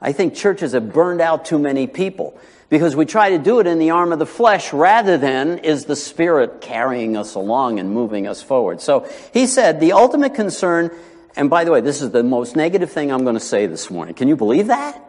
I 0.00 0.12
think 0.12 0.34
churches 0.34 0.72
have 0.72 0.92
burned 0.92 1.20
out 1.20 1.44
too 1.44 1.58
many 1.58 1.86
people 1.86 2.38
because 2.68 2.94
we 2.94 3.04
try 3.04 3.30
to 3.30 3.38
do 3.38 3.58
it 3.60 3.66
in 3.66 3.78
the 3.78 3.90
arm 3.90 4.12
of 4.12 4.18
the 4.18 4.26
flesh 4.26 4.72
rather 4.72 5.18
than 5.18 5.58
is 5.58 5.86
the 5.86 5.96
spirit 5.96 6.60
carrying 6.60 7.16
us 7.16 7.34
along 7.34 7.80
and 7.80 7.90
moving 7.90 8.28
us 8.28 8.42
forward. 8.42 8.80
So 8.80 9.08
he 9.32 9.46
said 9.46 9.80
the 9.80 9.92
ultimate 9.92 10.34
concern 10.34 10.90
and 11.38 11.48
by 11.48 11.62
the 11.62 11.70
way, 11.70 11.80
this 11.80 12.02
is 12.02 12.10
the 12.10 12.24
most 12.24 12.56
negative 12.56 12.90
thing 12.90 13.12
I'm 13.12 13.22
going 13.22 13.36
to 13.36 13.40
say 13.40 13.66
this 13.66 13.90
morning. 13.90 14.16
Can 14.16 14.26
you 14.26 14.34
believe 14.34 14.66
that? 14.66 15.00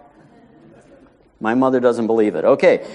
My 1.40 1.56
mother 1.56 1.80
doesn't 1.80 2.06
believe 2.06 2.36
it. 2.36 2.46
Okay. 2.46 2.86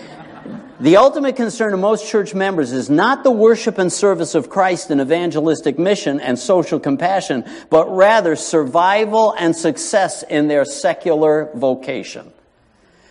The 0.81 0.97
ultimate 0.97 1.37
concern 1.37 1.73
of 1.73 1.81
most 1.81 2.09
church 2.09 2.35
members 2.35 2.73
is 2.73 2.91
not 2.91 3.25
the 3.25 3.31
worship 3.31 3.79
and 3.79 3.93
service 3.93 4.35
of 4.35 4.51
Christ 4.51 4.91
in 4.91 5.01
evangelistic 5.01 5.79
mission 5.79 6.21
and 6.21 6.39
social 6.39 6.81
compassion, 6.81 7.45
but 7.71 7.89
rather 7.95 8.37
survival 8.37 9.35
and 9.39 9.55
success 9.57 10.23
in 10.23 10.49
their 10.49 10.65
secular 10.65 11.51
vocation. 11.55 12.33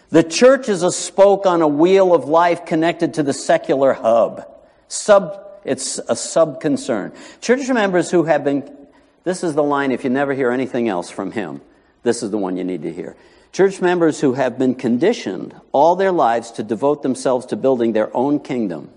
The 0.09 0.23
church 0.23 0.69
is 0.69 0.83
a 0.83 0.91
spoke 0.91 1.45
on 1.45 1.61
a 1.61 1.67
wheel 1.67 2.13
of 2.13 2.25
life 2.25 2.65
connected 2.65 3.15
to 3.15 3.23
the 3.23 3.33
secular 3.33 3.93
hub. 3.93 4.47
Sub, 4.87 5.39
it's 5.63 5.99
a 6.07 6.15
sub 6.15 6.61
concern. 6.61 7.13
Church 7.41 7.67
members 7.69 8.11
who 8.11 8.25
have 8.25 8.43
been 8.43 8.69
this 9.23 9.43
is 9.43 9.53
the 9.53 9.63
line, 9.63 9.91
if 9.91 10.03
you 10.03 10.09
never 10.09 10.33
hear 10.33 10.51
anything 10.51 10.89
else 10.89 11.09
from 11.09 11.31
him, 11.31 11.61
this 12.03 12.23
is 12.23 12.31
the 12.31 12.37
one 12.37 12.57
you 12.57 12.63
need 12.63 12.81
to 12.83 12.91
hear. 12.91 13.15
Church 13.53 13.79
members 13.81 14.19
who 14.19 14.33
have 14.33 14.57
been 14.57 14.73
conditioned 14.73 15.55
all 15.71 15.95
their 15.95 16.11
lives 16.11 16.51
to 16.53 16.63
devote 16.63 17.03
themselves 17.03 17.45
to 17.47 17.55
building 17.55 17.93
their 17.93 18.15
own 18.17 18.39
kingdom 18.39 18.89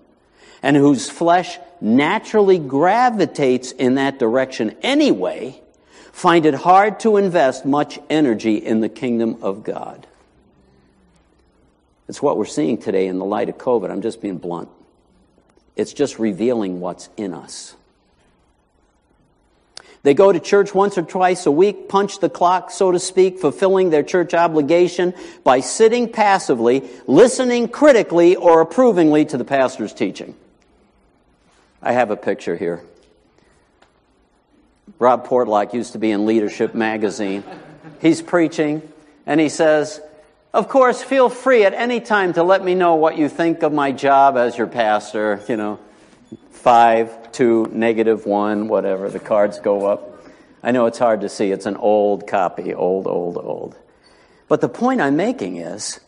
and 0.62 0.76
whose 0.76 1.10
flesh 1.10 1.58
naturally 1.82 2.58
gravitates 2.58 3.70
in 3.72 3.96
that 3.96 4.18
direction 4.18 4.74
anyway 4.82 5.60
find 6.10 6.46
it 6.46 6.54
hard 6.54 6.98
to 7.00 7.18
invest 7.18 7.66
much 7.66 7.98
energy 8.08 8.56
in 8.56 8.80
the 8.80 8.88
kingdom 8.88 9.36
of 9.42 9.62
God. 9.62 10.06
It's 12.08 12.22
what 12.22 12.38
we're 12.38 12.46
seeing 12.46 12.78
today 12.78 13.08
in 13.08 13.18
the 13.18 13.26
light 13.26 13.50
of 13.50 13.58
COVID. 13.58 13.90
I'm 13.90 14.00
just 14.00 14.22
being 14.22 14.38
blunt. 14.38 14.70
It's 15.76 15.92
just 15.92 16.18
revealing 16.18 16.80
what's 16.80 17.10
in 17.18 17.34
us. 17.34 17.76
They 20.06 20.14
go 20.14 20.30
to 20.30 20.38
church 20.38 20.72
once 20.72 20.96
or 20.96 21.02
twice 21.02 21.46
a 21.46 21.50
week, 21.50 21.88
punch 21.88 22.20
the 22.20 22.30
clock, 22.30 22.70
so 22.70 22.92
to 22.92 22.98
speak, 23.00 23.40
fulfilling 23.40 23.90
their 23.90 24.04
church 24.04 24.34
obligation 24.34 25.14
by 25.42 25.58
sitting 25.58 26.12
passively, 26.12 26.88
listening 27.08 27.66
critically 27.66 28.36
or 28.36 28.60
approvingly 28.60 29.24
to 29.24 29.36
the 29.36 29.44
pastor's 29.44 29.92
teaching. 29.92 30.36
I 31.82 31.90
have 31.90 32.12
a 32.12 32.16
picture 32.16 32.54
here. 32.54 32.84
Rob 35.00 35.26
Portlock 35.26 35.74
used 35.74 35.94
to 35.94 35.98
be 35.98 36.12
in 36.12 36.24
Leadership 36.24 36.72
magazine. 36.72 37.42
He's 38.00 38.22
preaching, 38.22 38.82
and 39.26 39.40
he 39.40 39.48
says, 39.48 40.00
Of 40.54 40.68
course, 40.68 41.02
feel 41.02 41.28
free 41.28 41.64
at 41.64 41.74
any 41.74 41.98
time 41.98 42.32
to 42.34 42.44
let 42.44 42.64
me 42.64 42.76
know 42.76 42.94
what 42.94 43.18
you 43.18 43.28
think 43.28 43.64
of 43.64 43.72
my 43.72 43.90
job 43.90 44.36
as 44.36 44.56
your 44.56 44.68
pastor, 44.68 45.42
you 45.48 45.56
know 45.56 45.80
five, 46.66 47.25
two, 47.36 47.68
negative 47.70 48.24
one, 48.24 48.66
whatever. 48.66 49.10
The 49.10 49.20
cards 49.20 49.58
go 49.60 49.86
up. 49.86 50.24
I 50.62 50.70
know 50.70 50.86
it's 50.86 50.98
hard 50.98 51.20
to 51.20 51.28
see. 51.28 51.52
It's 51.52 51.66
an 51.66 51.76
old 51.76 52.26
copy, 52.26 52.72
old, 52.72 53.06
old, 53.06 53.36
old. 53.36 53.76
But 54.48 54.62
the 54.62 54.70
point 54.70 55.02
I'm 55.02 55.16
making 55.16 55.58
is 55.58 56.00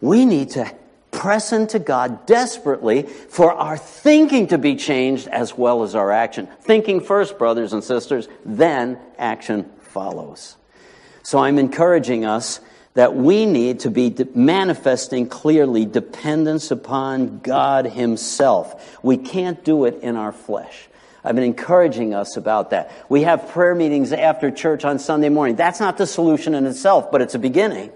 we 0.00 0.24
need 0.24 0.50
to 0.50 0.74
press 1.10 1.52
into 1.52 1.78
God 1.78 2.24
desperately 2.24 3.02
for 3.02 3.52
our 3.52 3.76
thinking 3.76 4.46
to 4.46 4.56
be 4.56 4.74
changed 4.74 5.28
as 5.28 5.56
well 5.56 5.82
as 5.82 5.94
our 5.94 6.10
action. 6.10 6.48
Thinking 6.62 7.00
first, 7.00 7.36
brothers 7.36 7.74
and 7.74 7.84
sisters, 7.84 8.26
then 8.46 8.98
action 9.18 9.70
follows. 9.80 10.56
So 11.22 11.40
I'm 11.40 11.58
encouraging 11.58 12.24
us 12.24 12.60
that 12.98 13.14
we 13.14 13.46
need 13.46 13.78
to 13.78 13.92
be 13.92 14.12
manifesting 14.34 15.28
clearly 15.28 15.86
dependence 15.86 16.72
upon 16.72 17.38
God 17.38 17.86
Himself. 17.86 18.98
We 19.04 19.16
can't 19.16 19.62
do 19.62 19.84
it 19.84 20.00
in 20.02 20.16
our 20.16 20.32
flesh. 20.32 20.88
I've 21.22 21.36
been 21.36 21.44
encouraging 21.44 22.12
us 22.12 22.36
about 22.36 22.70
that. 22.70 22.90
We 23.08 23.22
have 23.22 23.50
prayer 23.50 23.76
meetings 23.76 24.12
after 24.12 24.50
church 24.50 24.84
on 24.84 24.98
Sunday 24.98 25.28
morning. 25.28 25.54
That's 25.54 25.78
not 25.78 25.96
the 25.96 26.08
solution 26.08 26.56
in 26.56 26.66
itself, 26.66 27.12
but 27.12 27.22
it's 27.22 27.36
a 27.36 27.38
beginning. 27.38 27.92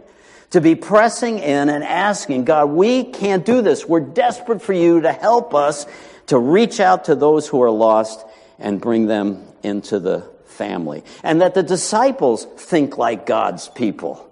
To 0.50 0.60
be 0.60 0.76
pressing 0.76 1.40
in 1.40 1.68
and 1.68 1.82
asking, 1.82 2.44
God, 2.44 2.66
we 2.66 3.02
can't 3.02 3.44
do 3.44 3.60
this. 3.60 3.84
We're 3.84 3.98
desperate 3.98 4.62
for 4.62 4.72
you 4.72 5.00
to 5.00 5.10
help 5.12 5.52
us 5.52 5.84
to 6.26 6.38
reach 6.38 6.78
out 6.78 7.06
to 7.06 7.16
those 7.16 7.48
who 7.48 7.60
are 7.60 7.72
lost 7.72 8.24
and 8.56 8.80
bring 8.80 9.08
them 9.08 9.42
into 9.64 9.98
the 9.98 10.20
family. 10.44 11.02
And 11.24 11.40
that 11.40 11.54
the 11.54 11.64
disciples 11.64 12.44
think 12.44 12.98
like 12.98 13.26
God's 13.26 13.68
people 13.68 14.28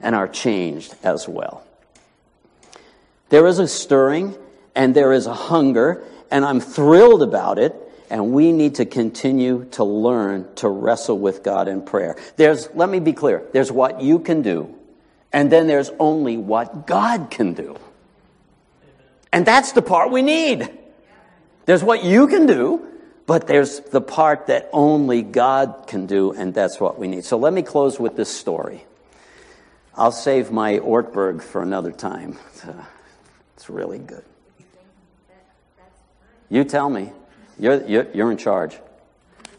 and 0.00 0.14
are 0.14 0.28
changed 0.28 0.94
as 1.02 1.28
well. 1.28 1.64
There 3.28 3.46
is 3.46 3.58
a 3.58 3.68
stirring 3.68 4.36
and 4.74 4.94
there 4.94 5.12
is 5.12 5.26
a 5.26 5.34
hunger, 5.34 6.04
and 6.30 6.44
I'm 6.44 6.60
thrilled 6.60 7.22
about 7.22 7.58
it. 7.58 7.74
And 8.10 8.32
we 8.32 8.52
need 8.52 8.76
to 8.76 8.86
continue 8.86 9.66
to 9.72 9.84
learn 9.84 10.48
to 10.56 10.68
wrestle 10.68 11.18
with 11.18 11.42
God 11.42 11.68
in 11.68 11.82
prayer. 11.82 12.16
There's, 12.36 12.70
let 12.74 12.88
me 12.88 13.00
be 13.00 13.12
clear, 13.12 13.42
there's 13.52 13.70
what 13.70 14.00
you 14.00 14.20
can 14.20 14.40
do, 14.40 14.74
and 15.30 15.52
then 15.52 15.66
there's 15.66 15.90
only 15.98 16.38
what 16.38 16.86
God 16.86 17.30
can 17.30 17.52
do. 17.52 17.76
And 19.30 19.44
that's 19.44 19.72
the 19.72 19.82
part 19.82 20.10
we 20.10 20.22
need. 20.22 20.70
There's 21.66 21.84
what 21.84 22.02
you 22.02 22.28
can 22.28 22.46
do, 22.46 22.86
but 23.26 23.46
there's 23.46 23.80
the 23.80 24.00
part 24.00 24.46
that 24.46 24.70
only 24.72 25.20
God 25.20 25.84
can 25.86 26.06
do, 26.06 26.32
and 26.32 26.54
that's 26.54 26.80
what 26.80 26.98
we 26.98 27.08
need. 27.08 27.26
So 27.26 27.36
let 27.36 27.52
me 27.52 27.60
close 27.60 28.00
with 28.00 28.16
this 28.16 28.34
story. 28.34 28.86
I'll 29.98 30.12
save 30.12 30.52
my 30.52 30.78
Ortberg 30.78 31.42
for 31.42 31.60
another 31.60 31.92
time. 31.92 32.38
It's 33.56 33.68
really 33.68 33.98
good. 33.98 34.22
You 36.48 36.62
tell 36.62 36.88
me. 36.88 37.10
You're, 37.58 37.84
you're, 37.88 38.06
you're 38.14 38.30
in 38.30 38.36
charge. 38.36 38.78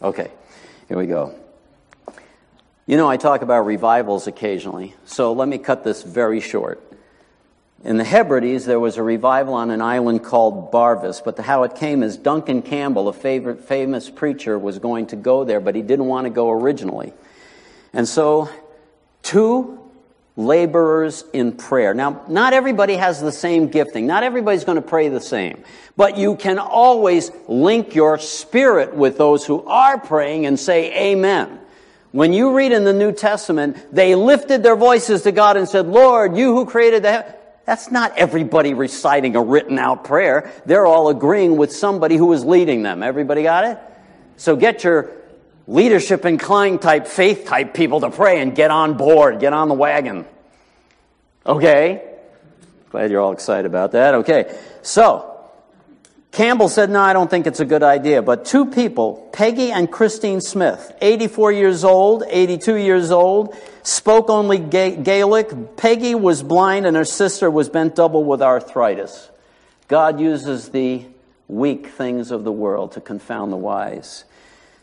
Okay, 0.02 0.32
here 0.88 0.98
we 0.98 1.06
go. 1.06 1.36
You 2.88 2.96
know, 2.96 3.10
I 3.10 3.18
talk 3.18 3.42
about 3.42 3.66
revivals 3.66 4.26
occasionally, 4.26 4.96
so 5.04 5.34
let 5.34 5.50
me 5.50 5.58
cut 5.58 5.84
this 5.84 6.02
very 6.02 6.40
short. 6.40 6.82
In 7.84 7.98
the 7.98 8.06
Hebrides, 8.06 8.66
there 8.66 8.80
was 8.80 8.96
a 8.96 9.04
revival 9.04 9.54
on 9.56 9.70
an 9.70 9.82
island 9.82 10.24
called 10.24 10.72
Barvas, 10.72 11.22
but 11.22 11.38
how 11.40 11.64
it 11.64 11.76
came 11.76 12.02
is 12.02 12.16
Duncan 12.16 12.62
Campbell, 12.62 13.10
a 13.10 13.14
favorite, 13.14 13.66
famous 13.66 14.10
preacher, 14.10 14.58
was 14.58 14.80
going 14.80 15.08
to 15.08 15.18
go 15.18 15.44
there, 15.44 15.60
but 15.60 15.76
he 15.76 15.82
didn't 15.82 16.06
want 16.06 16.24
to 16.24 16.30
go 16.30 16.50
originally. 16.50 17.12
And 17.92 18.08
so, 18.08 18.50
two 19.24 19.79
laborers 20.40 21.26
in 21.34 21.52
prayer. 21.52 21.94
Now, 21.94 22.24
not 22.30 22.54
everybody 22.54 22.96
has 22.96 23.22
the 23.22 23.32
same 23.32 23.68
gifting. 23.68 24.08
Not 24.08 24.24
everybody's 24.24 24.64
going 24.64 24.78
to 24.78 24.82
pray 24.82 25.10
the 25.10 25.20
same. 25.20 25.64
But 25.98 26.18
you 26.18 26.38
can 26.38 26.60
always 26.60 27.30
link 27.50 27.94
your 27.94 28.18
spirit 28.18 28.96
with 28.96 29.18
those 29.18 29.46
who 29.46 29.64
are 29.66 30.00
praying 30.00 30.46
and 30.46 30.58
say 30.58 31.12
amen. 31.12 31.60
When 32.12 32.32
you 32.32 32.56
read 32.56 32.72
in 32.72 32.86
the 32.86 32.94
New 32.94 33.12
Testament, 33.12 33.94
they 33.94 34.16
lifted 34.16 34.64
their 34.64 34.78
voices 34.78 35.24
to 35.24 35.34
God 35.34 35.58
and 35.58 35.68
said, 35.68 35.88
Lord, 35.88 36.38
you 36.38 36.56
who 36.56 36.66
created 36.66 37.04
the 37.04 37.12
heaven. 37.12 37.34
That's 37.66 37.92
not 37.92 38.18
everybody 38.18 38.74
reciting 38.74 39.36
a 39.36 39.44
written 39.44 39.78
out 39.78 40.06
prayer. 40.06 40.52
They're 40.66 40.88
all 40.88 41.10
agreeing 41.10 41.58
with 41.58 41.72
somebody 41.72 42.16
who 42.16 42.32
is 42.34 42.46
leading 42.46 42.82
them. 42.82 43.04
Everybody 43.04 43.44
got 43.44 43.66
it? 43.66 43.78
So 44.38 44.56
get 44.56 44.86
your 44.86 45.12
leadership 45.70 46.26
inclined 46.26 46.82
type, 46.82 47.08
faith 47.08 47.46
type 47.46 47.74
people 47.74 48.02
to 48.02 48.10
pray 48.10 48.42
and 48.42 48.56
get 48.56 48.72
on 48.72 48.98
board, 48.98 49.40
get 49.40 49.54
on 49.54 49.70
the 49.70 49.76
wagon. 49.76 50.26
Okay? 51.46 52.04
Glad 52.90 53.12
you're 53.12 53.22
all 53.22 53.32
excited 53.32 53.68
about 53.68 53.92
that. 53.92 54.16
Okay. 54.16 54.60
So, 54.82 55.26
Campbell 56.32 56.70
said, 56.70 56.90
No, 56.90 57.02
I 57.02 57.14
don't 57.14 57.30
think 57.30 57.46
it's 57.46 57.60
a 57.60 57.66
good 57.66 57.84
idea. 57.84 58.24
But 58.24 58.46
two 58.46 58.66
people, 58.66 59.30
Peggy 59.32 59.72
and 59.72 59.92
Christine 59.92 60.42
Smith, 60.42 60.92
84 61.02 61.52
years 61.52 61.84
old, 61.84 62.24
82 62.28 62.76
years 62.76 63.12
old, 63.12 63.56
spoke 63.84 64.30
only 64.30 64.58
Gaelic. 64.58 65.78
Peggy 65.78 66.16
was 66.16 66.42
blind 66.42 66.88
and 66.88 66.98
her 66.98 67.06
sister 67.06 67.50
was 67.50 67.70
bent 67.70 67.96
double 67.96 68.24
with 68.24 68.42
arthritis. 68.42 69.30
God 69.88 70.20
uses 70.20 70.70
the 70.70 71.06
weak 71.48 71.88
things 71.88 72.32
of 72.32 72.44
the 72.44 72.52
world 72.52 72.94
to 72.94 73.02
confound 73.02 73.52
the 73.52 73.58
wise. 73.58 74.24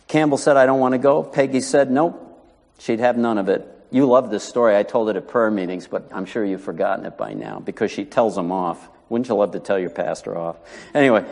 Campbell 0.09 0.39
said, 0.39 0.57
I 0.57 0.67
don't 0.67 0.81
want 0.81 0.93
to 0.93 0.99
go. 0.99 1.23
Peggy 1.23 1.61
said, 1.61 1.91
Nope, 1.91 2.23
she'd 2.79 3.01
have 3.01 3.17
none 3.17 3.39
of 3.39 3.49
it. 3.49 3.67
You 3.91 4.07
love 4.07 4.31
this 4.31 4.45
story. 4.45 4.77
I 4.77 4.83
told 4.83 5.09
it 5.09 5.17
at 5.17 5.29
prayer 5.29 5.51
meetings, 5.51 5.87
but 5.87 6.09
I'm 6.13 6.27
sure 6.27 6.45
you've 6.45 6.63
forgotten 6.63 7.07
it 7.07 7.17
by 7.17 7.33
now 7.35 7.61
because 7.61 7.91
she 7.91 8.05
tells 8.05 8.35
them 8.35 8.53
off. 8.53 8.89
Wouldn't 9.09 9.29
you 9.29 9.35
love 9.37 9.53
to 9.53 9.61
tell 9.61 9.79
your 9.79 9.91
pastor 9.91 10.37
off? 10.37 10.57
Anyway, 10.93 11.25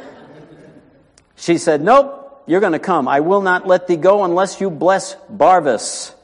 she 1.37 1.59
said, 1.59 1.83
Nope, 1.83 2.43
you're 2.47 2.61
going 2.61 2.73
to 2.73 2.79
come. 2.79 3.09
I 3.09 3.21
will 3.21 3.43
not 3.43 3.67
let 3.67 3.87
thee 3.87 3.97
go 3.97 4.25
unless 4.25 4.61
you 4.61 4.71
bless 4.71 5.17
Barvas. 5.33 6.15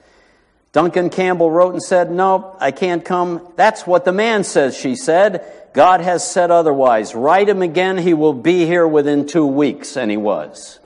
Duncan 0.72 1.10
Campbell 1.10 1.50
wrote 1.50 1.72
and 1.72 1.82
said, 1.82 2.10
Nope, 2.10 2.56
I 2.60 2.70
can't 2.70 3.04
come. 3.04 3.52
That's 3.56 3.86
what 3.86 4.04
the 4.04 4.12
man 4.12 4.44
says, 4.44 4.76
she 4.76 4.94
said. 4.94 5.44
God 5.72 6.00
has 6.00 6.28
said 6.28 6.50
otherwise. 6.50 7.14
Write 7.14 7.48
him 7.48 7.62
again. 7.62 7.96
He 7.96 8.14
will 8.14 8.32
be 8.32 8.66
here 8.66 8.86
within 8.86 9.26
two 9.26 9.46
weeks. 9.46 9.96
And 9.96 10.10
he 10.10 10.16
was. 10.16 10.79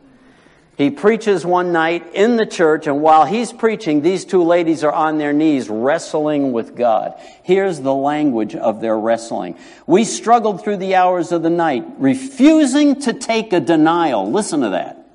He 0.76 0.90
preaches 0.90 1.46
one 1.46 1.72
night 1.72 2.14
in 2.14 2.36
the 2.36 2.46
church, 2.46 2.88
and 2.88 3.00
while 3.00 3.24
he's 3.24 3.52
preaching, 3.52 4.02
these 4.02 4.24
two 4.24 4.42
ladies 4.42 4.82
are 4.82 4.92
on 4.92 5.18
their 5.18 5.32
knees 5.32 5.68
wrestling 5.68 6.50
with 6.50 6.74
God. 6.74 7.14
Here's 7.44 7.80
the 7.80 7.94
language 7.94 8.56
of 8.56 8.80
their 8.80 8.98
wrestling. 8.98 9.56
We 9.86 10.04
struggled 10.04 10.64
through 10.64 10.78
the 10.78 10.96
hours 10.96 11.30
of 11.30 11.44
the 11.44 11.50
night, 11.50 11.84
refusing 11.98 13.00
to 13.02 13.12
take 13.12 13.52
a 13.52 13.60
denial. 13.60 14.32
Listen 14.32 14.62
to 14.62 14.70
that. 14.70 15.06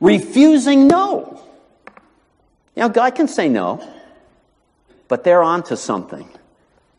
Refusing 0.00 0.86
no. 0.86 1.42
Know, 2.76 2.88
God 2.88 3.16
can 3.16 3.26
say 3.26 3.48
no, 3.48 3.84
but 5.08 5.24
they're 5.24 5.42
onto 5.42 5.74
something. 5.74 6.28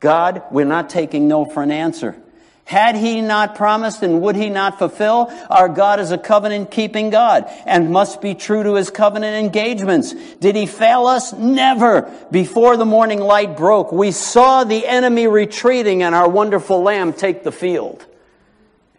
God, 0.02 0.44
we're 0.52 0.66
not 0.66 0.90
taking 0.90 1.30
no 1.30 1.46
for 1.46 1.64
an 1.64 1.72
answer. 1.72 2.22
Had 2.70 2.96
he 2.96 3.22
not 3.22 3.56
promised 3.56 4.04
and 4.04 4.22
would 4.22 4.36
he 4.36 4.52
not 4.52 4.78
fulfill? 4.78 5.34
Our 5.50 5.70
God 5.70 6.00
is 6.00 6.12
a 6.12 6.20
covenant 6.20 6.70
keeping 6.70 7.10
God 7.10 7.52
and 7.66 7.90
must 7.90 8.22
be 8.22 8.36
true 8.36 8.62
to 8.62 8.76
his 8.76 8.92
covenant 8.92 9.44
engagements. 9.44 10.14
Did 10.36 10.56
he 10.56 10.68
fail 10.68 11.08
us? 11.08 11.34
Never. 11.34 12.14
Before 12.30 12.78
the 12.78 12.86
morning 12.86 13.22
light 13.22 13.58
broke, 13.58 13.92
we 13.92 14.12
saw 14.12 14.66
the 14.66 14.86
enemy 14.86 15.26
retreating 15.26 16.04
and 16.04 16.14
our 16.14 16.30
wonderful 16.30 16.84
lamb 16.84 17.14
take 17.14 17.44
the 17.44 17.52
field. 17.52 18.06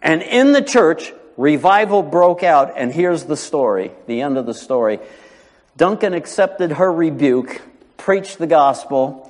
And 0.02 0.20
in 0.20 0.50
the 0.50 0.62
church, 0.62 1.12
revival 1.36 2.02
broke 2.02 2.42
out. 2.42 2.72
And 2.76 2.92
here's 2.92 3.22
the 3.22 3.36
story, 3.36 3.92
the 4.08 4.22
end 4.22 4.36
of 4.36 4.46
the 4.46 4.54
story. 4.54 4.98
Duncan 5.76 6.12
accepted 6.12 6.72
her 6.72 6.92
rebuke, 6.92 7.62
preached 7.96 8.38
the 8.38 8.48
gospel, 8.48 9.29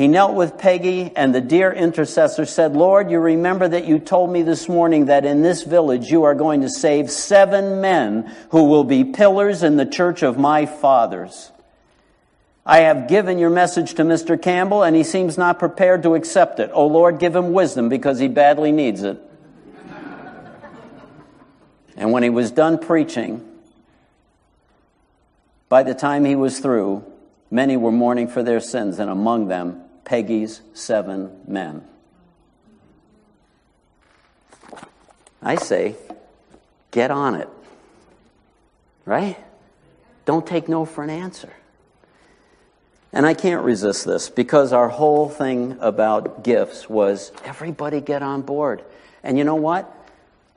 he 0.00 0.08
knelt 0.08 0.34
with 0.34 0.56
Peggy, 0.56 1.12
and 1.14 1.34
the 1.34 1.42
dear 1.42 1.70
intercessor 1.70 2.46
said, 2.46 2.74
Lord, 2.74 3.10
you 3.10 3.18
remember 3.18 3.68
that 3.68 3.84
you 3.84 3.98
told 3.98 4.32
me 4.32 4.40
this 4.40 4.66
morning 4.66 5.04
that 5.04 5.26
in 5.26 5.42
this 5.42 5.62
village 5.62 6.10
you 6.10 6.22
are 6.22 6.34
going 6.34 6.62
to 6.62 6.70
save 6.70 7.10
seven 7.10 7.82
men 7.82 8.34
who 8.48 8.64
will 8.64 8.84
be 8.84 9.04
pillars 9.04 9.62
in 9.62 9.76
the 9.76 9.84
church 9.84 10.22
of 10.22 10.38
my 10.38 10.64
fathers. 10.64 11.52
I 12.64 12.78
have 12.78 13.08
given 13.08 13.36
your 13.38 13.50
message 13.50 13.92
to 13.96 14.02
Mr. 14.02 14.40
Campbell, 14.40 14.82
and 14.82 14.96
he 14.96 15.02
seems 15.02 15.36
not 15.36 15.58
prepared 15.58 16.02
to 16.04 16.14
accept 16.14 16.60
it. 16.60 16.70
Oh 16.72 16.86
Lord, 16.86 17.18
give 17.18 17.36
him 17.36 17.52
wisdom 17.52 17.90
because 17.90 18.18
he 18.18 18.28
badly 18.28 18.72
needs 18.72 19.02
it. 19.02 19.20
and 21.98 22.10
when 22.10 22.22
he 22.22 22.30
was 22.30 22.50
done 22.50 22.78
preaching, 22.78 23.46
by 25.68 25.82
the 25.82 25.92
time 25.92 26.24
he 26.24 26.36
was 26.36 26.58
through, 26.58 27.04
many 27.50 27.76
were 27.76 27.92
mourning 27.92 28.28
for 28.28 28.42
their 28.42 28.60
sins, 28.60 28.98
and 28.98 29.10
among 29.10 29.48
them 29.48 29.82
Peggy's 30.10 30.60
seven 30.74 31.30
men. 31.46 31.84
I 35.40 35.54
say, 35.54 35.94
get 36.90 37.12
on 37.12 37.36
it. 37.36 37.48
Right? 39.04 39.36
Don't 40.24 40.44
take 40.44 40.68
no 40.68 40.84
for 40.84 41.04
an 41.04 41.10
answer. 41.10 41.52
And 43.12 43.24
I 43.24 43.34
can't 43.34 43.62
resist 43.62 44.04
this 44.04 44.28
because 44.28 44.72
our 44.72 44.88
whole 44.88 45.28
thing 45.28 45.76
about 45.80 46.42
gifts 46.42 46.90
was 46.90 47.30
everybody 47.44 48.00
get 48.00 48.20
on 48.20 48.42
board. 48.42 48.82
And 49.22 49.38
you 49.38 49.44
know 49.44 49.54
what? 49.54 49.96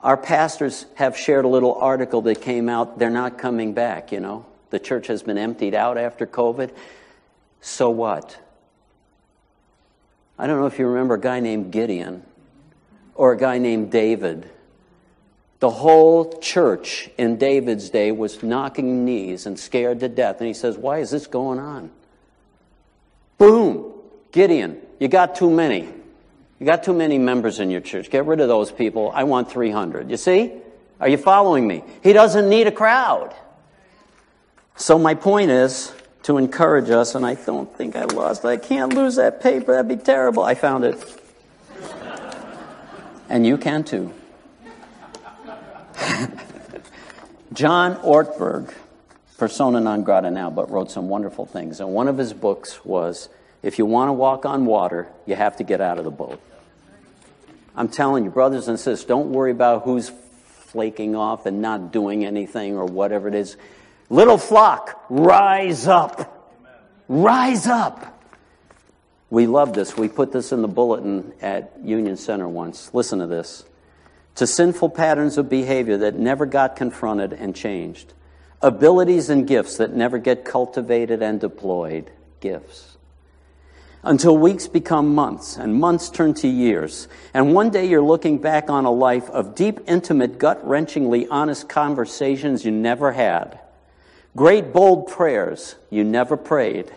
Our 0.00 0.16
pastors 0.16 0.84
have 0.96 1.16
shared 1.16 1.44
a 1.44 1.48
little 1.48 1.76
article 1.76 2.22
that 2.22 2.40
came 2.40 2.68
out. 2.68 2.98
They're 2.98 3.08
not 3.08 3.38
coming 3.38 3.72
back, 3.72 4.10
you 4.10 4.18
know. 4.18 4.46
The 4.70 4.80
church 4.80 5.06
has 5.06 5.22
been 5.22 5.38
emptied 5.38 5.76
out 5.76 5.96
after 5.96 6.26
COVID. 6.26 6.72
So 7.60 7.88
what? 7.88 8.36
I 10.38 10.46
don't 10.46 10.60
know 10.60 10.66
if 10.66 10.78
you 10.78 10.86
remember 10.86 11.14
a 11.14 11.20
guy 11.20 11.40
named 11.40 11.72
Gideon 11.72 12.24
or 13.14 13.32
a 13.32 13.36
guy 13.36 13.58
named 13.58 13.90
David. 13.90 14.50
The 15.60 15.70
whole 15.70 16.38
church 16.40 17.08
in 17.16 17.36
David's 17.36 17.88
day 17.90 18.12
was 18.12 18.42
knocking 18.42 19.04
knees 19.04 19.46
and 19.46 19.58
scared 19.58 20.00
to 20.00 20.08
death. 20.08 20.38
And 20.40 20.48
he 20.48 20.54
says, 20.54 20.76
Why 20.76 20.98
is 20.98 21.10
this 21.10 21.26
going 21.26 21.58
on? 21.58 21.90
Boom! 23.38 23.92
Gideon, 24.32 24.80
you 24.98 25.08
got 25.08 25.36
too 25.36 25.50
many. 25.50 25.88
You 26.58 26.66
got 26.66 26.82
too 26.82 26.92
many 26.92 27.18
members 27.18 27.60
in 27.60 27.70
your 27.70 27.80
church. 27.80 28.10
Get 28.10 28.26
rid 28.26 28.40
of 28.40 28.48
those 28.48 28.72
people. 28.72 29.12
I 29.14 29.24
want 29.24 29.50
300. 29.50 30.10
You 30.10 30.16
see? 30.16 30.52
Are 31.00 31.08
you 31.08 31.16
following 31.16 31.66
me? 31.66 31.84
He 32.02 32.12
doesn't 32.12 32.48
need 32.48 32.66
a 32.66 32.72
crowd. 32.72 33.34
So, 34.76 34.98
my 34.98 35.14
point 35.14 35.50
is 35.50 35.92
to 36.24 36.38
encourage 36.38 36.90
us, 36.90 37.14
and 37.14 37.24
I 37.24 37.34
don't 37.34 37.72
think 37.76 37.96
I 37.96 38.04
lost. 38.04 38.44
I 38.44 38.56
can't 38.56 38.92
lose 38.92 39.16
that 39.16 39.40
paper. 39.42 39.72
That'd 39.72 39.88
be 39.88 39.96
terrible. 39.96 40.42
I 40.42 40.54
found 40.54 40.84
it. 40.84 41.20
and 43.28 43.46
you 43.46 43.56
can 43.58 43.84
too. 43.84 44.12
John 47.52 47.96
Ortberg, 47.96 48.74
persona 49.38 49.80
non 49.80 50.02
grata 50.02 50.30
now, 50.30 50.50
but 50.50 50.70
wrote 50.70 50.90
some 50.90 51.08
wonderful 51.08 51.44
things. 51.46 51.78
And 51.80 51.90
one 51.90 52.08
of 52.08 52.16
his 52.18 52.32
books 52.32 52.84
was 52.84 53.28
If 53.62 53.78
you 53.78 53.84
want 53.86 54.08
to 54.08 54.14
walk 54.14 54.46
on 54.46 54.64
water, 54.64 55.08
you 55.26 55.36
have 55.36 55.56
to 55.56 55.62
get 55.62 55.80
out 55.82 55.98
of 55.98 56.04
the 56.04 56.10
boat. 56.10 56.40
I'm 57.76 57.88
telling 57.88 58.24
you, 58.24 58.30
brothers 58.30 58.68
and 58.68 58.78
sisters, 58.80 59.04
don't 59.04 59.32
worry 59.32 59.50
about 59.50 59.82
who's 59.82 60.10
flaking 60.46 61.14
off 61.16 61.44
and 61.44 61.60
not 61.60 61.92
doing 61.92 62.24
anything 62.24 62.76
or 62.76 62.86
whatever 62.86 63.28
it 63.28 63.34
is. 63.34 63.56
Little 64.10 64.38
flock, 64.38 65.04
rise 65.08 65.86
up. 65.86 66.30
Rise 67.08 67.66
up. 67.66 68.10
We 69.30 69.46
love 69.46 69.72
this. 69.72 69.96
We 69.96 70.08
put 70.08 70.32
this 70.32 70.52
in 70.52 70.62
the 70.62 70.68
bulletin 70.68 71.32
at 71.42 71.72
Union 71.82 72.16
Center 72.16 72.48
once. 72.48 72.92
Listen 72.94 73.18
to 73.18 73.26
this. 73.26 73.64
To 74.36 74.46
sinful 74.46 74.90
patterns 74.90 75.38
of 75.38 75.48
behavior 75.48 75.96
that 75.98 76.14
never 76.16 76.46
got 76.46 76.76
confronted 76.76 77.32
and 77.32 77.54
changed. 77.54 78.12
Abilities 78.62 79.30
and 79.30 79.46
gifts 79.46 79.76
that 79.78 79.92
never 79.94 80.18
get 80.18 80.44
cultivated 80.44 81.22
and 81.22 81.40
deployed. 81.40 82.10
Gifts. 82.40 82.96
Until 84.02 84.36
weeks 84.36 84.68
become 84.68 85.14
months 85.14 85.56
and 85.56 85.74
months 85.74 86.10
turn 86.10 86.34
to 86.34 86.48
years. 86.48 87.08
And 87.32 87.54
one 87.54 87.70
day 87.70 87.86
you're 87.86 88.02
looking 88.02 88.38
back 88.38 88.68
on 88.68 88.84
a 88.84 88.90
life 88.90 89.30
of 89.30 89.54
deep, 89.54 89.80
intimate, 89.86 90.38
gut 90.38 90.66
wrenchingly 90.66 91.26
honest 91.30 91.68
conversations 91.68 92.64
you 92.64 92.70
never 92.70 93.12
had. 93.12 93.58
Great, 94.36 94.72
bold 94.72 95.06
prayers 95.06 95.76
you 95.90 96.02
never 96.02 96.36
prayed. 96.36 96.90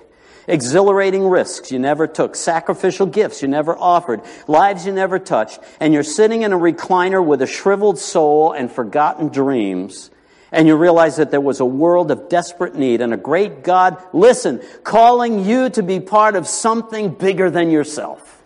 Exhilarating 0.48 1.28
risks 1.28 1.72
you 1.72 1.78
never 1.78 2.08
took, 2.08 2.36
sacrificial 2.36 3.06
gifts 3.06 3.42
you 3.42 3.48
never 3.48 3.78
offered, 3.78 4.22
lives 4.48 4.86
you 4.86 4.94
never 4.94 5.20
touched, 5.20 5.60
and 5.80 5.94
you're 5.94 6.04
sitting 6.04 6.42
in 6.42 6.54
a 6.54 6.58
recliner 6.58 7.24
with 7.24 7.42
a 7.42 7.48
shriveled 7.48 8.00
soul 8.00 8.54
and 8.54 8.72
forgotten 8.72 9.28
dreams, 9.28 10.10
and 10.52 10.66
you 10.66 10.78
realize 10.78 11.18
that 11.18 11.32
there 11.32 11.42
was 11.42 11.60
a 11.60 11.66
world 11.66 12.10
of 12.12 12.30
desperate 12.30 12.76
need 12.76 13.02
and 13.02 13.14
a 13.14 13.18
great 13.18 13.62
God, 13.62 14.02
listen, 14.14 14.62
calling 14.84 15.44
you 15.44 15.70
to 15.72 15.84
be 15.84 16.00
part 16.00 16.38
of 16.38 16.48
something 16.48 17.10
bigger 17.10 17.50
than 17.50 17.70
yourself. 17.70 18.42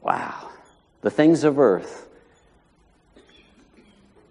Wow. 0.00 0.48
The 1.02 1.10
things 1.10 1.44
of 1.44 1.58
earth 1.58 2.08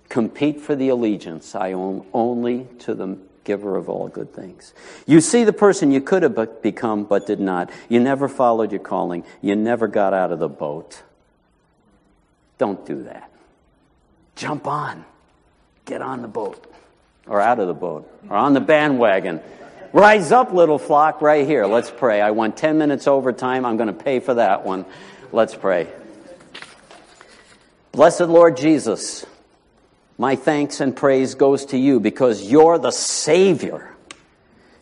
compete 0.10 0.60
for 0.60 0.76
the 0.76 0.90
allegiance 0.90 1.56
I 1.56 1.74
own 1.74 2.06
only 2.14 2.68
to 2.80 2.94
the 2.94 3.18
giver 3.44 3.78
of 3.78 3.90
all 3.90 4.08
good 4.08 4.34
things. 4.34 4.74
You 5.08 5.22
see 5.22 5.44
the 5.44 5.54
person 5.54 5.92
you 5.92 6.02
could 6.02 6.24
have 6.24 6.62
become 6.62 7.04
but 7.04 7.26
did 7.26 7.40
not. 7.40 7.72
You 7.88 8.00
never 8.00 8.28
followed 8.28 8.72
your 8.72 8.82
calling. 8.82 9.24
You 9.42 9.56
never 9.56 9.88
got 9.88 10.14
out 10.14 10.32
of 10.32 10.40
the 10.40 10.50
boat. 10.50 11.02
Don't 12.58 12.86
do 12.86 13.04
that. 13.04 13.32
Jump 14.36 14.68
on. 14.68 15.06
Get 15.86 16.02
on 16.02 16.22
the 16.22 16.28
boat. 16.28 16.66
Or 17.26 17.42
out 17.42 17.60
of 17.60 17.68
the 17.68 17.74
boat. 17.74 18.12
Or 18.30 18.36
on 18.36 18.54
the 18.54 18.62
bandwagon. 18.62 19.42
Rise 19.92 20.32
up, 20.32 20.54
little 20.54 20.78
flock, 20.78 21.22
right 21.22 21.48
here. 21.48 21.66
Let's 21.66 21.90
pray. 21.90 22.22
I 22.22 22.32
want 22.32 22.56
10 22.58 22.78
minutes 22.78 23.08
overtime. 23.08 23.66
I'm 23.66 23.78
going 23.78 23.88
to 23.88 24.04
pay 24.04 24.20
for 24.20 24.36
that 24.36 24.64
one. 24.64 24.86
Let's 25.32 25.56
pray. 25.56 25.88
Blessed 27.92 28.22
Lord 28.22 28.58
Jesus. 28.58 29.26
My 30.20 30.36
thanks 30.36 30.82
and 30.82 30.94
praise 30.94 31.34
goes 31.36 31.68
to 31.68 31.78
you 31.78 32.02
because 32.02 32.44
you're 32.44 32.78
the 32.78 32.92
Savior. 32.92 33.96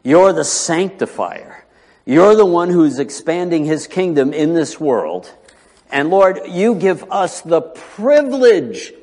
You're 0.03 0.33
the 0.33 0.43
sanctifier. 0.43 1.63
You're 2.05 2.35
the 2.35 2.45
one 2.45 2.71
who's 2.71 2.97
expanding 2.97 3.63
his 3.63 3.85
kingdom 3.85 4.33
in 4.33 4.55
this 4.55 4.79
world. 4.79 5.31
And 5.91 6.09
Lord, 6.09 6.39
you 6.47 6.73
give 6.73 7.11
us 7.11 7.41
the 7.41 7.61
privilege, 7.61 8.93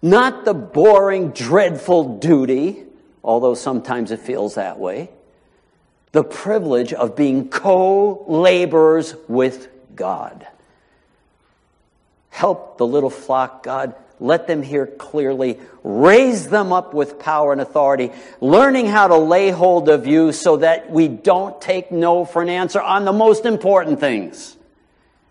not 0.00 0.44
the 0.44 0.54
boring, 0.54 1.30
dreadful 1.32 2.18
duty, 2.18 2.84
although 3.24 3.54
sometimes 3.54 4.12
it 4.12 4.20
feels 4.20 4.54
that 4.54 4.78
way, 4.78 5.10
the 6.12 6.22
privilege 6.22 6.92
of 6.92 7.16
being 7.16 7.48
co 7.48 8.24
laborers 8.28 9.16
with 9.26 9.66
God. 9.96 10.46
Help 12.30 12.78
the 12.78 12.86
little 12.86 13.10
flock, 13.10 13.64
God, 13.64 13.96
let 14.24 14.46
them 14.46 14.62
hear 14.62 14.86
clearly. 14.86 15.60
Raise 15.82 16.48
them 16.48 16.72
up 16.72 16.94
with 16.94 17.18
power 17.18 17.52
and 17.52 17.60
authority, 17.60 18.10
learning 18.40 18.86
how 18.86 19.08
to 19.08 19.16
lay 19.16 19.50
hold 19.50 19.88
of 19.88 20.06
you 20.06 20.32
so 20.32 20.56
that 20.56 20.90
we 20.90 21.08
don't 21.08 21.60
take 21.60 21.92
no 21.92 22.24
for 22.24 22.42
an 22.42 22.48
answer 22.48 22.80
on 22.80 23.04
the 23.04 23.12
most 23.12 23.44
important 23.44 24.00
things. 24.00 24.56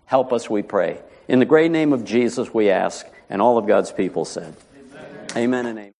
Help 0.06 0.32
us, 0.32 0.48
we 0.48 0.62
pray. 0.62 1.00
In 1.26 1.40
the 1.40 1.44
great 1.44 1.70
name 1.70 1.92
of 1.92 2.04
Jesus, 2.04 2.54
we 2.54 2.70
ask, 2.70 3.06
and 3.28 3.42
all 3.42 3.58
of 3.58 3.66
God's 3.66 3.90
people 3.90 4.24
said, 4.24 4.54
Amen, 4.76 5.26
amen 5.36 5.66
and 5.66 5.78
amen. 5.78 5.93